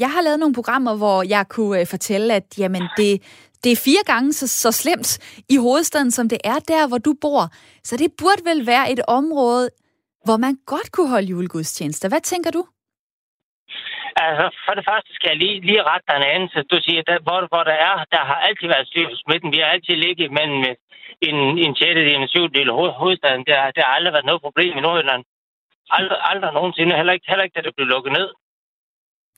jeg 0.00 0.10
har 0.10 0.22
lavet 0.22 0.38
nogle 0.38 0.54
programmer, 0.54 0.94
hvor 0.94 1.22
jeg 1.22 1.48
kunne 1.48 1.80
øh, 1.80 1.86
fortælle, 1.86 2.34
at 2.34 2.44
jamen, 2.58 2.82
det 2.96 3.22
det 3.64 3.72
er 3.72 3.76
fire 3.76 4.02
gange 4.06 4.32
så, 4.32 4.46
så 4.46 4.72
slemt 4.72 5.18
i 5.48 5.56
hovedstaden, 5.56 6.10
som 6.10 6.28
det 6.28 6.38
er 6.44 6.58
der, 6.58 6.86
hvor 6.86 6.98
du 6.98 7.14
bor. 7.20 7.48
Så 7.84 7.96
det 7.96 8.12
burde 8.18 8.44
vel 8.44 8.66
være 8.66 8.92
et 8.92 9.00
område, 9.08 9.70
hvor 10.24 10.36
man 10.36 10.56
godt 10.66 10.92
kunne 10.92 11.08
holde 11.08 11.26
julegudstjenester. 11.26 12.08
Hvad 12.08 12.20
tænker 12.20 12.50
du? 12.50 12.64
Altså, 14.16 14.46
for 14.64 14.74
det 14.78 14.84
første 14.90 15.10
skal 15.14 15.28
jeg 15.32 15.38
lige, 15.42 15.60
lige 15.68 15.82
rette 15.90 16.06
dig 16.08 16.16
en 16.16 16.32
anelse. 16.36 16.58
Du 16.72 16.76
siger, 16.86 17.02
der, 17.10 17.18
hvor, 17.26 17.40
hvor 17.52 17.64
der 17.70 17.76
er, 17.88 17.94
der 18.14 18.22
har 18.30 18.38
altid 18.46 18.66
været 18.74 18.86
styr 18.90 19.08
på 19.08 19.16
smitten. 19.22 19.52
Vi 19.54 19.58
har 19.62 19.70
altid 19.74 19.96
ligget 19.96 20.28
mellem 20.38 20.60
en, 21.28 21.38
en 21.64 21.72
del 21.80 21.96
og 21.98 22.22
en 22.22 22.28
syvdel 22.34 22.70
af 22.70 22.98
hovedstaden. 23.00 23.44
Der, 23.50 23.56
der 23.76 23.82
har 23.86 23.94
aldrig 23.98 24.12
været 24.16 24.30
noget 24.30 24.44
problem 24.46 24.72
i 24.78 24.80
Nordjylland. 24.80 25.22
Aldrig, 25.96 26.18
aldrig 26.30 26.52
nogensinde. 26.52 26.96
Heller 26.96 27.12
ikke, 27.16 27.28
heller 27.28 27.44
ikke, 27.44 27.56
da 27.56 27.62
det 27.66 27.76
blev 27.76 27.86
lukket 27.86 28.12
ned. 28.18 28.28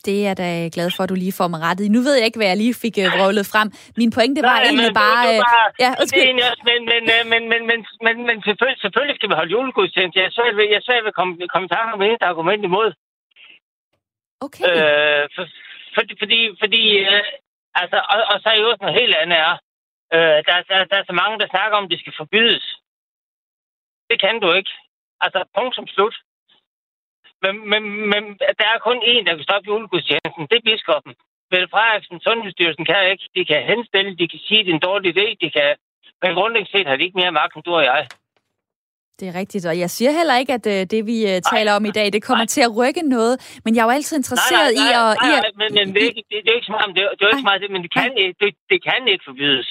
Det 0.06 0.14
er 0.20 0.24
jeg 0.28 0.36
da 0.42 0.48
glad 0.76 0.88
for, 0.96 1.02
at 1.04 1.10
du 1.12 1.18
lige 1.24 1.38
får 1.40 1.48
mig 1.52 1.60
rettet. 1.66 1.90
Nu 1.96 2.00
ved 2.06 2.14
jeg 2.18 2.26
ikke, 2.28 2.40
hvad 2.40 2.50
jeg 2.52 2.60
lige 2.64 2.76
fik 2.84 2.94
uh, 3.02 3.08
vrøvlet 3.14 3.46
frem. 3.52 3.68
Min 4.00 4.10
pointe 4.16 4.40
var 4.48 4.56
Nej, 4.56 4.66
egentlig 4.66 4.94
bare... 5.04 5.22
Du, 5.26 5.32
du 5.32 5.44
bare 5.52 5.66
ja, 5.84 5.90
det 6.10 6.18
er 6.22 6.26
egentlig 6.28 6.46
også, 6.50 6.62
men, 6.70 6.80
men, 6.92 7.02
øh, 7.14 7.22
men, 7.32 7.42
men, 7.52 7.62
men, 7.70 7.78
men, 8.06 8.16
men 8.28 8.36
selvfølgelig, 8.46 8.80
selvfølgelig 8.84 9.16
skal 9.16 9.28
vi 9.30 9.34
holde 9.40 9.52
julegudstjeneste. 9.56 10.18
Jeg 10.26 10.32
sagde, 10.36 10.50
jeg 10.76 10.82
sagde 10.86 11.00
ved 11.06 11.12
kom, 11.18 11.28
kommentarer 11.54 11.96
med 12.02 12.08
et 12.16 12.24
argument 12.30 12.62
imod. 12.70 12.88
Okay. 14.46 14.64
Øh, 14.70 15.24
for, 15.34 15.44
for, 15.94 16.02
fordi, 16.22 16.40
fordi 16.62 16.82
øh, 17.12 17.24
altså, 17.80 17.98
og, 18.12 18.18
og 18.32 18.36
så 18.42 18.48
er 18.48 18.58
jo 18.62 18.76
noget 18.80 19.00
helt 19.00 19.14
andet 19.22 19.38
er, 19.38 19.54
øh, 20.14 20.38
der, 20.46 20.56
der, 20.68 20.78
der 20.90 20.96
er 20.98 21.06
så 21.06 21.14
mange, 21.22 21.38
der 21.40 21.52
snakker 21.54 21.76
om, 21.78 21.84
at 21.84 21.90
det 21.90 22.00
skal 22.00 22.14
forbydes. 22.16 22.66
Det 24.10 24.20
kan 24.24 24.40
du 24.40 24.52
ikke. 24.52 24.72
Altså, 25.24 25.44
punkt 25.56 25.74
som 25.74 25.86
slut. 25.86 26.16
Men, 27.42 27.54
men, 27.70 27.82
men 28.12 28.22
der 28.60 28.66
er 28.74 28.78
kun 28.86 28.98
én, 29.12 29.24
der 29.24 29.34
kan 29.34 29.48
stoppe 29.48 29.66
julegudstjenesten. 29.70 30.46
Det 30.50 30.56
er 30.58 30.68
biskoppen. 30.70 31.14
Mette 31.50 31.68
Frederiksen, 31.74 32.20
Sundhedsstyrelsen 32.20 32.84
kan 32.84 33.10
ikke. 33.10 33.28
De 33.36 33.44
kan 33.44 33.62
henstille, 33.72 34.16
de 34.20 34.28
kan 34.28 34.40
sige, 34.46 34.60
at 34.60 34.66
det 34.66 34.72
er 34.72 34.74
en 34.74 34.88
dårlig 34.88 35.08
idé. 35.16 35.26
De 35.40 35.50
kan... 35.50 35.76
Men 36.22 36.34
grundlæggende 36.34 36.70
set 36.70 36.86
har 36.86 36.96
de 36.96 37.04
ikke 37.04 37.20
mere 37.20 37.32
magt 37.32 37.54
end 37.54 37.64
du 37.64 37.74
og 37.74 37.84
jeg. 37.84 38.06
Det 39.20 39.28
er 39.28 39.34
rigtigt, 39.34 39.66
og 39.66 39.78
jeg 39.78 39.90
siger 39.90 40.12
heller 40.18 40.36
ikke, 40.36 40.52
at 40.52 40.66
uh, 40.66 40.72
det, 40.92 41.06
vi 41.06 41.16
uh, 41.24 41.38
taler 41.52 41.72
om 41.72 41.84
i 41.84 41.90
dag, 41.90 42.12
det 42.12 42.22
kommer 42.22 42.46
nej. 42.48 42.54
til 42.54 42.60
at 42.60 42.76
rykke 42.76 43.02
noget, 43.16 43.34
men 43.64 43.74
jeg 43.74 43.80
er 43.80 43.84
jo 43.84 43.90
altid 43.90 44.16
interesseret 44.16 44.70
nej, 44.74 44.84
nej, 44.84 44.92
nej, 44.92 45.10
i 45.10 45.10
at... 45.10 45.16
Nej, 45.22 45.40
nej, 45.40 45.50
men, 45.60 45.68
men 45.78 45.94
det, 45.94 46.02
er 46.02 46.08
ikke, 46.12 46.24
det, 46.30 46.38
det 46.44 46.50
er 46.52 46.56
ikke 46.58 46.68
så 46.70 46.74
meget, 46.76 46.88
det, 46.96 47.02
det 47.18 47.22
er 47.24 47.28
ikke 47.28 47.44
så 47.46 47.50
meget, 47.50 47.70
men 47.74 47.82
det 47.84 47.92
kan, 47.96 48.08
det, 48.42 48.50
det 48.70 48.78
kan 48.88 49.00
ikke 49.12 49.24
forbydes. 49.30 49.68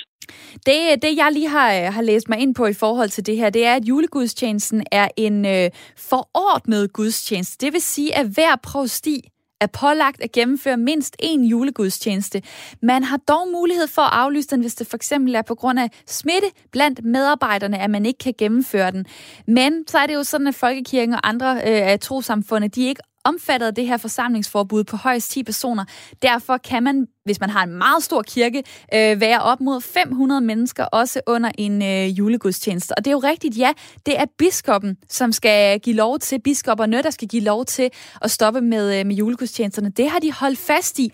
Det, 0.66 1.02
det, 1.04 1.18
jeg 1.18 1.30
lige 1.32 1.50
har, 1.50 1.70
øh, 1.74 1.94
har 1.94 2.02
læst 2.02 2.30
mig 2.30 2.40
ind 2.40 2.56
på 2.56 2.66
i 2.66 2.74
forhold 2.74 3.10
til 3.10 3.26
det 3.26 3.38
her, 3.38 3.50
det 3.50 3.66
er, 3.66 3.76
at 3.76 3.86
julegudstjenesten 3.86 4.84
er 4.92 5.08
en 5.18 5.46
øh, 5.46 5.70
forordnet 5.98 6.94
gudstjeneste. 6.94 7.66
Det 7.66 7.74
vil 7.74 7.82
sige, 7.82 8.16
at 8.16 8.28
hver 8.36 8.56
provsti 8.64 9.22
er 9.62 9.68
pålagt 9.68 10.22
at 10.22 10.32
gennemføre 10.32 10.78
mindst 10.78 11.16
én 11.24 11.40
julegudstjeneste. 11.40 12.42
Man 12.82 13.04
har 13.04 13.18
dog 13.18 13.48
mulighed 13.52 13.88
for 13.88 14.02
at 14.02 14.14
aflyse 14.14 14.48
den, 14.48 14.62
hvis 14.62 14.76
det 14.76 14.88
for 14.88 14.96
eksempel 14.96 15.36
er 15.36 15.42
på 15.42 15.56
grund 15.56 15.80
af 15.80 15.90
smitte 16.08 16.48
blandt 16.72 17.06
medarbejderne, 17.06 17.80
at 17.80 17.90
man 17.90 18.06
ikke 18.06 18.18
kan 18.18 18.34
gennemføre 18.38 18.92
den. 18.92 19.06
Men 19.48 19.88
så 19.88 19.98
er 19.98 20.08
det 20.08 20.14
jo 20.14 20.24
sådan, 20.24 20.48
at 20.48 20.56
Folkekirken 20.56 21.14
og 21.14 21.30
andre 21.30 21.62
øh, 21.66 22.00
trosamfunde, 22.00 22.68
de 22.68 22.84
ikke 22.88 23.02
omfattet 23.26 23.68
af 23.68 23.76
det 23.76 23.88
her 23.88 23.98
forsamlingsforbud 23.98 24.84
på 24.84 24.98
højst 24.98 25.32
10 25.32 25.44
personer. 25.44 25.86
Derfor 26.22 26.58
kan 26.58 26.84
man, 26.84 27.08
hvis 27.26 27.40
man 27.40 27.50
har 27.50 27.64
en 27.64 27.74
meget 27.74 28.04
stor 28.04 28.22
kirke, 28.22 28.60
øh, 28.96 29.22
være 29.22 29.42
op 29.42 29.62
mod 29.62 29.82
500 29.82 30.42
mennesker, 30.42 30.86
også 30.86 31.22
under 31.28 31.52
en 31.58 31.82
øh, 31.82 32.20
julegudstjeneste. 32.20 32.92
Og 32.98 33.06
det 33.06 33.12
er 33.12 33.18
jo 33.20 33.24
rigtigt, 33.32 33.58
ja, 33.58 33.72
det 34.06 34.20
er 34.20 34.26
biskoppen, 34.38 34.98
som 35.08 35.32
skal 35.32 35.80
give 35.80 35.96
lov 35.96 36.20
til, 36.20 36.42
biskopperne, 36.42 37.04
der 37.04 37.10
skal 37.10 37.28
give 37.28 37.44
lov 37.44 37.66
til 37.66 37.90
at 38.22 38.32
stoppe 38.32 38.62
med, 38.62 39.00
øh, 39.00 39.06
med 39.06 39.16
julegudstjenesterne. 39.16 39.90
Det 39.90 40.10
har 40.10 40.20
de 40.20 40.32
holdt 40.42 40.60
fast 40.68 41.00
i. 41.00 41.08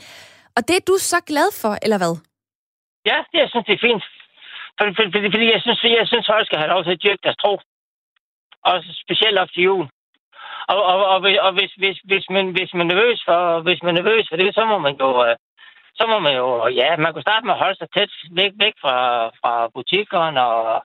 Og 0.56 0.62
det 0.68 0.76
er 0.76 0.84
du 0.88 0.96
så 0.98 1.20
glad 1.32 1.50
for, 1.62 1.74
eller 1.84 1.98
hvad? 1.98 2.14
Ja, 3.10 3.18
det, 3.32 3.38
jeg 3.44 3.50
synes, 3.50 3.66
det 3.66 3.76
er 3.76 3.86
fint. 3.90 4.04
Fordi, 4.78 4.92
fordi, 4.96 5.28
fordi 5.36 5.48
jeg 5.56 5.62
synes, 5.66 5.80
jeg 6.02 6.08
synes, 6.12 6.26
folk 6.34 6.46
skal 6.46 6.60
have 6.62 6.72
lov 6.74 6.84
til 6.84 6.96
at 6.96 7.04
dyrke 7.04 7.24
deres 7.24 7.40
tro. 7.44 7.54
Og 8.70 8.76
specielt 9.04 9.38
op 9.44 9.52
til 9.52 9.64
jul. 9.64 9.86
Og, 10.72 10.80
og, 10.92 10.98
og, 11.14 11.20
og 11.48 11.52
hvis, 11.58 11.72
hvis, 11.82 11.98
hvis, 12.10 12.26
man, 12.36 12.46
hvis, 12.56 12.72
man 12.74 12.86
er 12.86 12.94
nervøs 12.94 13.20
for, 13.28 13.62
hvis 13.68 13.82
man 13.84 13.94
er 13.98 14.02
nervøs 14.02 14.28
for 14.30 14.38
det, 14.38 14.56
så 14.56 14.66
må 14.66 14.78
man 14.86 14.96
jo, 15.04 15.10
øh, 15.26 15.36
så 16.00 16.04
må 16.12 16.18
man 16.20 16.36
jo, 16.42 16.48
ja, 16.82 16.90
man 16.98 17.12
kunne 17.12 17.28
starte 17.28 17.46
med 17.46 17.54
at 17.54 17.64
holde 17.64 17.78
sig 17.78 17.90
tæt 17.96 18.12
væk, 18.40 18.52
væk 18.64 18.76
fra, 18.84 18.96
fra 19.42 19.54
butikkerne 19.76 20.42
og 20.42 20.84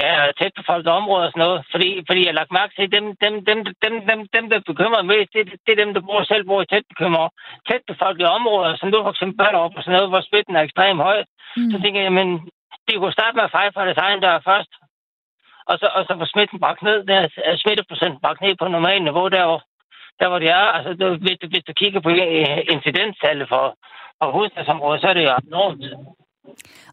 ja, 0.00 0.10
tæt 0.38 0.52
på 0.56 0.62
folks 0.70 0.88
områder 0.98 1.26
og 1.26 1.32
sådan 1.32 1.44
noget. 1.46 1.60
Fordi, 1.72 1.88
fordi 2.08 2.20
jeg 2.22 2.32
har 2.32 2.40
lagt 2.40 2.56
mærke 2.58 2.74
til, 2.74 2.86
dem, 2.96 3.04
dem, 3.24 3.34
dem, 3.48 3.58
dem, 3.84 3.94
dem, 4.10 4.18
dem 4.36 4.44
der 4.50 4.68
bekymrer 4.70 5.02
mest, 5.02 5.30
det, 5.34 5.42
det 5.64 5.72
er 5.72 5.82
dem, 5.84 5.92
der 5.94 6.02
bor, 6.06 6.22
selv 6.22 6.44
bor 6.48 6.62
i 6.62 6.70
tæt 6.72 6.86
bekymrer. 6.92 7.28
Tæt 7.68 7.82
befolkede 7.92 8.34
områder, 8.38 8.76
som 8.76 8.88
du 8.90 8.98
for 9.02 9.14
eksempel 9.14 9.54
op 9.64 9.76
og 9.76 9.82
sådan 9.82 9.96
noget, 9.96 10.12
hvor 10.12 10.22
spitten 10.28 10.56
er 10.56 10.62
ekstremt 10.62 11.02
høj. 11.08 11.18
Mm. 11.56 11.70
Så 11.72 11.76
tænker 11.82 12.00
jeg, 12.02 12.12
men 12.12 12.28
de 12.86 12.92
kunne 12.96 13.18
starte 13.18 13.36
med 13.36 13.44
at 13.46 13.54
fejre 13.56 13.72
for 13.74 13.84
deres 13.84 14.04
egen 14.06 14.20
dør 14.24 14.46
først 14.50 14.72
og 15.68 15.74
så, 15.80 15.86
og 15.96 16.02
så 16.08 16.12
var 16.20 16.28
smitten 16.32 16.58
bragt 16.64 16.82
ned, 16.82 16.98
der 17.10 17.18
er 17.50 17.56
smitteprocenten 17.56 18.20
bragt 18.24 18.40
ned 18.40 18.54
på 18.60 18.68
normalt 18.68 19.04
niveau 19.04 19.28
derovre. 19.28 19.64
Der 20.20 20.28
hvor 20.28 20.38
det 20.38 20.50
er, 20.60 20.66
altså 20.76 20.90
det, 21.00 21.06
hvis, 21.24 21.38
du, 21.42 21.46
hvis 21.52 21.64
du 21.68 21.72
kigger 21.82 22.00
på 22.00 22.10
incidenstallet 22.74 23.46
for, 23.52 23.64
for 24.18 24.30
hovedstadsområdet, 24.36 25.00
så 25.00 25.06
er 25.08 25.14
det 25.14 25.24
jo 25.24 25.32
enormt. 25.46 25.84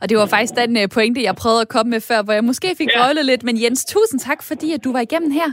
Og 0.02 0.10
det 0.10 0.18
var 0.18 0.26
faktisk 0.26 0.56
den 0.56 0.78
øh, 0.78 0.90
pointe, 0.96 1.24
jeg 1.24 1.36
prøvede 1.44 1.62
at 1.62 1.74
komme 1.76 1.90
med 1.90 2.02
før, 2.10 2.20
hvor 2.24 2.34
jeg 2.34 2.44
måske 2.44 2.70
fik 2.78 2.90
ja. 2.96 3.22
lidt. 3.32 3.44
Men 3.44 3.62
Jens, 3.64 3.86
tusind 3.86 4.20
tak, 4.20 4.44
fordi 4.44 4.74
at 4.74 4.84
du 4.84 4.92
var 4.92 5.00
igennem 5.00 5.32
her. 5.32 5.50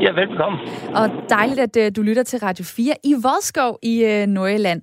Ja, 0.00 0.10
velkommen. 0.12 0.60
Og 0.94 1.10
dejligt, 1.28 1.60
at 1.60 1.76
øh, 1.76 1.92
du 1.96 2.02
lytter 2.02 2.22
til 2.22 2.38
Radio 2.38 2.64
4 2.64 2.94
i 3.04 3.14
Vodskov 3.14 3.78
i 3.82 4.04
øh, 4.04 4.26
Nordjylland. 4.26 4.82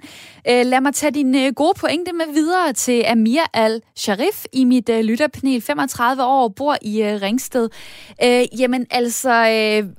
Øh, 0.50 0.66
lad 0.66 0.82
mig 0.82 0.94
tage 0.94 1.12
din 1.12 1.36
øh, 1.36 1.54
gode 1.54 1.74
pointe 1.80 2.14
med 2.14 2.34
videre 2.34 2.74
til 2.74 3.04
Amir 3.08 3.42
Al-Sharif 3.54 4.46
i 4.54 4.64
mit 4.64 4.90
øh, 4.90 5.00
lytterpanel. 5.00 5.62
35 5.62 6.24
år, 6.24 6.48
bor 6.48 6.76
i 6.82 7.02
øh, 7.04 7.22
Ringsted. 7.22 7.70
Øh, 8.24 8.60
jamen 8.60 8.88
altså... 8.92 9.30
Øh, 9.30 9.90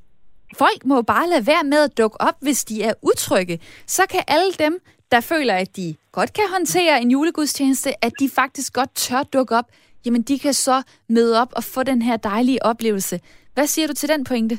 folk 0.59 0.85
må 0.85 1.03
bare 1.03 1.29
lade 1.29 1.47
være 1.47 1.65
med 1.65 1.85
at 1.85 1.99
dukke 1.99 2.21
op, 2.21 2.35
hvis 2.41 2.65
de 2.65 2.83
er 2.83 2.93
utrygge. 3.03 3.61
Så 3.87 4.03
kan 4.11 4.21
alle 4.29 4.53
dem, 4.59 4.79
der 5.13 5.21
føler, 5.21 5.55
at 5.55 5.77
de 5.77 5.95
godt 6.13 6.33
kan 6.33 6.45
håndtere 6.53 7.03
en 7.03 7.11
julegudstjeneste, 7.11 8.05
at 8.05 8.13
de 8.21 8.31
faktisk 8.35 8.73
godt 8.73 8.95
tør 8.95 9.23
dukke 9.23 9.57
op, 9.57 9.65
jamen 10.07 10.23
de 10.23 10.39
kan 10.39 10.55
så 10.55 10.83
møde 11.09 11.41
op 11.41 11.53
og 11.53 11.65
få 11.65 11.83
den 11.83 12.03
her 12.03 12.17
dejlige 12.17 12.63
oplevelse. 12.63 13.21
Hvad 13.55 13.67
siger 13.67 13.87
du 13.89 13.95
til 13.95 14.09
den 14.09 14.25
pointe? 14.25 14.57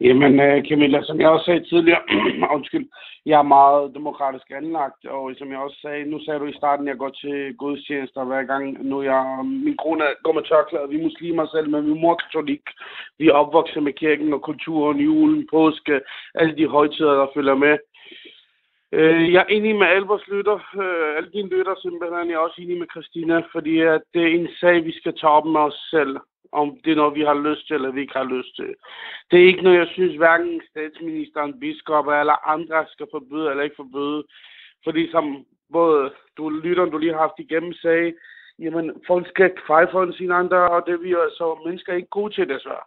Jamen, 0.00 0.40
øh, 0.40 0.64
Camilla, 0.68 1.02
som 1.02 1.20
jeg 1.20 1.28
også 1.28 1.44
sagde 1.44 1.64
tidligere, 1.64 2.02
undskyld, 2.56 2.86
jeg 3.26 3.38
er 3.38 3.52
meget 3.58 3.94
demokratisk 3.94 4.50
anlagt, 4.50 5.04
og 5.06 5.34
som 5.38 5.50
jeg 5.50 5.58
også 5.58 5.78
sagde, 5.82 6.10
nu 6.10 6.18
sagde 6.20 6.40
du 6.40 6.46
i 6.46 6.58
starten, 6.60 6.88
jeg 6.88 6.96
går 6.96 7.08
til 7.08 7.56
gudstjenester 7.56 8.24
hver 8.24 8.42
gang, 8.42 8.64
nu 8.84 9.02
jeg, 9.02 9.38
øh, 9.38 9.44
min 9.44 9.76
kone 9.76 10.04
går 10.24 10.32
med 10.32 10.42
tørklæder, 10.42 10.86
vi 10.86 10.96
er 10.98 11.02
muslimer 11.08 11.46
selv, 11.46 11.70
men 11.70 11.84
min 11.84 12.00
mor 12.00 12.12
er 12.12 12.22
katolik, 12.24 12.64
vi 13.18 13.28
er 13.28 13.32
opvokset 13.32 13.82
med 13.82 13.92
kirken 13.92 14.32
og 14.32 14.42
kulturen, 14.42 14.98
julen, 14.98 15.48
påske, 15.50 16.00
alle 16.34 16.56
de 16.56 16.66
højtider, 16.66 17.14
der 17.20 17.26
følger 17.34 17.54
med. 17.54 17.78
Uh, 18.96 19.32
jeg 19.32 19.40
er 19.42 19.52
enig 19.56 19.76
med 19.76 19.86
Albers 19.86 20.26
lytter, 20.28 20.58
uh, 20.82 21.16
alle 21.16 21.30
dine 21.32 21.48
lytter 21.48 21.74
simpelthen, 21.82 22.28
jeg 22.28 22.34
er 22.34 22.46
også 22.46 22.62
enig 22.62 22.78
med 22.78 22.92
Christina, 22.94 23.42
fordi 23.52 23.80
at 23.80 24.02
det 24.14 24.22
er 24.22 24.34
en 24.38 24.48
sag, 24.60 24.84
vi 24.84 24.92
skal 24.92 25.14
tage 25.16 25.36
op 25.38 25.46
med 25.46 25.60
os 25.60 25.78
selv 25.90 26.16
om 26.52 26.78
det 26.84 26.92
er 26.92 26.96
noget, 26.96 27.14
vi 27.14 27.20
har 27.20 27.34
lyst 27.48 27.66
til, 27.66 27.74
eller 27.74 27.90
vi 27.90 28.00
ikke 28.00 28.18
har 28.18 28.24
lyst 28.24 28.56
til. 28.56 28.74
Det 29.30 29.40
er 29.40 29.46
ikke 29.46 29.62
noget, 29.62 29.78
jeg 29.78 29.88
synes, 29.92 30.16
hverken 30.16 30.62
statsministeren, 30.70 31.60
biskopper 31.60 32.12
eller 32.12 32.48
andre 32.48 32.86
skal 32.88 33.06
forbyde 33.10 33.50
eller 33.50 33.62
ikke 33.62 33.76
forbyde. 33.76 34.24
Fordi 34.84 35.10
som 35.10 35.46
både 35.72 36.12
du 36.36 36.48
lytter, 36.48 36.84
du 36.84 36.98
lige 36.98 37.12
har 37.12 37.20
haft 37.20 37.38
igennem, 37.38 37.72
sagde, 37.72 38.14
jamen, 38.58 39.02
folk 39.06 39.28
skal 39.28 39.52
feje 39.66 39.88
for 39.90 40.12
sine 40.12 40.34
andre, 40.34 40.70
og 40.70 40.86
det 40.86 40.92
er 40.94 40.98
vi 40.98 41.12
altså 41.12 41.60
mennesker 41.66 41.94
ikke 41.94 42.08
gode 42.08 42.34
til, 42.34 42.48
desværre. 42.48 42.86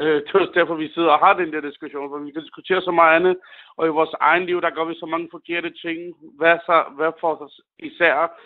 Øh, 0.00 0.14
det 0.22 0.34
er 0.34 0.38
også 0.38 0.52
derfor, 0.54 0.74
vi 0.74 0.88
sidder 0.88 1.10
og 1.10 1.18
har 1.18 1.34
den 1.34 1.52
der 1.52 1.60
diskussion, 1.60 2.10
for 2.10 2.18
vi 2.18 2.30
kan 2.30 2.42
diskutere 2.42 2.82
så 2.82 2.90
meget 2.90 3.16
andet, 3.16 3.36
og 3.76 3.86
i 3.86 3.96
vores 3.98 4.14
egen 4.20 4.46
liv, 4.46 4.60
der 4.60 4.70
gør 4.70 4.84
vi 4.84 4.94
så 4.94 5.06
mange 5.06 5.28
forkerte 5.30 5.70
ting. 5.70 5.98
Hvad, 6.38 6.58
så, 6.66 6.84
hvad 6.96 7.12
for 7.20 7.42
os 7.42 7.60
især 7.78 8.40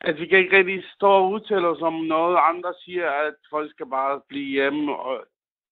at 0.00 0.20
vi 0.20 0.26
kan 0.26 0.38
ikke 0.38 0.56
rigtig 0.56 0.84
stå 0.94 1.06
og 1.06 1.30
udtale 1.30 1.68
os 1.68 1.82
om 1.82 1.94
noget. 1.94 2.38
Andre 2.50 2.72
siger, 2.84 3.10
at 3.10 3.34
folk 3.50 3.70
skal 3.70 3.86
bare 3.86 4.20
blive 4.28 4.50
hjemme. 4.50 4.96
Og 4.96 5.24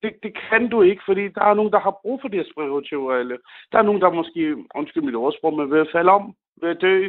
det, 0.02 0.12
det 0.22 0.38
kan 0.50 0.68
du 0.68 0.82
ikke, 0.82 1.02
fordi 1.06 1.28
der 1.28 1.44
er 1.44 1.54
nogen, 1.54 1.72
der 1.72 1.80
har 1.80 1.98
brug 2.02 2.20
for 2.20 2.28
det 2.28 2.50
spirituelle. 2.52 3.38
Der 3.72 3.78
er 3.78 3.82
nogen, 3.82 4.00
der 4.00 4.10
måske, 4.10 4.56
undskyld 4.74 5.02
mit 5.02 5.14
ordsprog, 5.14 5.54
men 5.56 5.70
vil 5.70 5.88
falde 5.92 6.10
om, 6.10 6.34
vil 6.62 6.76
dø. 6.76 7.08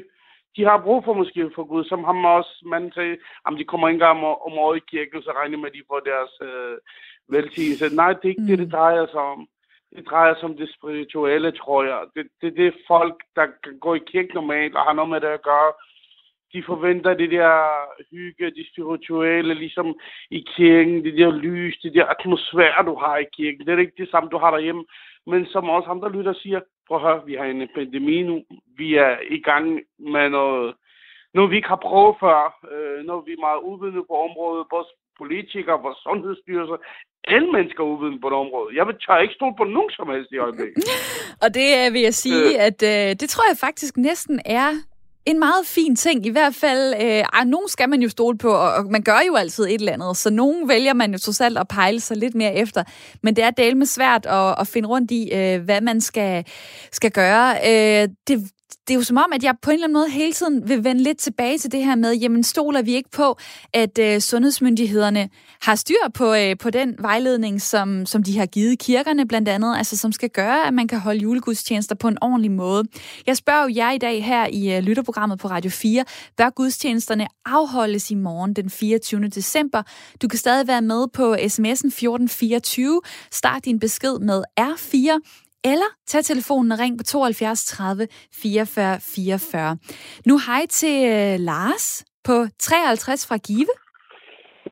De 0.55 0.65
har 0.65 0.81
brug 0.83 1.03
for 1.05 1.13
måske 1.13 1.51
for 1.55 1.63
Gud, 1.63 1.83
som 1.83 2.03
ham 2.03 2.25
også 2.25 2.63
manden 2.65 2.91
sagde, 2.91 3.17
om 3.45 3.57
de 3.57 3.63
kommer 3.63 3.89
ikke 3.89 4.05
om, 4.05 4.23
om 4.23 4.53
året 4.65 4.77
i 4.77 4.89
kirken, 4.91 5.21
så 5.21 5.31
regner 5.31 5.57
med, 5.57 5.69
at 5.69 5.73
de 5.73 5.83
får 5.87 5.99
deres 5.99 6.33
øh, 6.41 6.77
velsignelse. 7.35 7.95
Nej, 7.95 8.13
det 8.13 8.25
er 8.25 8.29
ikke 8.29 8.41
mm. 8.41 8.47
det, 8.47 8.59
det 8.59 8.71
drejer 8.71 9.05
sig 9.07 9.21
om. 9.21 9.47
Det 9.95 10.07
drejer 10.09 10.35
sig 10.35 10.43
om 10.43 10.57
det 10.57 10.73
spirituelle, 10.77 11.51
tror 11.51 11.83
jeg. 11.83 11.99
Det, 12.15 12.27
det, 12.41 12.57
det 12.57 12.67
er 12.67 12.83
folk, 12.87 13.23
der 13.35 13.45
kan 13.63 13.79
gå 13.79 13.93
i 13.95 14.07
kirke 14.11 14.33
normalt 14.33 14.75
og 14.75 14.83
har 14.83 14.93
noget 14.93 15.09
med 15.09 15.21
det 15.21 15.27
at 15.27 15.41
gøre, 15.41 15.71
de 16.53 16.63
forventer 16.63 17.13
det 17.13 17.31
der 17.31 17.53
hygge, 18.11 18.45
det 18.45 18.65
spirituelle, 18.71 19.53
ligesom 19.53 19.99
i 20.31 20.45
kirken, 20.55 21.03
det 21.05 21.17
der 21.17 21.31
lys, 21.31 21.77
det 21.83 21.93
der 21.93 22.05
atmosfære, 22.05 22.85
du 22.85 22.95
har 22.95 23.17
i 23.17 23.25
kirken. 23.37 23.65
Det 23.65 23.73
er 23.73 23.77
ikke 23.77 24.01
det 24.03 24.11
samme, 24.11 24.29
du 24.29 24.37
har 24.37 24.51
derhjemme. 24.51 24.85
Men 25.27 25.45
som 25.45 25.69
også 25.69 25.89
andre 25.89 26.11
lytter 26.11 26.33
siger, 26.33 26.59
prøv 26.87 26.97
at 26.97 27.03
høre, 27.03 27.25
vi 27.25 27.33
har 27.33 27.45
en 27.45 27.69
pandemi 27.75 28.23
nu. 28.23 28.43
Vi 28.77 28.95
er 28.95 29.17
i 29.37 29.41
gang 29.49 29.79
med 29.99 30.29
noget, 30.29 30.75
noget 31.33 31.51
vi 31.51 31.55
ikke 31.55 31.73
har 31.75 31.83
prøvet 31.87 32.15
før. 32.19 32.39
Øh, 32.73 33.25
vi 33.27 33.31
er 33.33 33.45
meget 33.47 33.61
uvidende 33.63 34.03
på 34.09 34.15
området. 34.27 34.67
Vores 34.71 34.91
politikere, 35.17 35.81
vores 35.85 35.99
sundhedsstyrelser, 36.07 36.77
alle 37.33 37.51
mennesker 37.55 37.83
uvidende 37.83 38.21
på 38.21 38.29
det 38.29 38.37
område. 38.43 38.69
Jeg 38.77 38.87
vil 38.87 38.95
tør 39.03 39.17
ikke 39.25 39.39
stå 39.39 39.47
på 39.59 39.63
nogen 39.63 39.91
som 39.97 40.07
helst 40.13 40.31
i 40.31 40.37
øjeblikket. 40.37 40.83
Og 41.43 41.49
det 41.57 41.67
vil 41.93 42.01
jeg 42.09 42.15
sige, 42.25 42.47
øh. 42.55 42.67
at 42.67 42.79
øh, 42.91 43.09
det 43.21 43.27
tror 43.29 43.45
jeg 43.51 43.57
faktisk 43.67 43.93
næsten 43.97 44.39
er 44.45 44.69
en 45.25 45.39
meget 45.39 45.65
fin 45.65 45.95
ting. 45.95 46.25
I 46.25 46.29
hvert 46.29 46.55
fald, 46.55 46.93
øh, 47.01 47.45
nogen 47.45 47.69
skal 47.69 47.89
man 47.89 48.01
jo 48.01 48.09
stole 48.09 48.37
på, 48.37 48.49
og, 48.49 48.73
og 48.73 48.85
man 48.85 49.01
gør 49.01 49.19
jo 49.27 49.35
altid 49.35 49.63
et 49.63 49.73
eller 49.73 49.93
andet, 49.93 50.17
så 50.17 50.29
nogen 50.29 50.69
vælger 50.69 50.93
man 50.93 51.11
jo 51.11 51.17
trods 51.17 51.41
alt 51.41 51.57
at 51.57 51.67
pejle 51.67 51.99
sig 51.99 52.17
lidt 52.17 52.35
mere 52.35 52.55
efter. 52.55 52.83
Men 53.23 53.35
det 53.35 53.43
er 53.43 53.49
del 53.49 53.77
med 53.77 53.85
svært 53.85 54.25
at, 54.25 54.55
at 54.59 54.67
finde 54.67 54.87
rundt 54.87 55.11
i, 55.11 55.31
øh, 55.33 55.61
hvad 55.61 55.81
man 55.81 56.01
skal, 56.01 56.45
skal 56.91 57.11
gøre. 57.11 57.55
Øh, 57.65 58.09
det, 58.27 58.49
det 58.87 58.93
er 58.93 58.95
jo 58.95 59.03
som 59.03 59.17
om, 59.17 59.31
at 59.33 59.43
jeg 59.43 59.55
på 59.61 59.69
en 59.69 59.73
eller 59.73 59.85
anden 59.85 59.93
måde 59.93 60.09
hele 60.09 60.33
tiden 60.33 60.69
vil 60.69 60.83
vende 60.83 61.03
lidt 61.03 61.17
tilbage 61.17 61.57
til 61.57 61.71
det 61.71 61.85
her 61.85 61.95
med, 61.95 62.13
jamen 62.13 62.43
stoler 62.43 62.81
vi 62.81 62.95
ikke 62.95 63.09
på, 63.09 63.37
at 63.73 63.99
øh, 63.99 64.19
sundhedsmyndighederne 64.19 65.29
har 65.61 65.75
styr 65.75 66.09
på, 66.13 66.33
øh, 66.33 66.57
på 66.57 66.69
den 66.69 66.95
vejledning, 66.99 67.61
som, 67.61 68.05
som 68.05 68.23
de 68.23 68.37
har 68.37 68.45
givet 68.45 68.79
kirkerne 68.79 69.27
blandt 69.27 69.49
andet, 69.49 69.77
altså 69.77 69.97
som 69.97 70.11
skal 70.11 70.29
gøre, 70.29 70.67
at 70.67 70.73
man 70.73 70.87
kan 70.87 70.99
holde 70.99 71.19
julegudstjenester 71.19 71.95
på 71.95 72.07
en 72.07 72.17
ordentlig 72.21 72.51
måde. 72.51 72.83
Jeg 73.27 73.37
spørger 73.37 73.63
jo 73.63 73.73
jer 73.75 73.91
i 73.91 73.97
dag 73.97 74.25
her 74.25 74.47
i 74.47 74.75
øh, 74.75 74.83
lytterprogrammet 74.83 75.39
på 75.39 75.47
Radio 75.47 75.71
4, 75.71 76.05
bør 76.37 76.49
gudstjenesterne 76.49 77.27
afholdes 77.45 78.11
i 78.11 78.15
morgen 78.15 78.53
den 78.53 78.69
24. 78.69 79.27
december? 79.27 79.83
Du 80.21 80.27
kan 80.27 80.39
stadig 80.39 80.67
være 80.67 80.81
med 80.81 81.07
på 81.13 81.33
sms'en 81.33 81.87
1424. 81.87 83.01
Start 83.31 83.65
din 83.65 83.79
besked 83.79 84.19
med 84.19 84.43
R4 84.59 85.19
eller 85.63 85.89
tag 86.07 86.23
telefonen 86.23 86.71
og 86.71 86.79
ring 86.79 86.97
på 86.97 87.03
72 87.03 87.65
30 87.65 88.07
44 88.43 88.99
44. 89.15 89.77
Nu 90.25 90.39
hej 90.47 90.65
til 90.69 90.97
uh, 91.03 91.45
Lars 91.45 92.05
på 92.23 92.45
53 92.59 93.27
fra 93.27 93.37
Give. 93.37 93.73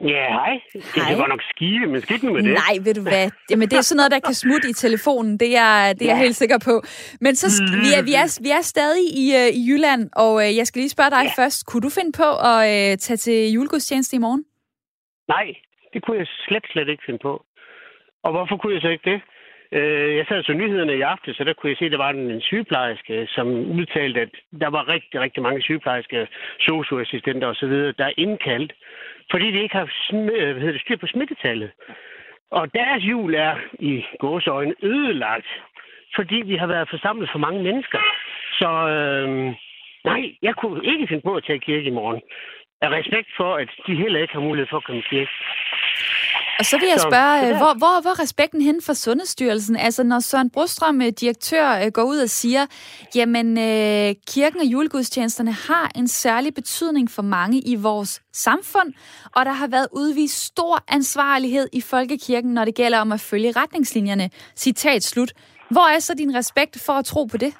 Ja, 0.01 0.27
hej. 0.37 0.53
hej. 0.95 1.09
Det 1.09 1.17
var 1.17 1.27
nok 1.27 1.41
skive, 1.41 1.87
men 1.87 2.01
skidt 2.01 2.23
nu 2.23 2.33
med 2.33 2.43
det. 2.43 2.53
Nej, 2.53 2.75
ved 2.85 2.93
du 2.93 3.01
hvad? 3.01 3.31
Jamen, 3.49 3.69
det 3.69 3.77
er 3.77 3.81
sådan 3.81 3.97
noget, 3.97 4.11
der 4.11 4.19
kan 4.19 4.33
smutte 4.33 4.69
i 4.69 4.73
telefonen. 4.73 5.39
Det 5.39 5.51
er, 5.57 5.93
det 5.93 6.01
er 6.01 6.05
ja. 6.05 6.11
jeg 6.11 6.19
helt 6.25 6.35
sikker 6.35 6.59
på. 6.69 6.73
Men 7.21 7.35
så 7.35 7.47
vi, 7.83 7.89
er, 7.97 8.03
vi, 8.09 8.13
er, 8.21 8.27
vi 8.45 8.49
er 8.57 8.63
stadig 8.73 9.05
i, 9.23 9.25
uh, 9.39 9.49
i 9.59 9.61
Jylland, 9.69 10.03
og 10.23 10.33
uh, 10.33 10.57
jeg 10.59 10.65
skal 10.67 10.79
lige 10.79 10.95
spørge 10.97 11.11
dig 11.17 11.23
ja. 11.29 11.41
først. 11.41 11.59
Kunne 11.67 11.83
du 11.87 11.91
finde 11.97 12.11
på 12.21 12.29
at 12.51 12.59
uh, 12.73 12.91
tage 13.05 13.19
til 13.25 13.39
julegudstjeneste 13.55 14.15
i 14.15 14.19
morgen? 14.25 14.43
Nej, 15.35 15.45
det 15.93 15.99
kunne 16.03 16.17
jeg 16.21 16.27
slet, 16.45 16.65
slet 16.73 16.89
ikke 16.89 17.03
finde 17.05 17.21
på. 17.27 17.33
Og 18.25 18.31
hvorfor 18.35 18.55
kunne 18.57 18.73
jeg 18.75 18.81
så 18.81 18.89
ikke 18.95 19.09
det? 19.11 19.19
Øh, 19.71 20.15
jeg 20.17 20.25
sad 20.27 20.43
så 20.43 20.53
nyhederne 20.53 20.97
i 20.97 21.01
aften, 21.01 21.33
så 21.33 21.43
der 21.43 21.53
kunne 21.53 21.69
jeg 21.69 21.77
se, 21.77 21.85
at 21.85 21.91
der 21.91 21.97
var 21.97 22.09
en 22.09 22.41
sygeplejerske, 22.41 23.27
som 23.27 23.47
udtalte, 23.47 24.21
at 24.21 24.29
der 24.61 24.69
var 24.69 24.87
rigtig, 24.87 25.19
rigtig 25.19 25.43
mange 25.43 25.61
sygeplejersker, 25.61 26.25
socioassistenter 26.59 27.47
osv., 27.47 27.73
der 27.97 28.05
er 28.05 28.17
indkaldt, 28.17 28.73
fordi 29.31 29.51
de 29.51 29.61
ikke 29.61 29.75
har 29.75 29.89
øh, 30.13 30.51
hvad 30.51 30.61
hedder 30.61 30.71
det, 30.71 30.81
styr 30.81 30.97
på 30.97 31.07
smittetallet. 31.07 31.71
Og 32.51 32.73
deres 32.73 33.03
jul 33.03 33.35
er 33.35 33.55
i 33.79 34.03
gåsøjne 34.19 34.75
ødelagt, 34.83 35.47
fordi 36.15 36.35
vi 36.35 36.55
har 36.55 36.67
været 36.67 36.89
forsamlet 36.89 37.29
for 37.31 37.39
mange 37.39 37.63
mennesker. 37.63 37.99
Så 38.59 38.69
øh, 38.69 39.53
nej, 40.05 40.21
jeg 40.41 40.55
kunne 40.55 40.85
ikke 40.85 41.07
finde 41.07 41.21
på 41.21 41.35
at 41.35 41.43
tage 41.43 41.59
kirke 41.59 41.87
i 41.87 41.97
morgen. 41.99 42.21
Af 42.81 42.89
respekt 42.89 43.29
for, 43.37 43.55
at 43.55 43.69
de 43.87 43.95
heller 43.95 44.19
ikke 44.19 44.33
har 44.33 44.41
mulighed 44.41 44.67
for 44.69 44.77
at 44.77 44.83
komme 44.83 44.99
i 44.99 45.09
kirke. 45.09 45.31
Og 46.59 46.65
så 46.65 46.77
vil 46.77 46.87
jeg 46.87 46.99
spørge, 46.99 47.57
hvor, 47.57 47.73
hvor, 47.77 48.01
hvor 48.01 48.09
er 48.09 48.19
respekten 48.19 48.61
hen 48.61 48.81
for 48.81 48.93
Sundhedsstyrelsen? 48.93 49.75
Altså, 49.75 50.03
når 50.03 50.19
Søren 50.19 50.49
Brostrøm, 50.49 51.01
øh, 51.01 51.07
direktør, 51.19 51.71
øh, 51.71 51.91
går 51.91 52.03
ud 52.03 52.17
og 52.17 52.29
siger, 52.29 52.65
jamen, 53.15 53.57
øh, 53.57 54.15
kirken 54.27 54.59
og 54.59 54.65
julegudstjenesterne 54.65 55.51
har 55.51 55.91
en 55.95 56.07
særlig 56.07 56.53
betydning 56.53 57.11
for 57.11 57.21
mange 57.21 57.59
i 57.61 57.75
vores 57.75 58.21
samfund, 58.33 58.93
og 59.35 59.45
der 59.45 59.51
har 59.51 59.67
været 59.67 59.87
udvist 59.91 60.43
stor 60.43 60.83
ansvarlighed 60.87 61.69
i 61.73 61.81
folkekirken, 61.81 62.53
når 62.53 62.65
det 62.65 62.75
gælder 62.75 62.99
om 62.99 63.11
at 63.11 63.19
følge 63.19 63.51
retningslinjerne. 63.51 64.29
Citat 64.55 65.03
slut. 65.03 65.33
Hvor 65.71 65.95
er 65.95 65.99
så 65.99 66.13
din 66.13 66.35
respekt 66.35 66.81
for 66.85 66.93
at 66.93 67.05
tro 67.05 67.25
på 67.25 67.37
det? 67.37 67.53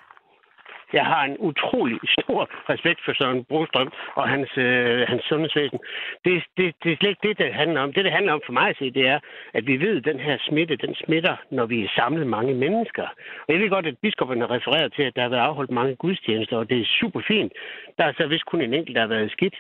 Jeg 0.94 1.06
har 1.06 1.24
en 1.24 1.38
utrolig 1.40 2.00
stor 2.20 2.50
respekt 2.70 3.00
for 3.06 3.14
Søren 3.14 3.44
Brostrøm 3.44 3.92
og 4.16 4.30
hans, 4.30 4.58
øh, 4.58 5.08
hans 5.08 5.24
sundhedsvæsen. 5.24 5.80
Det, 6.26 6.44
det, 6.58 6.76
det 6.84 6.92
er 6.92 6.98
slet 6.98 7.10
ikke 7.10 7.28
det, 7.28 7.38
det 7.38 7.54
handler 7.54 7.82
om. 7.82 7.94
Det, 7.94 8.06
det 8.06 8.12
handler 8.12 8.34
om 8.34 8.42
for 8.46 8.54
mig 8.54 8.70
at 8.70 8.78
se, 8.80 8.92
det 8.92 9.08
er, 9.08 9.20
at 9.54 9.68
vi 9.68 9.78
ved, 9.80 9.98
at 9.98 10.06
den 10.06 10.20
her 10.20 10.38
smitte, 10.48 10.76
den 10.76 10.96
smitter, 10.96 11.36
når 11.52 11.66
vi 11.66 11.84
er 11.84 11.90
samlet 11.96 12.28
mange 12.28 12.54
mennesker. 12.54 13.08
Og 13.48 13.54
jeg 13.54 13.60
ved 13.60 13.70
godt, 13.70 13.88
at 13.88 13.98
biskopperne 14.02 14.42
har 14.42 14.52
refereret 14.52 14.94
til, 14.94 15.04
at 15.04 15.16
der 15.16 15.22
har 15.22 15.30
været 15.30 15.48
afholdt 15.50 15.72
mange 15.72 15.96
gudstjenester, 15.96 16.58
og 16.58 16.70
det 16.70 16.80
er 16.82 16.96
super 17.00 17.22
fint. 17.28 17.54
Der 17.98 18.04
er 18.06 18.14
så 18.18 18.28
vist 18.28 18.46
kun 18.46 18.62
en 18.62 18.74
enkelt, 18.74 18.96
der 18.96 19.02
har 19.02 19.16
været 19.16 19.32
skidt. 19.32 19.56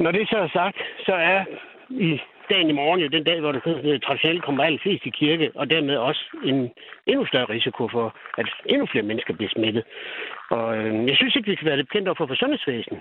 Når 0.00 0.10
det 0.10 0.28
så 0.28 0.38
er 0.38 0.48
sagt, 0.48 0.78
så 1.06 1.14
er 1.14 1.44
i 1.90 2.20
dagen 2.50 2.68
i 2.68 2.72
morgen 2.72 3.00
jo 3.00 3.08
den 3.08 3.24
dag, 3.24 3.40
hvor 3.40 3.52
det 3.52 4.02
traditionelt 4.02 4.44
kommer 4.44 4.64
allerflest 4.64 5.06
i 5.06 5.10
kirke, 5.10 5.50
og 5.54 5.70
dermed 5.70 5.96
også 5.96 6.22
en 6.44 6.70
endnu 7.06 7.26
større 7.26 7.50
risiko 7.56 7.88
for, 7.88 8.16
at 8.38 8.46
endnu 8.66 8.86
flere 8.86 9.04
mennesker 9.04 9.34
bliver 9.34 9.50
smittet. 9.50 9.84
Og 10.50 10.78
øh, 10.78 11.08
jeg 11.08 11.16
synes 11.16 11.36
ikke, 11.36 11.50
vi 11.50 11.54
kan 11.54 11.66
være 11.66 11.76
det 11.76 11.88
bekendt 11.88 12.08
over 12.08 12.16
for, 12.18 12.26
for 12.26 12.34
sundhedsvæsenet. 12.34 13.00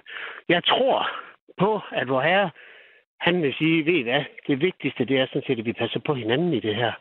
Jeg 0.49 0.63
tror 0.63 1.09
på, 1.57 1.81
at 1.91 2.09
vor 2.09 2.21
herre, 2.21 2.49
han 3.19 3.43
vil 3.43 3.53
sige, 3.57 3.85
ved 3.85 3.93
I 3.93 4.01
hvad, 4.01 4.23
det 4.47 4.61
vigtigste 4.61 5.05
det 5.05 5.19
er 5.19 5.25
sådan 5.25 5.43
set, 5.47 5.59
at 5.59 5.65
vi 5.65 5.73
passer 5.73 5.99
på 5.99 6.13
hinanden 6.13 6.53
i 6.53 6.59
det 6.59 6.75
her. 6.75 6.91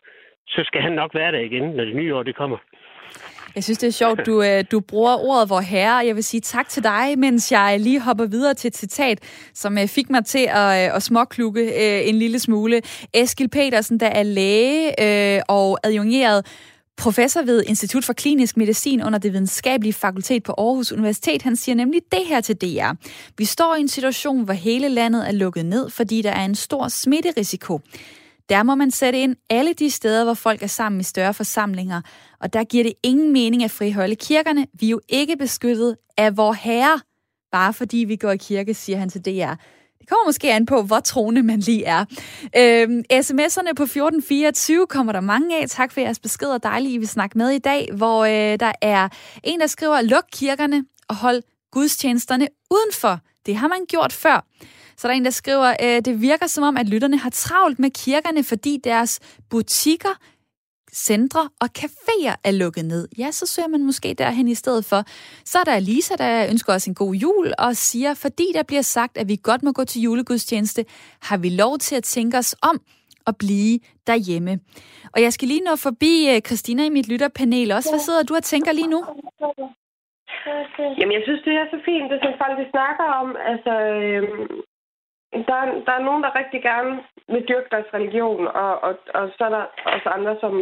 Så 0.49 0.61
skal 0.65 0.81
han 0.83 0.93
nok 0.93 1.15
være 1.15 1.33
der 1.33 1.39
igen, 1.39 1.63
når 1.63 1.85
det 1.85 1.97
nye 1.97 2.15
år 2.15 2.23
det 2.23 2.37
kommer. 2.37 2.59
Jeg 3.55 3.65
synes, 3.65 3.79
det 3.79 3.87
er 3.87 3.91
sjovt, 3.91 4.27
du, 4.27 4.43
øh, 4.43 4.65
du 4.71 4.81
bruger 4.81 5.17
ordet 5.29 5.51
vor 5.51 5.61
herre. 5.61 6.07
Jeg 6.07 6.15
vil 6.15 6.25
sige 6.25 6.41
tak 6.41 6.69
til 6.69 6.83
dig, 6.85 7.19
mens 7.19 7.53
jeg 7.53 7.81
lige 7.81 8.01
hopper 8.01 8.27
videre 8.27 8.55
til 8.55 8.69
et 8.69 8.77
citat, 8.77 9.49
som 9.55 9.79
øh, 9.79 9.89
fik 9.89 10.11
mig 10.11 10.25
til 10.25 10.47
at, 10.51 10.89
øh, 10.89 10.97
at 10.97 11.03
småklukke 11.03 11.75
en 12.05 12.15
lille 12.15 12.39
smule. 12.39 12.83
Eskil 13.15 13.49
Petersen, 13.49 14.01
der 14.01 14.07
er 14.07 14.23
læge 14.23 14.93
og 15.49 15.79
adjungeret 15.85 16.47
professor 16.97 17.43
ved 17.43 17.65
Institut 17.67 18.05
for 18.05 18.13
Klinisk 18.13 18.57
Medicin 18.57 19.03
under 19.03 19.19
det 19.19 19.33
videnskabelige 19.33 19.93
fakultet 19.93 20.43
på 20.43 20.55
Aarhus 20.59 20.93
Universitet, 20.93 21.43
han 21.43 21.57
siger 21.57 21.77
nemlig 21.77 22.01
det 22.13 22.27
her 22.29 22.41
til 22.41 22.57
DR. 22.57 22.93
Vi 23.39 23.45
står 23.45 23.75
i 23.77 23.81
en 23.81 23.89
situation, 23.89 24.45
hvor 24.45 24.55
hele 24.55 24.89
landet 24.89 25.29
er 25.29 25.33
lukket 25.33 25.67
ned, 25.67 25.91
fordi 25.91 26.23
der 26.23 26.31
er 26.31 26.45
en 26.45 26.55
stor 26.55 26.89
smitterisiko. 26.89 27.81
Der 28.49 28.63
må 28.63 28.75
man 28.75 28.91
sætte 28.91 29.19
ind 29.19 29.37
alle 29.51 29.73
de 29.73 29.91
steder, 29.91 30.25
hvor 30.25 30.35
folk 30.35 30.63
er 30.63 30.67
sammen 30.67 31.01
i 31.01 31.05
større 31.05 31.35
forsamlinger. 31.35 32.01
Og 32.41 32.53
der 32.53 32.65
giver 32.65 32.85
det 32.85 32.93
ingen 33.03 33.33
mening 33.33 33.65
at 33.65 33.71
friholde 33.71 34.17
kirkerne. 34.17 34.67
Vi 34.73 34.87
er 34.87 34.91
jo 34.91 35.01
ikke 35.09 35.37
beskyttet 35.37 35.97
af 36.17 36.37
vor 36.37 36.53
herre, 36.53 37.01
bare 37.53 37.73
fordi 37.73 37.97
vi 37.97 38.17
går 38.17 38.31
i 38.31 38.37
kirke, 38.37 38.75
siger 38.75 38.99
han 38.99 39.11
til 39.11 39.25
DR. 39.25 39.55
Det 40.01 40.09
kommer 40.09 40.27
måske 40.27 40.53
an 40.53 40.67
på, 40.67 40.83
hvor 40.83 41.01
troende 41.01 41.43
man 41.43 41.61
lige 41.61 41.85
er. 41.85 42.05
Øhm, 42.57 43.05
sms'erne 43.13 43.73
på 43.77 43.83
1424 43.83 44.87
kommer 44.87 45.13
der 45.13 45.21
mange 45.21 45.61
af. 45.61 45.69
Tak 45.69 45.93
for 45.93 46.01
jeres 46.01 46.19
beskeder. 46.19 46.59
Dejligt, 46.59 46.95
I 46.95 46.99
vil 46.99 47.09
snakke 47.09 47.39
med 47.39 47.51
i 47.51 47.59
dag, 47.59 47.89
hvor 47.93 48.25
øh, 48.25 48.61
der 48.61 48.73
er 48.81 49.09
en, 49.45 49.61
der 49.61 49.67
skriver, 49.67 50.03
luk 50.03 50.25
kirkerne 50.33 50.85
og 51.09 51.17
hold 51.17 51.43
gudstjenesterne 51.73 52.49
udenfor. 52.71 53.19
Det 53.47 53.57
har 53.57 53.69
man 53.69 53.85
gjort 53.89 54.13
før. 54.13 54.47
Så 54.97 55.09
der 55.09 55.15
er 55.15 55.19
en, 55.19 55.25
der 55.25 55.31
skriver, 55.31 55.77
øh, 55.83 56.01
det 56.05 56.21
virker 56.21 56.47
som 56.47 56.65
om, 56.65 56.77
at 56.77 56.89
lytterne 56.89 57.19
har 57.19 57.31
travlt 57.31 57.79
med 57.79 57.91
kirkerne, 57.91 58.45
fordi 58.45 58.81
deres 58.85 59.39
butikker, 59.51 60.15
centre 60.95 61.49
og 61.61 61.69
caféer 61.79 62.35
er 62.45 62.51
lukket 62.51 62.85
ned. 62.85 63.09
Ja, 63.19 63.31
så 63.31 63.47
søger 63.47 63.69
man 63.69 63.83
måske 63.83 64.15
derhen 64.15 64.49
i 64.49 64.55
stedet 64.55 64.85
for. 64.85 65.01
Så 65.45 65.59
er 65.59 65.65
der 65.65 65.79
Lisa, 65.79 66.15
der 66.19 66.47
ønsker 66.51 66.73
os 66.75 66.87
en 66.87 66.95
god 66.95 67.15
jul 67.15 67.53
og 67.59 67.77
siger, 67.77 68.15
fordi 68.15 68.47
der 68.55 68.63
bliver 68.63 68.83
sagt, 68.83 69.19
at 69.19 69.29
vi 69.29 69.37
godt 69.43 69.63
må 69.63 69.73
gå 69.73 69.85
til 69.85 70.03
julegudstjeneste, 70.03 70.85
har 71.23 71.37
vi 71.37 71.49
lov 71.49 71.79
til 71.79 71.97
at 71.97 72.05
tænke 72.05 72.39
os 72.39 72.57
om 72.63 72.77
at 73.27 73.35
blive 73.39 73.81
derhjemme. 74.07 74.53
Og 75.15 75.23
jeg 75.23 75.33
skal 75.33 75.49
lige 75.49 75.65
nå 75.69 75.75
forbi 75.77 76.13
øh, 76.31 76.41
Christina 76.49 76.83
i 76.85 76.97
mit 76.97 77.09
lytterpanel 77.13 77.73
også. 77.73 77.91
Hvad 77.93 78.05
sidder 78.07 78.23
du 78.23 78.35
og 78.35 78.43
tænker 78.43 78.73
lige 78.73 78.91
nu? 78.95 79.01
Jamen, 80.99 81.15
jeg 81.19 81.23
synes, 81.27 81.43
det 81.47 81.55
er 81.61 81.67
så 81.75 81.79
fint, 81.89 82.11
det 82.13 82.19
som 82.23 82.35
folk 82.43 82.55
vi 82.63 82.67
snakker 82.75 83.07
om. 83.21 83.29
Altså, 83.53 83.73
øhm, 84.05 84.43
der, 85.49 85.55
er, 85.63 85.67
der 85.87 85.93
er 85.93 86.07
nogen, 86.09 86.23
der 86.23 86.39
rigtig 86.39 86.63
gerne 86.63 86.93
vil 87.29 87.45
dyrke 87.49 87.69
deres 87.71 87.95
religion, 87.95 88.47
og, 88.47 88.73
og, 88.87 88.93
og 89.15 89.31
så 89.39 89.45
er 89.45 89.53
der 89.57 89.65
også 89.95 90.09
andre, 90.09 90.37
som, 90.41 90.53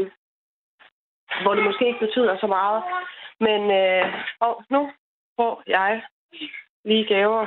hvor 1.42 1.54
det 1.54 1.64
måske 1.64 1.86
ikke 1.86 2.06
betyder 2.06 2.38
så 2.38 2.46
meget. 2.46 2.82
Men 3.40 3.60
øh, 3.70 4.06
og 4.40 4.64
nu 4.70 4.90
får 5.36 5.62
jeg 5.66 6.02
lige 6.84 7.06
gaver 7.14 7.46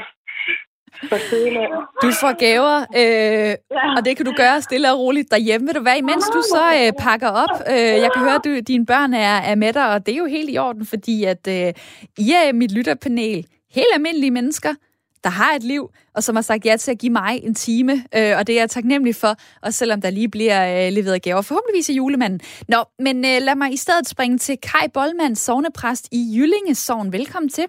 du 2.02 2.10
får 2.22 2.34
gaver, 2.40 2.78
øh, 3.02 3.54
ja. 3.78 3.96
og 3.98 4.06
det 4.06 4.18
kan 4.18 4.26
du 4.26 4.34
gøre 4.38 4.62
stille 4.62 4.92
og 4.92 5.00
roligt 5.00 5.32
derhjemme. 5.32 5.68
Vil 5.68 5.76
du 5.76 5.84
være, 5.84 5.98
imens 5.98 6.26
du 6.34 6.42
så 6.42 6.64
øh, 6.80 6.94
pakker 7.00 7.30
op? 7.30 7.56
Øh, 7.72 7.96
jeg 8.04 8.10
kan 8.14 8.22
høre, 8.24 8.36
at 8.36 8.46
du, 8.46 8.60
dine 8.60 8.86
børn 8.86 9.14
er, 9.14 9.36
er 9.52 9.56
med 9.56 9.74
dig, 9.74 9.94
og 9.94 10.06
det 10.06 10.14
er 10.14 10.18
jo 10.18 10.26
helt 10.26 10.50
i 10.50 10.58
orden, 10.58 10.86
fordi 10.86 11.24
at 11.24 11.48
øh, 11.48 11.74
I 12.18 12.32
er 12.32 12.54
mit 12.54 12.72
lytterpanel. 12.72 13.46
Helt 13.76 13.94
almindelige 13.94 14.32
mennesker, 14.32 14.74
der 15.26 15.32
har 15.32 15.52
et 15.54 15.64
liv, 15.64 15.90
og 16.16 16.24
som 16.24 16.36
har 16.36 16.42
sagt 16.42 16.66
ja 16.66 16.78
til 16.78 16.92
at 16.92 17.00
give 17.00 17.12
mig 17.12 17.40
en 17.44 17.56
time, 17.56 17.94
øh, 17.94 18.38
og 18.38 18.48
det 18.48 18.56
er 18.56 18.62
jeg 18.62 18.70
taknemmelig 18.70 19.16
for, 19.16 19.36
også 19.62 19.78
selvom 19.78 20.02
der 20.02 20.10
lige 20.10 20.30
bliver 20.30 20.88
øh, 20.88 20.94
leveret 20.94 21.22
gaver, 21.22 21.42
forhåbentligvis 21.42 21.90
af 21.90 21.94
julemanden. 21.94 22.40
Nå, 22.68 22.78
men 23.00 23.18
øh, 23.26 23.38
lad 23.42 23.56
mig 23.56 23.74
i 23.74 23.78
stedet 23.78 24.08
springe 24.08 24.38
til 24.38 24.58
Kai 24.58 24.88
Bollmann, 24.94 25.36
sovnepræst 25.36 26.08
i 26.12 26.34
Jyllinge 26.38 26.76
Sogn. 26.76 27.14
Velkommen 27.14 27.50
til. 27.50 27.66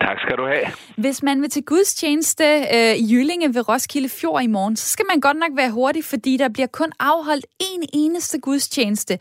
Tak 0.00 0.18
skal 0.24 0.36
du 0.36 0.46
have. 0.46 0.66
Hvis 0.96 1.22
man 1.22 1.42
vil 1.42 1.50
til 1.50 1.62
gudstjeneste 1.62 2.44
øh, 2.74 2.94
i 2.94 3.14
Jyllinge 3.14 3.54
ved 3.54 3.68
Roskilde 3.68 4.08
Fjord 4.08 4.42
i 4.42 4.46
morgen, 4.46 4.76
så 4.76 4.88
skal 4.88 5.04
man 5.12 5.20
godt 5.20 5.36
nok 5.36 5.50
være 5.56 5.70
hurtig, 5.70 6.04
fordi 6.04 6.36
der 6.36 6.48
bliver 6.48 6.66
kun 6.66 6.92
afholdt 7.00 7.46
en 7.60 7.82
eneste 7.92 8.38
gudstjeneste 8.38 9.18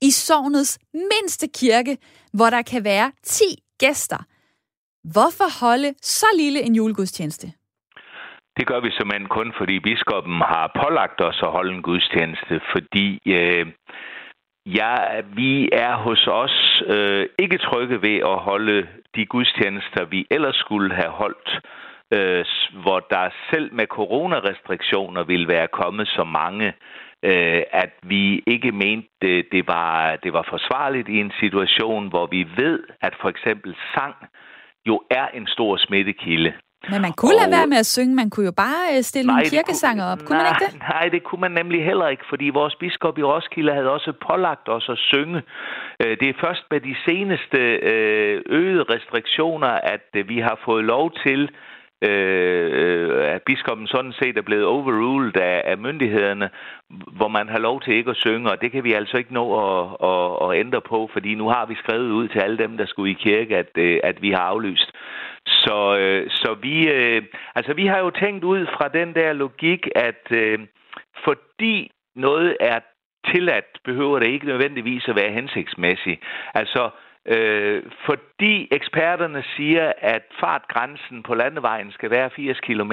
i 0.00 0.10
sovnets 0.10 0.78
mindste 0.94 1.48
kirke, 1.54 1.98
hvor 2.32 2.50
der 2.50 2.62
kan 2.62 2.84
være 2.84 3.12
10 3.24 3.44
gæster. 3.78 4.24
Hvorfor 5.14 5.48
holde 5.64 5.94
så 6.02 6.26
lille 6.36 6.60
en 6.60 6.74
julegudstjeneste? 6.74 7.46
Det 8.56 8.66
gør 8.66 8.80
vi 8.80 8.90
simpelthen 8.90 9.28
kun, 9.28 9.52
fordi 9.58 9.80
biskoppen 9.80 10.40
har 10.52 10.70
pålagt 10.82 11.20
os 11.20 11.40
at 11.42 11.50
holde 11.50 11.74
en 11.74 11.82
gudstjeneste, 11.82 12.60
fordi 12.72 13.08
øh, 13.26 13.66
ja, 14.66 14.94
vi 15.40 15.68
er 15.72 15.96
hos 15.96 16.26
os 16.26 16.82
øh, 16.86 17.26
ikke 17.38 17.58
trygge 17.58 18.02
ved 18.02 18.16
at 18.32 18.38
holde 18.38 18.88
de 19.16 19.26
gudstjenester, 19.26 20.04
vi 20.04 20.26
ellers 20.30 20.56
skulle 20.56 20.94
have 20.94 21.10
holdt, 21.10 21.48
øh, 22.16 22.44
hvor 22.82 23.00
der 23.10 23.30
selv 23.50 23.74
med 23.74 23.86
coronarestriktioner 23.86 25.24
ville 25.24 25.48
være 25.48 25.68
kommet 25.68 26.08
så 26.08 26.24
mange, 26.24 26.66
øh, 27.22 27.62
at 27.72 27.92
vi 28.02 28.42
ikke 28.46 28.72
mente, 28.72 29.08
det, 29.22 29.46
det, 29.52 29.66
var, 29.66 30.16
det 30.16 30.32
var 30.32 30.46
forsvarligt 30.48 31.08
i 31.08 31.16
en 31.20 31.32
situation, 31.40 32.08
hvor 32.08 32.26
vi 32.26 32.46
ved, 32.56 32.80
at 33.00 33.14
for 33.20 33.28
eksempel 33.28 33.76
sang 33.94 34.14
jo 34.90 34.96
er 35.10 35.26
en 35.38 35.46
stor 35.46 35.76
smittekilde. 35.76 36.52
Men 36.92 37.00
man 37.06 37.12
kunne 37.12 37.36
og... 37.36 37.40
lade 37.40 37.50
være 37.56 37.66
med 37.72 37.78
at 37.84 37.86
synge, 37.96 38.14
man 38.22 38.30
kunne 38.30 38.46
jo 38.50 38.56
bare 38.66 38.82
øh, 38.92 39.02
stille 39.10 39.26
nej, 39.26 39.34
nogle 39.34 39.50
kirkesanger 39.50 40.04
op. 40.12 40.18
Kunne 40.18 40.38
nej, 40.38 40.44
man 40.44 40.52
ikke 40.54 40.64
det? 40.66 40.80
Nej, 40.94 41.04
det 41.14 41.22
kunne 41.24 41.40
man 41.46 41.54
nemlig 41.60 41.80
heller 41.84 42.08
ikke, 42.08 42.24
fordi 42.28 42.46
vores 42.60 42.74
biskop 42.82 43.18
i 43.18 43.22
Roskilde 43.22 43.72
havde 43.78 43.90
også 43.96 44.12
pålagt 44.28 44.68
os 44.68 44.86
at 44.94 44.98
synge. 44.98 45.42
Øh, 46.02 46.16
det 46.20 46.28
er 46.28 46.40
først 46.44 46.64
med 46.70 46.80
de 46.80 46.94
seneste 47.06 47.60
øh, 47.92 48.42
øgede 48.46 48.84
restriktioner, 48.94 49.72
at 49.94 50.08
vi 50.30 50.38
har 50.38 50.56
fået 50.64 50.84
lov 50.84 51.12
til 51.26 51.50
Øh, 52.02 52.70
øh, 52.72 53.34
at 53.34 53.42
biskoppen 53.42 53.86
sådan 53.86 54.12
set 54.12 54.38
er 54.38 54.42
blevet 54.42 54.64
overruled 54.66 55.36
af, 55.36 55.62
af 55.64 55.78
myndighederne, 55.78 56.50
hvor 56.90 57.28
man 57.28 57.48
har 57.48 57.58
lov 57.58 57.80
til 57.80 57.94
ikke 57.94 58.10
at 58.10 58.16
synge, 58.16 58.50
og 58.50 58.60
det 58.60 58.72
kan 58.72 58.84
vi 58.84 58.92
altså 58.92 59.16
ikke 59.16 59.34
nå 59.34 59.44
at, 59.64 59.96
at, 60.10 60.50
at 60.50 60.60
ændre 60.60 60.80
på, 60.80 61.10
fordi 61.12 61.34
nu 61.34 61.48
har 61.48 61.66
vi 61.66 61.74
skrevet 61.74 62.10
ud 62.10 62.28
til 62.28 62.38
alle 62.38 62.58
dem, 62.58 62.76
der 62.76 62.86
skulle 62.86 63.10
i 63.10 63.22
kirke, 63.22 63.56
at, 63.56 63.70
øh, 63.76 64.00
at 64.02 64.22
vi 64.22 64.30
har 64.30 64.42
aflyst. 64.42 64.92
Så, 65.46 65.96
øh, 65.98 66.30
så 66.30 66.56
vi, 66.62 66.88
øh, 66.88 67.22
altså 67.54 67.74
vi 67.74 67.86
har 67.86 67.98
jo 67.98 68.10
tænkt 68.10 68.44
ud 68.44 68.66
fra 68.66 68.88
den 68.88 69.14
der 69.14 69.32
logik, 69.32 69.88
at 69.94 70.26
øh, 70.30 70.58
fordi 71.24 71.90
noget 72.16 72.56
er 72.60 72.80
tilladt, 73.32 73.78
behøver 73.84 74.18
det 74.18 74.28
ikke 74.28 74.46
nødvendigvis 74.46 75.08
at 75.08 75.16
være 75.16 75.32
hensigtsmæssigt. 75.32 76.22
Altså, 76.54 76.82
Øh, 76.84 77.07
fordi 78.06 78.68
eksperterne 78.70 79.42
siger, 79.56 79.92
at 79.98 80.22
fartgrænsen 80.40 81.22
på 81.22 81.34
landevejen 81.34 81.92
skal 81.92 82.10
være 82.10 82.30
80 82.36 82.60
km, 82.60 82.92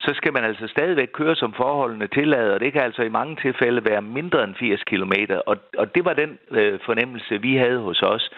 så 0.00 0.10
skal 0.14 0.32
man 0.32 0.44
altså 0.44 0.66
stadigvæk 0.66 1.08
køre 1.14 1.36
som 1.36 1.54
forholdene 1.56 2.08
tillader, 2.08 2.54
og 2.54 2.60
det 2.60 2.72
kan 2.72 2.82
altså 2.82 3.02
i 3.02 3.08
mange 3.08 3.36
tilfælde 3.42 3.84
være 3.84 4.02
mindre 4.02 4.44
end 4.44 4.54
80 4.54 4.82
km. 4.84 5.12
Og, 5.46 5.56
og 5.78 5.94
det 5.94 6.04
var 6.04 6.14
den 6.14 6.38
øh, 6.50 6.80
fornemmelse, 6.86 7.40
vi 7.40 7.56
havde 7.56 7.78
hos 7.78 8.02
os. 8.02 8.30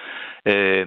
Øh, 0.46 0.86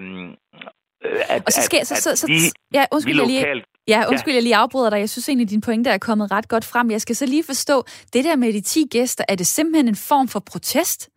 at, 1.30 1.42
og 1.46 1.52
så 1.52 1.62
skal 1.62 1.80
at, 1.80 1.88
så, 1.88 2.16
så, 2.16 2.54
ja, 2.74 2.86
undskyld, 2.92 3.18
jeg 3.18 3.28
lige, 3.28 3.64
ja, 3.88 4.04
undskyld, 4.10 4.34
ja. 4.34 4.36
jeg 4.36 4.44
lige 4.44 4.56
afbryder 4.56 4.90
dig. 4.90 5.00
Jeg 5.00 5.10
synes 5.10 5.30
egentlig, 5.30 5.46
at 5.46 5.50
din 5.50 5.62
pointe 5.62 5.90
er 5.90 5.98
kommet 5.98 6.32
ret 6.32 6.48
godt 6.48 6.66
frem. 6.66 6.92
Jeg 6.92 7.02
skal 7.02 7.16
så 7.16 7.26
lige 7.26 7.44
forstå, 7.44 7.84
det 8.14 8.26
der 8.26 8.36
med 8.36 8.54
de 8.54 8.62
10 8.62 8.88
gæster, 8.92 9.24
er 9.30 9.36
det 9.36 9.48
simpelthen 9.48 9.88
en 9.88 9.96
form 9.96 10.28
for 10.28 10.40
protest? 10.52 11.10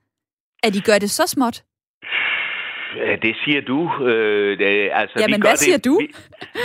At 0.63 0.75
de 0.75 0.81
gør 0.81 0.99
det 0.99 1.11
så 1.11 1.27
småt? 1.27 1.63
Det 3.23 3.37
siger 3.45 3.61
du. 3.61 4.05
Øh, 4.05 4.59
det, 4.59 4.91
altså, 4.93 5.17
Jamen, 5.21 5.37
vi 5.37 5.41
gør 5.41 5.49
hvad 5.49 5.57
siger 5.57 5.77
det, 5.77 5.85
du? 5.85 5.99
Vi, 6.01 6.09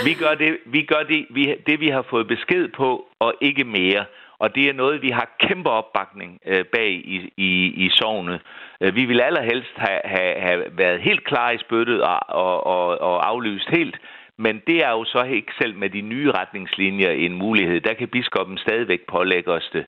vi 0.04 0.14
gør 0.14 0.34
det, 0.34 0.58
vi 0.66 0.82
gør 0.82 1.02
det, 1.08 1.26
vi, 1.30 1.54
det, 1.66 1.80
vi 1.80 1.88
har 1.88 2.04
fået 2.10 2.26
besked 2.28 2.68
på, 2.68 3.06
og 3.18 3.34
ikke 3.40 3.64
mere. 3.64 4.04
Og 4.38 4.54
det 4.54 4.68
er 4.68 4.72
noget, 4.72 5.02
vi 5.02 5.10
har 5.10 5.36
kæmpe 5.40 5.70
opbakning 5.70 6.40
øh, 6.46 6.64
bag 6.64 6.90
i, 6.90 7.32
i, 7.36 7.50
i 7.84 7.90
sovnet. 7.92 8.40
Øh, 8.80 8.94
vi 8.94 9.04
vil 9.04 9.20
allerhelst 9.20 9.74
have, 9.76 10.00
have, 10.04 10.34
have 10.40 10.64
været 10.72 11.00
helt 11.00 11.24
klar 11.24 11.50
i 11.50 11.58
spyttet 11.58 12.02
og, 12.02 12.18
og, 12.28 12.66
og, 12.66 13.00
og 13.00 13.28
aflyst 13.28 13.68
helt. 13.68 13.96
Men 14.38 14.62
det 14.66 14.84
er 14.84 14.90
jo 14.90 15.04
så 15.04 15.22
ikke 15.22 15.52
selv 15.60 15.76
med 15.76 15.90
de 15.90 16.00
nye 16.00 16.30
retningslinjer 16.30 17.10
en 17.10 17.34
mulighed. 17.34 17.80
Der 17.80 17.94
kan 17.94 18.08
biskoppen 18.08 18.58
stadigvæk 18.58 19.00
pålægge 19.08 19.52
os 19.52 19.70
det. 19.72 19.86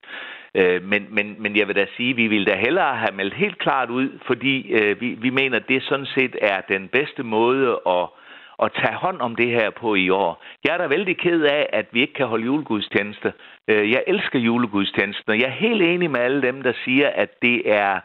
Øh, 0.57 0.83
men, 0.83 1.07
men, 1.11 1.37
men 1.39 1.57
jeg 1.57 1.69
vil 1.69 1.77
da 1.77 1.87
sige, 1.97 2.11
at 2.11 2.17
vi 2.17 2.27
vil 2.27 2.47
da 2.47 2.55
hellere 2.55 2.97
have 2.97 3.15
meldt 3.17 3.35
helt 3.35 3.59
klart 3.59 3.91
ud, 3.91 4.19
fordi 4.27 4.73
øh, 4.73 5.01
vi, 5.01 5.09
vi 5.21 5.31
mener, 5.31 5.57
at 5.57 5.69
det 5.69 5.83
sådan 5.83 6.07
set 6.07 6.37
er 6.43 6.61
den 6.61 6.89
bedste 6.89 7.23
måde 7.23 7.81
at, 7.87 8.07
at 8.63 8.73
tage 8.73 8.95
hånd 8.95 9.21
om 9.21 9.37
det 9.37 9.51
her 9.51 9.71
på 9.71 9.95
i 9.95 10.11
år. 10.11 10.43
Jeg 10.65 10.75
er 10.75 10.79
da 10.79 10.87
vældig 10.87 11.19
ked 11.19 11.43
af, 11.43 11.67
at 11.73 11.87
vi 11.93 12.01
ikke 12.01 12.15
kan 12.15 12.27
holde 12.27 12.45
julegudstjenester. 12.45 13.31
Øh, 13.69 13.91
jeg 13.91 14.03
elsker 14.07 14.39
julegudstjenester. 14.39 15.33
Jeg 15.33 15.47
er 15.47 15.61
helt 15.67 15.83
enig 15.83 16.11
med 16.11 16.21
alle 16.21 16.43
dem, 16.43 16.63
der 16.63 16.73
siger, 16.85 17.09
at 17.09 17.31
det 17.43 17.73
er 17.73 18.01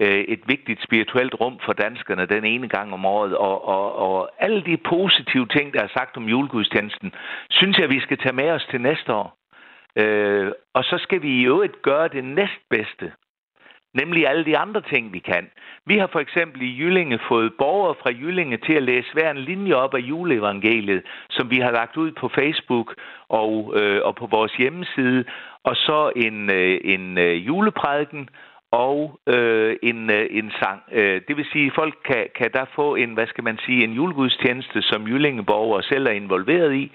øh, 0.00 0.24
et 0.34 0.40
vigtigt 0.46 0.82
spirituelt 0.82 1.34
rum 1.40 1.58
for 1.64 1.72
danskerne 1.72 2.26
den 2.26 2.44
ene 2.44 2.68
gang 2.68 2.92
om 2.92 3.04
året. 3.04 3.36
Og, 3.36 3.68
og, 3.68 3.96
og 3.96 4.30
alle 4.38 4.62
de 4.62 4.76
positive 4.76 5.46
ting, 5.46 5.74
der 5.74 5.82
er 5.82 5.88
sagt 5.88 6.16
om 6.16 6.28
julegudstjenesten, 6.28 7.12
synes 7.50 7.78
jeg, 7.78 7.90
vi 7.90 8.00
skal 8.00 8.18
tage 8.18 8.36
med 8.36 8.50
os 8.50 8.66
til 8.70 8.80
næste 8.80 9.14
år. 9.14 9.45
Øh, 9.96 10.52
og 10.74 10.84
så 10.84 10.98
skal 10.98 11.22
vi 11.22 11.28
i 11.28 11.46
øvrigt 11.46 11.82
gøre 11.82 12.08
det 12.08 12.24
næstbedste. 12.24 13.12
Nemlig 13.94 14.28
alle 14.28 14.44
de 14.44 14.58
andre 14.58 14.80
ting, 14.80 15.12
vi 15.12 15.18
kan. 15.18 15.50
Vi 15.86 15.98
har 15.98 16.06
for 16.06 16.20
eksempel 16.20 16.62
i 16.62 16.78
Jyllinge 16.78 17.18
fået 17.28 17.52
borgere 17.58 17.94
fra 18.02 18.10
Jyllinge 18.10 18.56
til 18.56 18.72
at 18.72 18.82
læse 18.82 19.12
hver 19.12 19.30
en 19.30 19.38
linje 19.38 19.74
op 19.74 19.94
af 19.94 19.98
juleevangeliet, 19.98 21.02
som 21.30 21.50
vi 21.50 21.58
har 21.58 21.70
lagt 21.70 21.96
ud 21.96 22.12
på 22.12 22.28
Facebook 22.28 22.94
og, 23.28 23.72
øh, 23.76 24.00
og 24.04 24.14
på 24.14 24.26
vores 24.26 24.52
hjemmeside. 24.52 25.24
Og 25.64 25.76
så 25.76 26.12
en, 26.16 26.50
øh, 26.50 26.80
en 26.84 27.18
øh, 27.18 27.46
juleprædiken 27.46 28.28
og 28.72 29.20
øh, 29.26 29.76
en, 29.82 30.10
øh, 30.10 30.26
en 30.30 30.52
sang. 30.60 30.82
Øh, 30.92 31.20
det 31.28 31.36
vil 31.36 31.46
sige, 31.52 31.66
at 31.66 31.72
folk 31.74 31.94
kan, 32.04 32.26
kan 32.34 32.50
der 32.52 32.64
få 32.74 32.94
en, 32.94 33.14
hvad 33.14 33.26
skal 33.26 33.44
man 33.44 33.58
sige, 33.66 33.84
en 33.84 33.92
julegudstjeneste, 33.92 34.82
som 34.82 35.06
Jyllingeborgere 35.08 35.82
selv 35.82 36.06
er 36.06 36.10
involveret 36.10 36.74
i. 36.74 36.92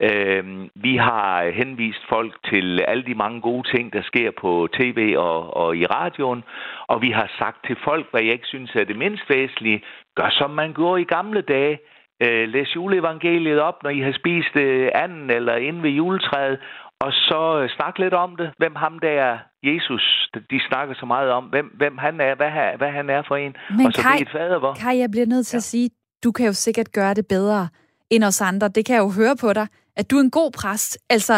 Øh, 0.00 0.44
vi 0.74 0.96
har 0.96 1.50
henvist 1.50 2.02
folk 2.08 2.32
til 2.52 2.80
alle 2.88 3.04
de 3.04 3.14
mange 3.14 3.40
gode 3.40 3.76
ting, 3.76 3.92
der 3.92 4.02
sker 4.02 4.30
på 4.40 4.68
tv 4.72 5.14
og, 5.18 5.56
og 5.56 5.76
i 5.76 5.86
radioen, 5.86 6.44
og 6.86 7.02
vi 7.02 7.10
har 7.10 7.30
sagt 7.38 7.66
til 7.66 7.76
folk, 7.84 8.06
hvad 8.10 8.22
jeg 8.22 8.32
ikke 8.32 8.46
synes 8.46 8.74
er 8.74 8.84
det 8.84 8.96
mindst 8.96 9.30
væsentlige, 9.30 9.82
gør 10.16 10.30
som 10.30 10.50
man 10.50 10.72
gjorde 10.72 11.02
i 11.02 11.04
gamle 11.04 11.40
dage. 11.40 11.78
Øh, 12.20 12.48
læs 12.48 12.76
juleevangeliet 12.76 13.60
op, 13.60 13.82
når 13.82 13.90
I 13.90 14.00
har 14.00 14.12
spist 14.12 14.56
øh, 14.56 14.90
anden 14.94 15.30
eller 15.30 15.56
inde 15.56 15.82
ved 15.82 15.90
juletræet, 15.90 16.58
og 17.04 17.12
så 17.12 17.42
øh, 17.60 17.68
snakke 17.76 17.98
lidt 18.04 18.14
om 18.14 18.30
det. 18.40 18.48
Hvem 18.60 18.74
ham 18.84 18.94
der 19.04 19.14
er 19.28 19.34
Jesus, 19.70 20.04
de 20.50 20.58
snakker 20.68 20.94
så 20.94 21.06
meget 21.06 21.30
om, 21.30 21.44
hvem, 21.44 21.66
hvem 21.80 21.98
han 21.98 22.14
er, 22.20 22.34
hvad, 22.40 22.50
hvad 22.80 22.92
han 22.98 23.10
er 23.10 23.22
for 23.28 23.36
en. 23.36 23.52
Men 23.78 23.86
og 23.86 23.92
så 23.92 24.02
Kai, 24.02 24.22
et 24.22 24.28
fader, 24.32 24.58
hvor. 24.58 24.74
Kai, 24.74 24.98
jeg 24.98 25.10
bliver 25.10 25.26
nødt 25.26 25.46
til 25.46 25.56
ja. 25.56 25.58
at 25.58 25.62
sige, 25.62 25.90
du 26.24 26.32
kan 26.32 26.46
jo 26.46 26.52
sikkert 26.52 26.92
gøre 26.92 27.14
det 27.14 27.26
bedre 27.26 27.68
end 28.10 28.24
os 28.24 28.40
andre. 28.40 28.68
Det 28.68 28.86
kan 28.86 28.94
jeg 28.96 29.02
jo 29.02 29.10
høre 29.10 29.36
på 29.40 29.52
dig, 29.52 29.66
at 29.96 30.10
du 30.10 30.16
er 30.16 30.20
en 30.20 30.30
god 30.30 30.50
præst. 30.50 30.98
Altså, 31.10 31.34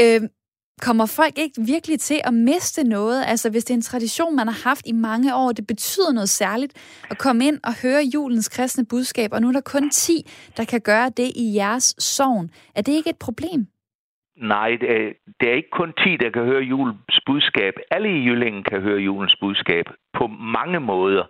øh, 0.00 0.20
kommer 0.80 1.06
folk 1.06 1.38
ikke 1.38 1.60
virkelig 1.66 2.00
til 2.00 2.20
at 2.24 2.34
miste 2.34 2.84
noget? 2.84 3.24
Altså, 3.26 3.50
hvis 3.50 3.64
det 3.64 3.74
er 3.74 3.78
en 3.78 3.82
tradition, 3.82 4.36
man 4.36 4.48
har 4.48 4.68
haft 4.68 4.86
i 4.86 4.92
mange 4.92 5.36
år, 5.36 5.52
det 5.52 5.66
betyder 5.66 6.12
noget 6.12 6.28
særligt 6.28 6.72
at 7.10 7.18
komme 7.18 7.46
ind 7.46 7.58
og 7.64 7.74
høre 7.82 8.02
julens 8.14 8.48
kristne 8.48 8.86
budskab, 8.86 9.32
og 9.32 9.40
nu 9.40 9.48
er 9.48 9.52
der 9.52 9.60
kun 9.60 9.90
10, 9.90 10.30
der 10.56 10.64
kan 10.64 10.80
gøre 10.80 11.10
det 11.16 11.32
i 11.36 11.54
jeres 11.54 11.94
sovn. 11.98 12.50
Er 12.74 12.82
det 12.82 12.92
ikke 12.92 13.10
et 13.10 13.18
problem? 13.18 13.66
Nej, 14.36 14.76
det 14.80 15.48
er, 15.48 15.52
ikke 15.52 15.70
kun 15.70 15.92
10, 16.04 16.16
der 16.16 16.30
kan 16.30 16.44
høre 16.44 16.62
julens 16.62 17.20
budskab. 17.26 17.74
Alle 17.90 18.08
i 18.08 18.24
Jyllingen 18.24 18.62
kan 18.62 18.80
høre 18.80 18.98
julens 18.98 19.36
budskab 19.40 19.84
på 20.12 20.26
mange 20.26 20.80
måder. 20.80 21.24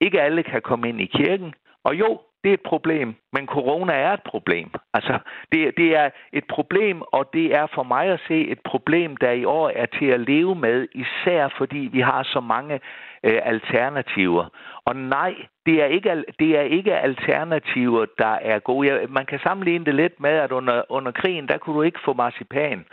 Ikke 0.00 0.20
alle 0.20 0.42
kan 0.42 0.62
komme 0.62 0.88
ind 0.88 1.00
i 1.00 1.06
kirken. 1.06 1.54
Og 1.84 1.94
jo, 1.98 2.20
det 2.44 2.50
er 2.50 2.54
et 2.54 2.70
problem, 2.72 3.14
men 3.32 3.46
corona 3.46 3.92
er 3.92 4.12
et 4.12 4.22
problem. 4.22 4.70
Altså, 4.94 5.18
det, 5.52 5.76
det 5.76 5.96
er 5.96 6.10
et 6.32 6.44
problem, 6.48 7.02
og 7.02 7.30
det 7.32 7.54
er 7.54 7.66
for 7.74 7.82
mig 7.82 8.06
at 8.06 8.20
se 8.28 8.46
et 8.48 8.60
problem, 8.64 9.16
der 9.16 9.30
i 9.30 9.44
år 9.44 9.68
er 9.68 9.86
til 9.86 10.06
at 10.06 10.20
leve 10.20 10.54
med, 10.54 10.88
især 10.94 11.48
fordi 11.58 11.88
vi 11.92 12.00
har 12.00 12.22
så 12.22 12.40
mange 12.40 12.80
øh, 13.24 13.40
alternativer. 13.44 14.44
Og 14.84 14.96
nej, 14.96 15.34
det 15.66 15.82
er, 15.82 15.86
ikke, 15.86 16.24
det 16.38 16.58
er 16.58 16.60
ikke 16.60 16.94
alternativer, 16.94 18.06
der 18.18 18.34
er 18.52 18.58
gode. 18.58 19.06
Man 19.08 19.26
kan 19.26 19.38
sammenligne 19.42 19.84
det 19.84 19.94
lidt 19.94 20.20
med, 20.20 20.30
at 20.30 20.52
under, 20.52 20.82
under 20.88 21.12
krigen, 21.12 21.48
der 21.48 21.58
kunne 21.58 21.76
du 21.76 21.82
ikke 21.82 22.00
få 22.04 22.12
marcipan. 22.12 22.84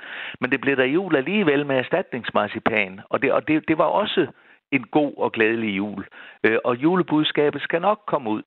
Men 0.42 0.52
det 0.52 0.62
blev 0.62 0.78
der 0.78 0.86
jul 0.86 1.16
alligevel 1.16 1.66
med 1.66 1.76
erstatningsmarcipan. 1.76 3.02
Og 3.10 3.22
det, 3.22 3.32
og 3.32 3.48
det, 3.48 3.68
det 3.68 3.78
var 3.78 3.84
også 3.84 4.28
en 4.72 4.84
god 4.84 5.14
og 5.18 5.32
glædelig 5.32 5.78
jul. 5.78 6.06
Øh, 6.44 6.58
og 6.64 6.76
julebudskabet 6.76 7.62
skal 7.62 7.82
nok 7.82 8.00
komme 8.08 8.30
ud. 8.30 8.44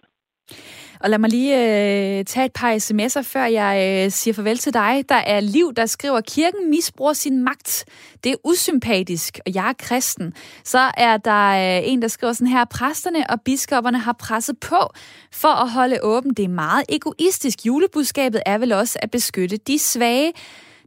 Og 1.01 1.11
lad 1.11 1.19
mig 1.19 1.31
lige 1.31 1.55
øh, 1.57 2.25
tage 2.25 2.47
et 2.47 2.53
par 2.53 2.75
sms'er, 2.77 3.23
før 3.23 3.45
jeg 3.45 4.05
øh, 4.05 4.11
siger 4.11 4.35
farvel 4.35 4.59
til 4.59 4.75
dig. 4.75 5.05
Der 5.09 5.15
er 5.15 5.41
Liv, 5.41 5.73
der 5.77 5.87
skriver, 5.87 6.21
kirken 6.21 6.71
misbruger 6.71 7.13
sin 7.13 7.45
magt. 7.45 7.85
Det 8.25 8.33
er 8.33 8.37
usympatisk, 8.45 9.39
og 9.47 9.55
jeg 9.55 9.69
er 9.69 9.73
kristen. 9.79 10.33
Så 10.65 10.91
er 10.97 11.17
der 11.17 11.79
øh, 11.79 11.89
en, 11.89 12.03
der 12.03 12.09
skriver 12.09 12.33
sådan 12.33 12.47
her, 12.47 12.65
præsterne 12.65 13.31
og 13.31 13.41
biskopperne 13.41 13.99
har 13.99 14.13
presset 14.13 14.59
på 14.59 14.91
for 15.33 15.49
at 15.49 15.71
holde 15.71 15.99
åben. 16.03 16.35
Det 16.35 16.45
er 16.45 16.49
meget 16.49 16.85
egoistisk. 16.89 17.67
Julebudskabet 17.67 18.43
er 18.47 18.59
vel 18.59 18.73
også 18.73 18.99
at 19.03 19.11
beskytte 19.11 19.57
de 19.57 19.79
svage. 19.79 20.33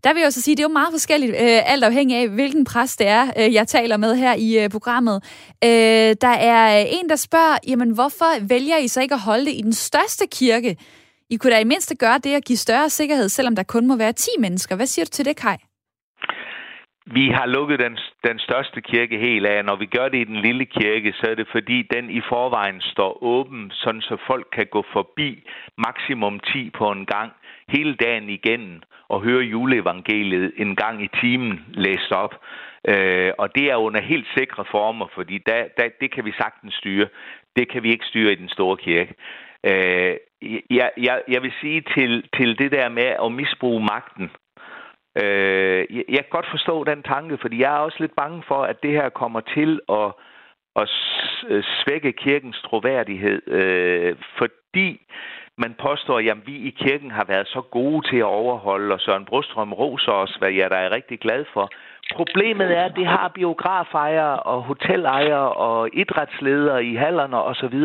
Der 0.08 0.14
vil 0.14 0.20
jeg 0.20 0.28
også 0.28 0.42
sige, 0.42 0.56
det 0.56 0.64
er 0.64 0.70
jo 0.72 0.80
meget 0.82 0.94
forskelligt, 0.98 1.32
øh, 1.32 1.72
alt 1.74 1.84
afhængig 1.84 2.18
af, 2.18 2.30
hvilken 2.30 2.66
præst 2.66 3.00
det 3.00 3.08
er, 3.08 3.24
øh, 3.40 3.54
jeg 3.54 3.68
taler 3.68 3.98
med 3.98 4.16
her 4.16 4.34
i 4.48 4.64
øh, 4.64 4.70
programmet. 4.70 5.18
Øh, 5.64 6.12
der 6.26 6.36
er 6.54 6.86
en, 6.98 7.10
der 7.10 7.16
spørger, 7.16 7.58
jamen 7.68 7.92
hvorfor 7.98 8.32
vælger 8.54 8.78
I 8.78 8.88
så 8.88 9.02
ikke 9.02 9.16
at 9.20 9.26
holde 9.30 9.46
det 9.46 9.56
i 9.60 9.62
den 9.62 9.74
største 9.74 10.26
kirke? 10.40 10.76
I 11.30 11.36
kunne 11.38 11.54
da 11.54 11.60
i 11.60 11.72
mindste 11.74 11.96
gøre 11.96 12.20
det 12.24 12.34
at 12.36 12.46
give 12.46 12.58
større 12.58 12.90
sikkerhed, 12.90 13.30
selvom 13.30 13.56
der 13.56 13.64
kun 13.64 13.88
må 13.88 13.96
være 13.98 14.14
10 14.14 14.30
mennesker. 14.40 14.76
Hvad 14.76 14.86
siger 14.86 15.06
du 15.06 15.10
til 15.10 15.26
det, 15.26 15.36
Kai? 15.38 15.58
Vi 17.06 17.26
har 17.38 17.46
lukket 17.46 17.80
den, 17.80 17.98
den 18.28 18.40
største 18.40 18.82
kirke 18.82 19.18
helt 19.18 19.46
af. 19.46 19.66
Når 19.66 19.76
vi 19.76 19.86
gør 19.86 20.08
det 20.10 20.20
i 20.22 20.30
den 20.32 20.42
lille 20.48 20.66
kirke, 20.66 21.14
så 21.20 21.26
er 21.32 21.36
det 21.36 21.48
fordi, 21.52 21.78
den 21.96 22.10
i 22.10 22.22
forvejen 22.30 22.82
står 22.82 23.24
åben, 23.24 23.72
sådan 23.74 24.02
så 24.02 24.18
folk 24.28 24.48
kan 24.56 24.68
gå 24.72 24.84
forbi 24.94 25.30
maksimum 25.78 26.40
10 26.40 26.70
på 26.80 26.92
en 26.92 27.06
gang 27.06 27.32
hele 27.76 27.96
dagen 27.96 28.30
igennem 28.30 28.82
og 29.10 29.22
høre 29.22 29.42
juleevangeliet 29.42 30.54
en 30.58 30.76
gang 30.76 31.04
i 31.04 31.10
timen 31.22 31.66
læst 31.74 32.12
op. 32.12 32.36
Øh, 32.88 33.32
og 33.38 33.56
det 33.56 33.72
er 33.72 33.76
under 33.76 34.02
helt 34.02 34.28
sikre 34.38 34.66
former, 34.72 35.08
fordi 35.16 35.38
da, 35.38 35.68
da, 35.78 35.90
det 36.02 36.12
kan 36.12 36.26
vi 36.26 36.32
sagtens 36.32 36.74
styre. 36.74 37.08
Det 37.56 37.72
kan 37.72 37.84
vi 37.84 37.90
ikke 37.92 38.06
styre 38.06 38.32
i 38.32 38.36
den 38.36 38.50
store 38.50 38.78
kirke. 38.78 39.14
Øh, 39.64 40.16
jeg, 40.70 40.92
jeg, 40.98 41.22
jeg 41.28 41.42
vil 41.42 41.54
sige 41.62 41.82
til, 41.98 42.30
til 42.38 42.60
det 42.60 42.72
der 42.72 42.90
med 42.90 43.10
at 43.26 43.32
misbruge 43.32 43.84
magten. 43.84 44.32
Øh, 45.24 45.86
jeg 45.92 46.24
kan 46.24 46.38
godt 46.38 46.52
forstå 46.52 46.84
den 46.84 47.04
tanke, 47.04 47.38
fordi 47.42 47.62
jeg 47.62 47.74
er 47.74 47.80
også 47.80 47.98
lidt 48.00 48.16
bange 48.16 48.44
for, 48.48 48.64
at 48.64 48.84
det 48.84 48.92
her 48.92 49.10
kommer 49.10 49.40
til 49.40 49.80
at, 49.90 50.12
at 50.76 50.90
svække 51.84 52.12
kirkens 52.12 52.62
troværdighed, 52.62 53.48
øh, 53.48 54.16
fordi 54.38 55.02
man 55.58 55.76
påstår, 55.80 56.18
at 56.20 56.48
vi 56.48 56.56
i 56.56 56.70
kirken 56.70 57.12
har 57.12 57.24
været 57.24 57.48
så 57.48 57.62
gode 57.62 58.08
til 58.10 58.18
at 58.18 58.34
overholde, 58.42 58.94
og 58.94 59.00
Søren 59.00 59.26
Brostrøm 59.26 59.74
roser 59.74 60.12
os, 60.12 60.36
hvad 60.40 60.52
jeg 60.52 60.70
da 60.70 60.76
er 60.76 60.92
rigtig 60.92 61.20
glad 61.20 61.46
for. 61.54 61.70
Problemet 62.16 62.78
er, 62.78 62.84
at 62.84 62.96
det 62.96 63.08
har 63.08 63.28
biografejere 63.28 64.40
og 64.40 64.64
hotelejere 64.64 65.54
og 65.54 65.90
idrætsledere 65.94 66.86
i 66.86 66.96
hallerne 66.96 67.38
osv. 67.44 67.80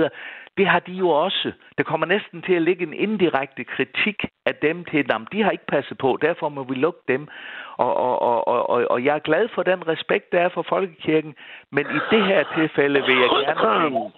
Det 0.56 0.66
har 0.66 0.78
de 0.78 0.92
jo 0.92 1.08
også. 1.08 1.52
Der 1.83 1.91
kommer 1.91 2.07
næsten 2.07 2.43
til 2.43 2.55
at 2.55 2.62
ligge 2.62 2.83
en 2.87 2.95
indirekte 2.95 3.64
kritik 3.64 4.18
af 4.47 4.55
dem 4.55 4.85
til, 4.85 4.99
at 4.99 5.20
de 5.33 5.43
har 5.43 5.51
ikke 5.51 5.66
passet 5.66 5.99
på, 5.99 6.18
derfor 6.22 6.49
må 6.49 6.62
vi 6.64 6.74
lukke 6.74 7.01
dem. 7.09 7.28
Og, 7.76 7.97
og, 7.97 8.22
og, 8.22 8.68
og, 8.70 8.91
og 8.91 9.05
jeg 9.05 9.14
er 9.14 9.28
glad 9.28 9.49
for 9.55 9.62
den 9.62 9.89
respekt, 9.89 10.33
der 10.33 10.41
er 10.41 10.49
for 10.55 10.64
folkekirken, 10.68 11.35
men 11.72 11.85
i 11.99 12.01
det 12.11 12.26
her 12.26 12.41
tilfælde 12.57 13.01
vil 13.07 13.18
jeg 13.18 13.30
gerne 13.30 14.11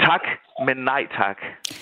tak, 0.00 0.24
men 0.66 0.76
nej 0.76 1.02
tak. 1.20 1.38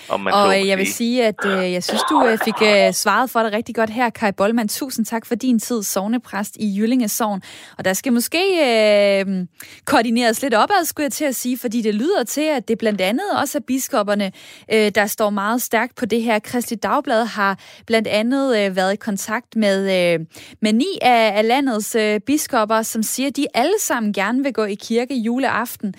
Om 0.09 0.19
man 0.19 0.33
og 0.33 0.67
jeg 0.67 0.77
vil 0.77 0.93
sige, 0.93 1.25
at 1.25 1.45
øh, 1.45 1.73
jeg 1.73 1.83
synes, 1.83 2.03
du 2.09 2.25
øh, 2.25 2.37
fik 2.45 2.59
øh, 2.61 2.93
svaret 2.93 3.29
for 3.29 3.39
det 3.39 3.53
rigtig 3.53 3.75
godt 3.75 3.89
her, 3.89 4.09
Kai 4.09 4.31
Bollmann. 4.31 4.69
Tusind 4.69 5.05
tak 5.05 5.25
for 5.25 5.35
din 5.35 5.59
tid, 5.59 5.83
sovnepræst 5.83 6.55
i 6.55 6.79
Jyllinge 6.79 7.07
Sogn. 7.07 7.41
Og 7.77 7.85
der 7.85 7.93
skal 7.93 8.13
måske 8.13 8.43
øh, 8.67 9.47
koordineres 9.85 10.41
lidt 10.41 10.53
opad, 10.53 10.85
skulle 10.85 11.03
jeg 11.03 11.11
til 11.11 11.25
at 11.25 11.35
sige, 11.35 11.57
fordi 11.57 11.81
det 11.81 11.95
lyder 11.95 12.23
til, 12.23 12.47
at 12.57 12.67
det 12.67 12.77
blandt 12.77 13.01
andet 13.01 13.25
også 13.41 13.57
er 13.57 13.63
biskopperne, 13.67 14.31
øh, 14.73 14.91
der 14.95 15.05
står 15.19 15.29
meget 15.29 15.61
stærkt 15.61 15.95
på 15.95 16.05
det 16.05 16.21
her. 16.21 16.39
Kristi 16.39 16.75
Dagblad 16.75 17.25
har 17.25 17.59
blandt 17.85 18.07
andet 18.07 18.57
øh, 18.59 18.75
været 18.75 18.93
i 18.93 18.95
kontakt 18.95 19.55
med, 19.55 19.79
øh, 19.81 20.25
med 20.61 20.73
ni 20.73 20.87
af, 21.01 21.37
af 21.37 21.47
landets 21.47 21.95
øh, 21.95 22.19
biskopper, 22.19 22.81
som 22.81 23.03
siger, 23.03 23.27
at 23.27 23.35
de 23.35 23.45
alle 23.53 23.79
sammen 23.79 24.13
gerne 24.13 24.43
vil 24.43 24.53
gå 24.53 24.63
i 24.63 24.73
kirke 24.75 25.15
juleaften. 25.15 25.93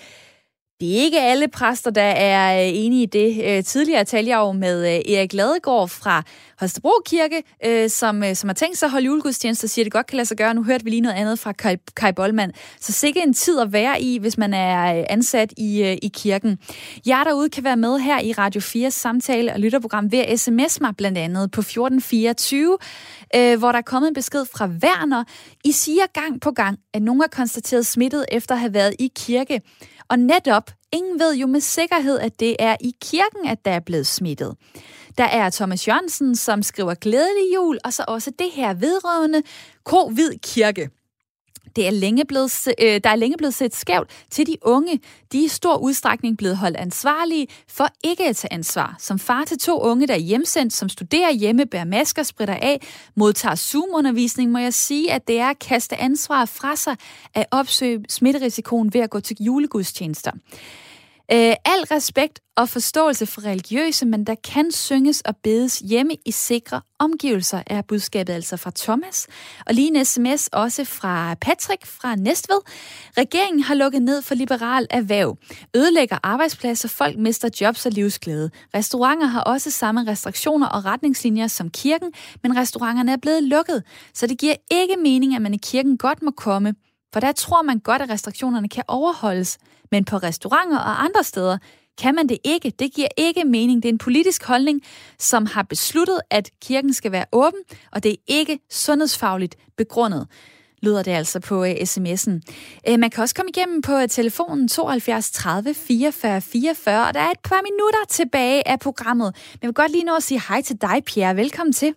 Det 0.81 0.97
er 0.97 1.01
ikke 1.01 1.21
alle 1.21 1.47
præster, 1.47 1.91
der 1.91 2.01
er 2.01 2.63
øh, 2.63 2.71
enige 2.73 3.03
i 3.03 3.05
det. 3.05 3.43
Øh, 3.45 3.63
tidligere 3.63 4.05
talte 4.05 4.29
jeg 4.29 4.37
jo 4.37 4.51
med 4.51 4.87
øh, 4.87 5.13
Erik 5.13 5.33
Ladegaard 5.33 5.89
fra 5.89 6.23
Holstebro 6.59 6.91
Kirke, 7.05 7.43
som, 7.89 8.23
som 8.33 8.49
har 8.49 8.53
tænkt 8.53 8.77
sig 8.77 8.85
at 8.87 8.91
holde 8.91 9.05
julegudstjeneste 9.05 9.65
og 9.65 9.69
siger, 9.69 9.83
at 9.83 9.85
det 9.85 9.93
godt 9.93 10.07
kan 10.07 10.15
lade 10.15 10.25
sig 10.25 10.37
gøre. 10.37 10.53
Nu 10.53 10.63
hørte 10.63 10.83
vi 10.83 10.89
lige 10.89 11.01
noget 11.01 11.15
andet 11.15 11.39
fra 11.39 11.51
Kai, 11.51 11.75
Kai 11.95 12.11
Bollmann. 12.11 12.51
Så 12.79 12.91
sikke 12.91 13.23
en 13.23 13.33
tid 13.33 13.59
at 13.59 13.73
være 13.73 14.01
i, 14.01 14.17
hvis 14.17 14.37
man 14.37 14.53
er 14.53 15.05
ansat 15.09 15.53
i, 15.57 15.81
i 15.81 16.11
kirken. 16.13 16.57
Jeg 17.05 17.23
derude 17.25 17.49
kan 17.49 17.63
være 17.63 17.77
med 17.77 17.99
her 17.99 18.21
i 18.21 18.33
Radio 18.33 18.61
4 18.61 18.91
samtale 18.91 19.53
og 19.53 19.59
lytterprogram 19.59 20.11
ved 20.11 20.19
at 20.19 20.39
sms 20.39 20.81
mig 20.81 20.95
blandt 20.97 21.17
andet 21.17 21.51
på 21.51 21.61
1424, 21.61 22.77
hvor 23.57 23.71
der 23.71 23.77
er 23.77 23.81
kommet 23.81 24.07
en 24.07 24.13
besked 24.13 24.45
fra 24.55 24.65
Werner. 24.65 25.23
I 25.65 25.71
siger 25.71 26.03
gang 26.13 26.41
på 26.41 26.51
gang, 26.51 26.79
at 26.93 27.01
nogen 27.01 27.21
er 27.21 27.27
konstateret 27.31 27.85
smittet 27.85 28.25
efter 28.31 28.55
at 28.55 28.59
have 28.61 28.73
været 28.73 28.95
i 28.99 29.11
kirke. 29.15 29.61
Og 30.11 30.19
netop, 30.19 30.71
ingen 30.91 31.19
ved 31.19 31.35
jo 31.35 31.47
med 31.47 31.59
sikkerhed, 31.59 32.19
at 32.19 32.39
det 32.39 32.55
er 32.59 32.75
i 32.81 32.95
kirken, 33.01 33.47
at 33.47 33.65
der 33.65 33.71
er 33.71 33.79
blevet 33.79 34.07
smittet. 34.07 34.55
Der 35.17 35.23
er 35.23 35.49
Thomas 35.49 35.87
Jørgensen, 35.87 36.35
som 36.35 36.63
skriver 36.63 36.93
glædelig 36.93 37.55
jul, 37.55 37.79
og 37.83 37.93
så 37.93 38.05
også 38.07 38.31
det 38.39 38.51
her 38.51 38.73
vedrørende 38.73 39.41
Covid 39.83 40.39
Kirke. 40.43 40.89
Det 41.75 41.87
er 41.87 41.91
længe 41.91 42.25
blevet, 42.25 42.67
øh, 42.81 43.01
der 43.03 43.09
er 43.09 43.15
længe 43.15 43.37
blevet 43.37 43.53
set 43.53 43.75
skævt 43.75 44.09
til 44.31 44.47
de 44.47 44.57
unge. 44.61 44.99
De 45.31 45.39
er 45.39 45.45
i 45.45 45.47
stor 45.47 45.77
udstrækning 45.77 46.37
blevet 46.37 46.57
holdt 46.57 46.77
ansvarlige 46.77 47.47
for 47.67 47.87
ikke 48.03 48.27
at 48.27 48.35
tage 48.35 48.53
ansvar. 48.53 48.95
Som 48.99 49.19
far 49.19 49.45
til 49.45 49.59
to 49.59 49.79
unge, 49.79 50.07
der 50.07 50.13
er 50.13 50.17
hjemsendt, 50.17 50.73
som 50.73 50.89
studerer 50.89 51.31
hjemme, 51.31 51.65
bærer 51.65 51.85
masker, 51.85 52.23
spritter 52.23 52.55
af, 52.55 52.81
modtager 53.15 53.55
Zoom-undervisning, 53.55 54.51
må 54.51 54.59
jeg 54.59 54.73
sige, 54.73 55.11
at 55.11 55.27
det 55.27 55.39
er 55.39 55.47
at 55.49 55.59
kaste 55.59 55.95
ansvar 55.97 56.45
fra 56.45 56.75
sig 56.75 56.95
at 57.33 57.45
opsøge 57.51 58.03
smitterisikoen 58.09 58.93
ved 58.93 59.01
at 59.01 59.09
gå 59.09 59.19
til 59.19 59.37
julegudstjenester. 59.39 60.31
Øh, 61.33 61.55
al 61.65 61.83
respekt 61.91 62.39
og 62.57 62.69
forståelse 62.69 63.25
for 63.25 63.45
religiøse, 63.45 64.05
men 64.05 64.23
der 64.23 64.35
kan 64.35 64.71
synges 64.71 65.21
og 65.21 65.35
bedes 65.43 65.79
hjemme 65.79 66.15
i 66.25 66.31
sikre 66.31 66.81
omgivelser, 66.99 67.63
er 67.67 67.81
budskabet 67.81 68.33
altså 68.33 68.57
fra 68.57 68.71
Thomas. 68.75 69.27
Og 69.65 69.73
lige 69.73 69.97
en 69.97 70.05
sms 70.05 70.49
også 70.53 70.85
fra 70.85 71.33
Patrick 71.33 71.85
fra 71.85 72.15
Næstved. 72.15 72.59
Regeringen 73.17 73.63
har 73.63 73.75
lukket 73.75 74.01
ned 74.01 74.21
for 74.21 74.35
liberal 74.35 74.87
erhverv. 74.89 75.37
Ødelægger 75.75 76.17
arbejdspladser, 76.23 76.89
folk 76.89 77.17
mister 77.17 77.49
jobs 77.61 77.85
og 77.85 77.91
livsglæde. 77.91 78.49
Restauranter 78.75 79.27
har 79.27 79.41
også 79.41 79.71
samme 79.71 80.07
restriktioner 80.07 80.67
og 80.67 80.85
retningslinjer 80.85 81.47
som 81.47 81.69
kirken, 81.69 82.11
men 82.43 82.57
restauranterne 82.57 83.11
er 83.11 83.17
blevet 83.21 83.43
lukket. 83.43 83.83
Så 84.13 84.27
det 84.27 84.37
giver 84.37 84.55
ikke 84.71 84.95
mening, 84.95 85.35
at 85.35 85.41
man 85.41 85.53
i 85.53 85.59
kirken 85.63 85.97
godt 85.97 86.21
må 86.21 86.31
komme, 86.31 86.75
for 87.13 87.19
der 87.19 87.31
tror 87.31 87.61
man 87.61 87.79
godt, 87.79 88.01
at 88.01 88.09
restriktionerne 88.09 88.69
kan 88.69 88.83
overholdes. 88.87 89.57
Men 89.91 90.05
på 90.05 90.17
restauranter 90.17 90.77
og 90.77 91.03
andre 91.03 91.23
steder 91.23 91.57
kan 92.01 92.15
man 92.15 92.29
det 92.29 92.37
ikke. 92.43 92.73
Det 92.79 92.93
giver 92.93 93.07
ikke 93.17 93.43
mening. 93.43 93.83
Det 93.83 93.89
er 93.89 93.93
en 93.93 93.97
politisk 93.97 94.43
holdning, 94.43 94.81
som 95.19 95.45
har 95.45 95.63
besluttet, 95.63 96.19
at 96.29 96.49
kirken 96.61 96.93
skal 96.93 97.11
være 97.11 97.25
åben, 97.31 97.59
og 97.91 98.03
det 98.03 98.11
er 98.11 98.15
ikke 98.27 98.59
sundhedsfagligt 98.69 99.55
begrundet 99.77 100.27
lyder 100.81 101.03
det 101.03 101.11
altså 101.11 101.39
på 101.39 101.61
uh, 101.61 101.69
sms'en. 101.69 102.31
Uh, 102.91 102.99
man 102.99 103.09
kan 103.09 103.21
også 103.21 103.35
komme 103.35 103.49
igennem 103.49 103.81
på 103.81 103.95
uh, 103.95 104.03
telefonen 104.09 104.67
72 104.67 105.31
30 105.31 105.73
44 105.73 106.41
44, 106.41 107.07
og 107.07 107.13
der 107.13 107.19
er 107.19 107.31
et 107.31 107.39
par 107.43 107.61
minutter 107.61 107.99
tilbage 108.09 108.67
af 108.67 108.79
programmet. 108.79 109.35
Men 109.53 109.59
jeg 109.61 109.67
vil 109.67 109.73
godt 109.73 109.91
lige 109.91 110.03
nå 110.03 110.15
at 110.15 110.23
sige 110.23 110.41
hej 110.49 110.61
til 110.61 110.81
dig, 110.81 111.01
Pierre. 111.05 111.35
Velkommen 111.35 111.73
til. 111.73 111.93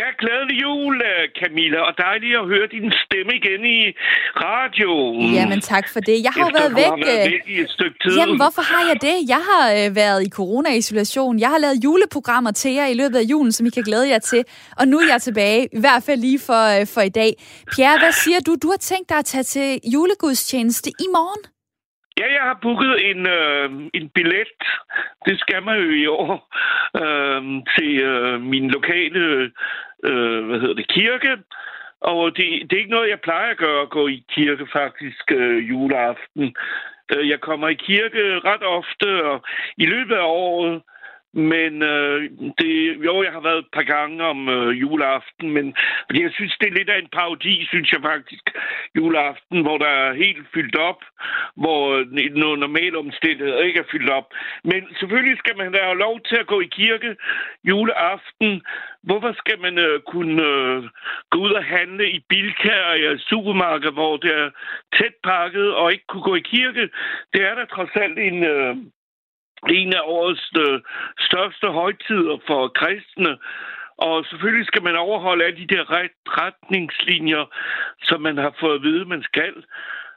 Ja, 0.00 0.08
glædelig 0.22 0.56
jul, 0.62 0.94
øh, 1.10 1.22
Camilla, 1.40 1.80
og 1.88 1.94
dejligt 1.98 2.34
at 2.40 2.46
høre 2.52 2.66
din 2.76 2.92
stemme 3.04 3.32
igen 3.40 3.62
i 3.78 3.80
radioen. 4.46 5.34
Jamen 5.38 5.60
tak 5.60 5.86
for 5.92 6.00
det. 6.00 6.16
Jeg 6.26 6.32
har 6.36 6.40
jo 6.46 6.50
været 6.60 6.74
væk. 6.82 7.06
Været 7.06 7.30
væk 7.32 7.44
i 7.54 7.60
et 7.60 7.70
stykke 7.70 7.96
tid. 8.02 8.16
Jamen 8.18 8.36
hvorfor 8.36 8.62
har 8.62 8.82
jeg 8.90 8.96
det? 9.08 9.16
Jeg 9.34 9.42
har 9.50 9.64
øh, 9.78 9.96
været 9.96 10.26
i 10.26 10.30
corona-isolation. 10.30 11.38
Jeg 11.38 11.48
har 11.48 11.58
lavet 11.58 11.84
juleprogrammer 11.84 12.50
til 12.50 12.72
jer 12.72 12.86
i 12.86 12.94
løbet 12.94 13.18
af 13.18 13.22
julen, 13.22 13.52
som 13.52 13.66
I 13.66 13.70
kan 13.70 13.82
glæde 13.82 14.08
jer 14.08 14.18
til. 14.18 14.44
Og 14.78 14.88
nu 14.88 14.98
er 14.98 15.06
jeg 15.12 15.22
tilbage, 15.22 15.68
i 15.72 15.80
hvert 15.80 16.02
fald 16.02 16.20
lige 16.20 16.38
for, 16.38 16.80
øh, 16.80 16.86
for 16.94 17.00
i 17.00 17.08
dag. 17.08 17.32
Pierre, 17.72 17.98
hvad 17.98 18.12
siger 18.12 18.40
du? 18.40 18.56
Du 18.62 18.68
har 18.70 18.80
tænkt 18.90 19.08
dig 19.08 19.18
at 19.18 19.24
tage 19.24 19.42
til 19.42 19.80
julegudstjeneste 19.94 20.90
i 20.90 21.06
morgen? 21.16 21.51
Ja, 22.18 22.32
jeg 22.32 22.42
har 22.42 22.58
booket 22.62 23.10
en, 23.10 23.26
øh, 23.26 23.70
en 23.94 24.08
billet, 24.08 24.48
det 25.26 25.40
skal 25.40 25.62
man 25.62 25.76
jo 25.82 25.90
i 25.90 26.06
år, 26.06 26.34
øh, 27.02 27.42
til 27.76 28.00
øh, 28.00 28.40
min 28.40 28.70
lokale 28.70 29.50
øh, 30.04 30.46
hvad 30.46 30.60
hedder 30.60 30.74
det, 30.74 30.88
kirke. 30.88 31.36
Og 32.00 32.36
det, 32.36 32.46
det 32.70 32.72
er 32.72 32.80
ikke 32.80 32.96
noget, 32.96 33.10
jeg 33.10 33.20
plejer 33.20 33.50
at 33.50 33.56
gøre, 33.56 33.82
at 33.82 33.90
gå 33.90 34.08
i 34.08 34.24
kirke 34.28 34.66
faktisk 34.72 35.32
øh, 35.32 35.68
juleaften. 35.70 36.54
Øh, 37.14 37.28
jeg 37.28 37.40
kommer 37.40 37.68
i 37.68 37.74
kirke 37.74 38.40
ret 38.44 38.62
ofte, 38.62 39.24
og 39.24 39.44
i 39.76 39.86
løbet 39.86 40.14
af 40.14 40.26
året 40.26 40.82
men 41.34 41.82
øh, 41.82 42.30
det, 42.58 42.96
jo, 43.04 43.22
jeg 43.22 43.32
har 43.32 43.40
været 43.40 43.58
et 43.58 43.72
par 43.72 43.82
gange 43.82 44.24
om 44.24 44.48
øh, 44.48 44.80
juleaften, 44.80 45.50
men 45.50 45.74
jeg 46.14 46.30
synes, 46.34 46.56
det 46.60 46.68
er 46.68 46.78
lidt 46.78 46.90
af 46.90 46.98
en 46.98 47.08
parodi, 47.12 47.66
synes 47.66 47.92
jeg 47.92 48.00
faktisk, 48.02 48.44
juleaften, 48.96 49.62
hvor 49.62 49.78
der 49.78 49.86
er 49.86 50.12
helt 50.12 50.46
fyldt 50.54 50.76
op, 50.76 51.00
hvor 51.56 51.80
øh, 51.96 52.06
nogle 52.30 52.60
normale 52.60 52.98
omstændigheder 52.98 53.62
ikke 53.62 53.80
er 53.80 53.90
fyldt 53.92 54.10
op. 54.10 54.26
Men 54.64 54.80
selvfølgelig 54.98 55.38
skal 55.38 55.56
man 55.56 55.74
have 55.74 55.98
lov 55.98 56.20
til 56.20 56.36
at 56.36 56.46
gå 56.46 56.60
i 56.60 56.68
kirke 56.72 57.16
juleaften. 57.64 58.62
Hvorfor 59.02 59.32
skal 59.32 59.60
man 59.60 59.78
øh, 59.78 60.00
kunne 60.00 60.42
øh, 60.42 60.82
gå 61.30 61.38
ud 61.38 61.50
og 61.50 61.64
handle 61.64 62.10
i 62.10 62.24
Bilka 62.28 62.76
og 63.10 63.18
supermarked, 63.18 63.92
hvor 63.92 64.16
det 64.16 64.34
er 64.34 64.50
tæt 64.96 65.14
pakket, 65.24 65.74
og 65.74 65.92
ikke 65.92 66.06
kunne 66.08 66.22
gå 66.22 66.34
i 66.34 66.48
kirke? 66.54 66.88
Det 67.32 67.42
er 67.42 67.54
da 67.54 67.64
trods 67.64 67.90
alt 67.94 68.18
en... 68.18 68.44
Øh, 68.44 68.76
en 69.68 69.92
af 69.92 70.02
årets 70.04 70.52
øh, 70.58 70.80
største 71.20 71.66
højtider 71.66 72.36
for 72.46 72.68
kristne. 72.68 73.38
Og 73.96 74.24
selvfølgelig 74.24 74.66
skal 74.66 74.82
man 74.82 74.96
overholde 74.96 75.44
alle 75.44 75.58
de 75.58 75.74
der 75.74 75.84
retningslinjer, 76.40 77.44
som 78.02 78.20
man 78.20 78.36
har 78.36 78.54
fået 78.60 78.74
at 78.74 78.82
vide, 78.82 79.04
man 79.04 79.22
skal. 79.22 79.54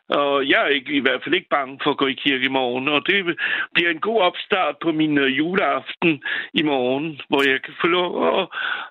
Og 0.10 0.50
jeg 0.50 0.62
er 0.62 0.68
ikke, 0.68 0.94
i 0.94 1.00
hvert 1.00 1.24
fald 1.24 1.36
ikke 1.36 1.56
bange 1.58 1.80
for 1.84 1.92
at 1.92 1.98
gå 1.98 2.08
i 2.08 2.22
kirke 2.26 2.46
i 2.46 2.56
morgen. 2.60 2.88
Og 2.88 3.08
det 3.08 3.38
bliver 3.74 3.92
en 3.92 4.00
god 4.00 4.22
opstart 4.22 4.76
på 4.82 4.92
min 4.92 5.18
øh, 5.18 5.38
juleaften 5.38 6.24
i 6.54 6.64
morgen, 6.64 7.22
hvor 7.30 7.50
jeg 7.50 7.62
kan 7.62 7.74
få 7.82 7.88
lov 7.88 8.40
at, 8.42 8.48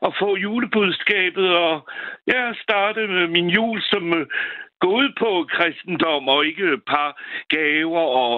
at 0.07 0.13
få 0.19 0.37
julebudskabet 0.37 1.49
og 1.57 1.89
ja, 2.27 2.53
starte 2.63 3.07
med 3.07 3.29
min 3.29 3.49
jul 3.49 3.83
som 3.83 4.15
øh, 4.15 4.27
gå 4.85 4.91
ud 5.01 5.09
på 5.23 5.31
kristendom 5.55 6.29
og 6.35 6.47
ikke 6.47 6.65
et 6.77 6.85
par 6.95 7.11
gaver 7.57 8.05
og, 8.23 8.37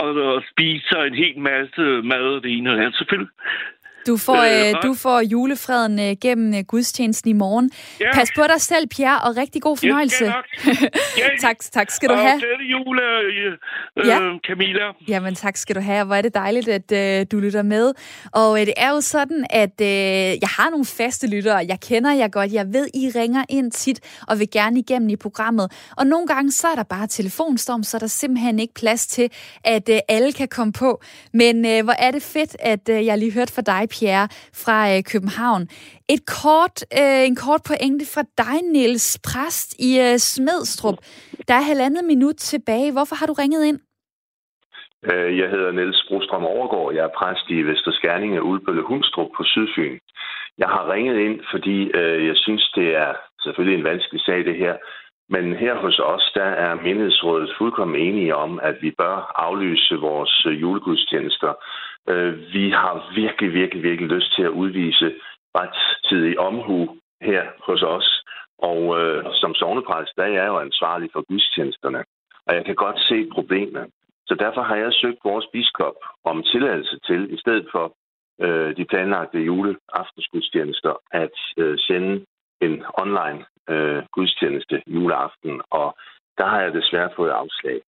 og, 0.00 0.08
og 0.32 0.42
spise 0.50 0.98
en 1.08 1.14
hel 1.22 1.38
masse 1.50 1.82
mad 2.12 2.26
og 2.36 2.42
det 2.42 2.52
ene 2.56 2.70
og 2.70 2.76
det 2.76 2.82
andet. 2.82 2.98
Selvfølgelig 2.98 3.32
du 4.06 4.16
får, 4.16 4.70
øh, 4.70 4.82
du 4.82 4.94
får 4.94 5.20
julefreden 5.20 6.00
øh, 6.00 6.16
gennem 6.22 6.54
øh, 6.54 6.64
gudstjenesten 6.68 7.30
i 7.30 7.32
morgen. 7.32 7.70
Ja. 8.00 8.14
Pas 8.14 8.28
på 8.36 8.42
dig 8.52 8.60
selv, 8.60 8.86
Pierre, 8.86 9.20
og 9.20 9.36
rigtig 9.36 9.62
god 9.62 9.76
fornøjelse. 9.76 10.24
Ja, 11.18 11.28
tak, 11.40 11.56
tak 11.72 11.90
skal 11.90 12.08
du 12.08 12.14
have. 12.14 12.34
Og 12.34 12.62
jule, 12.72 13.02
øh, 13.02 13.52
øh, 13.96 14.06
ja. 14.06 14.18
Camilla. 14.46 14.86
Jamen 15.08 15.34
tak 15.34 15.56
skal 15.56 15.76
du 15.76 15.80
have, 15.80 16.04
hvor 16.04 16.14
er 16.14 16.22
det 16.22 16.34
dejligt, 16.34 16.68
at 16.68 16.92
øh, 16.92 17.26
du 17.32 17.40
lytter 17.40 17.62
med. 17.62 17.92
Og 18.32 18.60
øh, 18.60 18.66
det 18.66 18.74
er 18.76 18.90
jo 18.90 19.00
sådan, 19.00 19.46
at 19.50 19.80
øh, 19.80 19.86
jeg 20.44 20.48
har 20.58 20.70
nogle 20.70 20.84
faste 20.84 21.26
lyttere. 21.26 21.56
Jeg 21.68 21.80
kender 21.80 22.12
jer 22.12 22.28
godt. 22.28 22.52
Jeg 22.52 22.66
ved, 22.72 22.88
I 22.94 23.10
ringer 23.18 23.44
ind 23.48 23.72
tit 23.72 24.00
og 24.28 24.38
vil 24.38 24.50
gerne 24.50 24.78
igennem 24.78 25.08
i 25.08 25.16
programmet. 25.16 25.72
Og 25.96 26.06
nogle 26.06 26.26
gange, 26.26 26.52
så 26.52 26.68
er 26.68 26.74
der 26.74 26.82
bare 26.82 27.06
telefonstorm, 27.06 27.82
så 27.82 27.96
er 27.96 27.98
der 27.98 28.06
simpelthen 28.06 28.58
ikke 28.58 28.74
plads 28.74 29.06
til, 29.06 29.30
at 29.64 29.88
øh, 29.88 29.98
alle 30.08 30.32
kan 30.32 30.48
komme 30.48 30.72
på. 30.72 31.02
Men 31.32 31.66
øh, 31.66 31.84
hvor 31.84 31.94
er 31.98 32.10
det 32.10 32.22
fedt, 32.22 32.56
at 32.60 32.88
øh, 32.88 33.06
jeg 33.06 33.18
lige 33.18 33.32
hørte 33.32 33.52
fra 33.52 33.62
dig, 33.62 33.88
Pierre 33.94 34.28
fra 34.64 34.78
øh, 34.92 35.00
København. 35.12 35.62
Et 36.14 36.22
kort, 36.40 36.76
øh, 37.00 37.22
en 37.30 37.36
kort 37.44 37.62
pointe 37.70 38.04
fra 38.14 38.24
dig, 38.42 38.56
Niels 38.72 39.08
Præst 39.26 39.70
i 39.88 39.90
øh, 40.06 40.16
Smedstrup. 40.18 40.98
Der 41.48 41.54
er 41.54 41.64
halvandet 41.70 42.04
minut 42.04 42.36
tilbage. 42.36 42.92
Hvorfor 42.92 43.16
har 43.20 43.26
du 43.26 43.32
ringet 43.32 43.62
ind? 43.70 43.80
Øh, 45.10 45.38
jeg 45.38 45.48
hedder 45.50 45.72
Niels 45.72 46.04
Brostrøm 46.08 46.44
Overgaard. 46.44 46.94
Jeg 46.94 47.04
er 47.04 47.16
præst 47.18 47.46
i 47.48 47.62
Vesterskærninge, 47.62 48.42
Ulbølle 48.42 48.82
Hundstrup 48.82 49.30
på 49.36 49.42
Sydfyn. 49.44 49.98
Jeg 50.58 50.68
har 50.68 50.92
ringet 50.92 51.18
ind, 51.26 51.40
fordi 51.50 51.76
øh, 51.98 52.26
jeg 52.26 52.36
synes, 52.36 52.72
det 52.74 52.88
er 52.96 53.12
selvfølgelig 53.42 53.78
en 53.78 53.84
vanskelig 53.84 54.20
sag, 54.20 54.44
det 54.44 54.56
her. 54.56 54.74
Men 55.34 55.54
her 55.54 55.74
hos 55.74 55.98
os, 55.98 56.30
der 56.34 56.50
er 56.66 56.74
menighedsrådet 56.74 57.54
fuldkommen 57.58 58.00
enige 58.00 58.36
om, 58.36 58.60
at 58.62 58.76
vi 58.82 58.90
bør 58.90 59.16
aflyse 59.46 59.94
vores 59.94 60.46
øh, 60.46 60.60
julegudstjenester. 60.60 61.52
Øh, 62.08 62.52
vi 62.52 62.70
har 62.70 63.12
virkelig, 63.14 63.52
virkelig, 63.52 63.82
virkelig 63.82 64.10
lyst 64.10 64.34
til 64.36 64.42
at 64.42 64.56
udvise 64.62 65.14
rettidig 65.54 66.38
omhu 66.38 66.96
her 67.22 67.44
hos 67.66 67.82
os. 67.82 68.24
Og 68.58 69.00
øh, 69.00 69.24
som 69.32 69.54
sovnepræst, 69.54 70.16
der 70.16 70.22
er 70.22 70.34
jeg 70.38 70.46
jo 70.46 70.58
ansvarlig 70.58 71.10
for 71.12 71.22
gudstjenesterne. 71.28 72.04
Og 72.46 72.54
jeg 72.54 72.64
kan 72.64 72.74
godt 72.74 73.00
se 73.00 73.28
problemet. 73.32 73.86
Så 74.26 74.34
derfor 74.34 74.62
har 74.62 74.76
jeg 74.76 74.92
søgt 74.92 75.24
vores 75.24 75.46
biskop 75.52 75.94
om 76.24 76.42
tilladelse 76.42 76.98
til, 77.06 77.34
i 77.34 77.38
stedet 77.38 77.66
for 77.72 77.94
øh, 78.40 78.76
de 78.76 78.84
planlagte 78.84 79.38
juleaftensgudstjenester, 79.38 80.94
at 81.12 81.36
øh, 81.56 81.78
sende 81.78 82.24
en 82.60 82.84
online 83.02 83.44
øh, 83.68 84.02
gudstjeneste 84.12 84.82
juleaften. 84.86 85.60
Og 85.70 85.96
der 86.38 86.46
har 86.46 86.60
jeg 86.60 86.74
desværre 86.74 87.10
fået 87.16 87.30
afslag. 87.30 87.80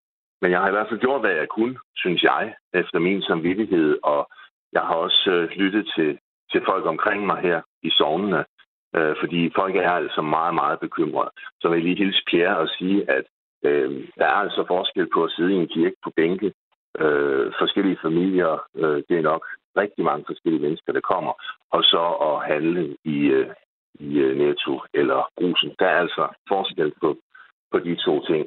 Men 0.43 0.51
jeg 0.51 0.61
har 0.61 0.69
i 0.69 0.77
hvert 0.77 0.89
fald 0.89 1.01
gjort, 1.01 1.21
hvad 1.21 1.31
jeg 1.31 1.49
kunne, 1.49 1.77
synes 1.97 2.23
jeg, 2.23 2.55
efter 2.75 2.99
min 2.99 3.23
samvittighed. 3.23 3.99
Og 4.03 4.31
jeg 4.73 4.83
har 4.83 4.95
også 4.95 5.31
øh, 5.31 5.49
lyttet 5.51 5.93
til, 5.97 6.19
til 6.53 6.61
folk 6.67 6.87
omkring 6.87 7.27
mig 7.27 7.39
her 7.41 7.63
i 7.83 7.91
sovnene, 7.91 8.45
øh, 8.97 9.15
fordi 9.21 9.53
folk 9.57 9.77
er 9.77 9.91
altså 9.91 10.23
meget, 10.23 10.55
meget 10.55 10.81
bekymrede. 10.81 11.31
Så 11.61 11.69
vil 11.69 11.77
jeg 11.77 11.85
lige 11.85 12.05
hilse 12.05 12.23
Pierre 12.31 12.59
og 12.59 12.69
sige, 12.69 13.11
at 13.11 13.25
øh, 13.65 14.09
der 14.19 14.27
er 14.27 14.39
altså 14.45 14.65
forskel 14.69 15.09
på 15.15 15.25
at 15.25 15.31
sidde 15.31 15.53
i 15.53 15.57
en 15.57 15.69
kirke 15.69 15.97
på 16.05 16.11
bænke. 16.17 16.53
Øh, 16.99 17.53
forskellige 17.59 17.99
familier, 18.03 18.53
øh, 18.77 19.03
det 19.09 19.19
er 19.19 19.23
nok 19.33 19.47
rigtig 19.77 20.05
mange 20.05 20.25
forskellige 20.27 20.63
mennesker, 20.63 20.93
der 20.93 21.01
kommer, 21.01 21.33
og 21.71 21.83
så 21.83 22.03
at 22.29 22.53
handle 22.53 22.97
i, 23.05 23.19
øh, 23.19 23.51
i 23.95 24.19
øh, 24.19 24.39
Netto 24.39 24.81
eller 24.95 25.31
Brusen. 25.37 25.75
Der 25.79 25.87
er 25.87 25.99
altså 25.99 26.29
forskel 26.49 26.93
på, 27.01 27.17
på 27.73 27.79
de 27.79 27.97
to 27.97 28.25
ting. 28.31 28.43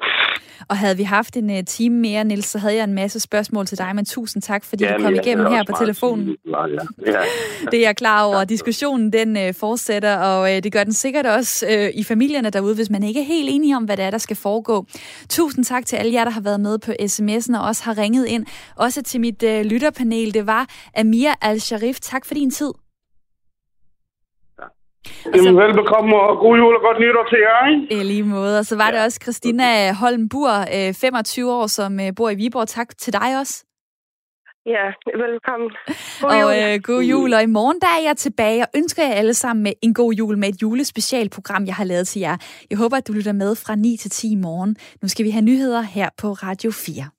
Og 0.68 0.76
havde 0.76 0.96
vi 0.96 1.02
haft 1.02 1.36
en 1.36 1.50
uh, 1.50 1.56
time 1.66 1.96
mere, 2.00 2.24
Nils, 2.24 2.46
så 2.46 2.58
havde 2.58 2.74
jeg 2.74 2.84
en 2.84 2.94
masse 2.94 3.20
spørgsmål 3.20 3.66
til 3.66 3.78
dig, 3.78 3.90
men 3.94 4.04
tusind 4.04 4.42
tak, 4.42 4.64
fordi 4.64 4.84
ja, 4.84 4.96
du 4.96 5.02
kom 5.02 5.14
igennem 5.14 5.46
her 5.46 5.64
på 5.70 5.76
telefonen. 5.78 6.36
Ja, 6.46 6.66
ja. 7.06 7.20
det 7.70 7.78
er 7.78 7.86
jeg 7.86 7.96
klar 7.96 8.24
over. 8.24 8.44
Diskussionen 8.44 9.12
den 9.12 9.36
uh, 9.36 9.54
fortsætter, 9.60 10.16
og 10.16 10.42
uh, 10.42 10.48
det 10.48 10.72
gør 10.72 10.84
den 10.84 10.92
sikkert 10.92 11.26
også 11.26 11.66
uh, 11.66 12.00
i 12.00 12.04
familierne 12.04 12.50
derude, 12.50 12.74
hvis 12.74 12.90
man 12.90 13.02
ikke 13.02 13.20
er 13.20 13.24
helt 13.24 13.48
enige 13.52 13.76
om, 13.76 13.84
hvad 13.84 13.96
det 13.96 14.04
er, 14.04 14.10
der 14.10 14.18
skal 14.18 14.36
foregå. 14.36 14.86
Tusind 15.28 15.64
tak 15.64 15.86
til 15.86 15.96
alle 15.96 16.12
jer, 16.12 16.24
der 16.24 16.30
har 16.30 16.40
været 16.40 16.60
med 16.60 16.78
på 16.78 16.92
sms'en 16.92 17.58
og 17.60 17.66
også 17.68 17.84
har 17.84 17.98
ringet 17.98 18.26
ind. 18.26 18.46
Også 18.76 19.02
til 19.02 19.20
mit 19.20 19.42
uh, 19.42 19.60
lytterpanel. 19.60 20.34
Det 20.34 20.46
var 20.46 20.66
Amir 20.96 21.30
Al-Sharif. 21.42 21.96
Tak 22.00 22.26
for 22.26 22.34
din 22.34 22.50
tid. 22.50 22.85
Jamen, 25.34 25.54
så... 25.54 25.60
velbekomme 25.62 26.16
og 26.16 26.38
god 26.44 26.54
jul 26.56 26.74
og 26.78 26.82
godt 26.86 26.98
nytår 27.00 27.24
til 27.32 27.38
jer, 27.46 27.60
ikke? 27.72 28.00
I 28.00 28.04
lige 28.12 28.22
måde. 28.22 28.58
Og 28.58 28.64
så 28.64 28.76
var 28.76 28.88
ja. 28.88 28.92
det 28.92 29.04
også 29.04 29.18
Christina 29.22 29.92
Holm 29.92 30.28
Bur, 30.28 30.50
25 31.00 31.52
år, 31.52 31.66
som 31.66 32.00
øh, 32.00 32.12
bor 32.16 32.30
i 32.30 32.34
Viborg. 32.34 32.68
Tak 32.68 32.88
til 32.98 33.12
dig 33.12 33.38
også. 33.40 33.66
Ja, 34.66 34.86
velkommen. 35.24 35.70
God 36.20 36.30
og 36.30 36.40
jul. 36.40 36.72
Øh, 36.74 36.80
god 36.82 37.02
jul. 37.02 37.34
Og 37.34 37.42
i 37.42 37.46
morgen 37.46 37.80
der 37.80 37.86
er 37.86 38.02
jeg 38.08 38.16
tilbage 38.16 38.62
og 38.62 38.68
ønsker 38.76 39.02
jer 39.02 39.14
alle 39.14 39.34
sammen 39.34 39.62
med 39.62 39.72
en 39.82 39.94
god 39.94 40.12
jul 40.12 40.38
med 40.38 40.48
et 40.48 40.62
julespecialprogram, 40.62 41.66
jeg 41.66 41.74
har 41.74 41.84
lavet 41.84 42.08
til 42.08 42.20
jer. 42.20 42.36
Jeg 42.70 42.78
håber, 42.78 42.96
at 42.96 43.08
du 43.08 43.12
lytter 43.12 43.32
med 43.32 43.54
fra 43.56 43.74
9 43.74 43.96
til 43.96 44.10
10 44.10 44.32
i 44.32 44.34
morgen. 44.34 44.76
Nu 45.02 45.08
skal 45.08 45.24
vi 45.24 45.30
have 45.30 45.44
nyheder 45.44 45.80
her 45.80 46.08
på 46.18 46.28
Radio 46.32 46.70
4. 46.70 47.15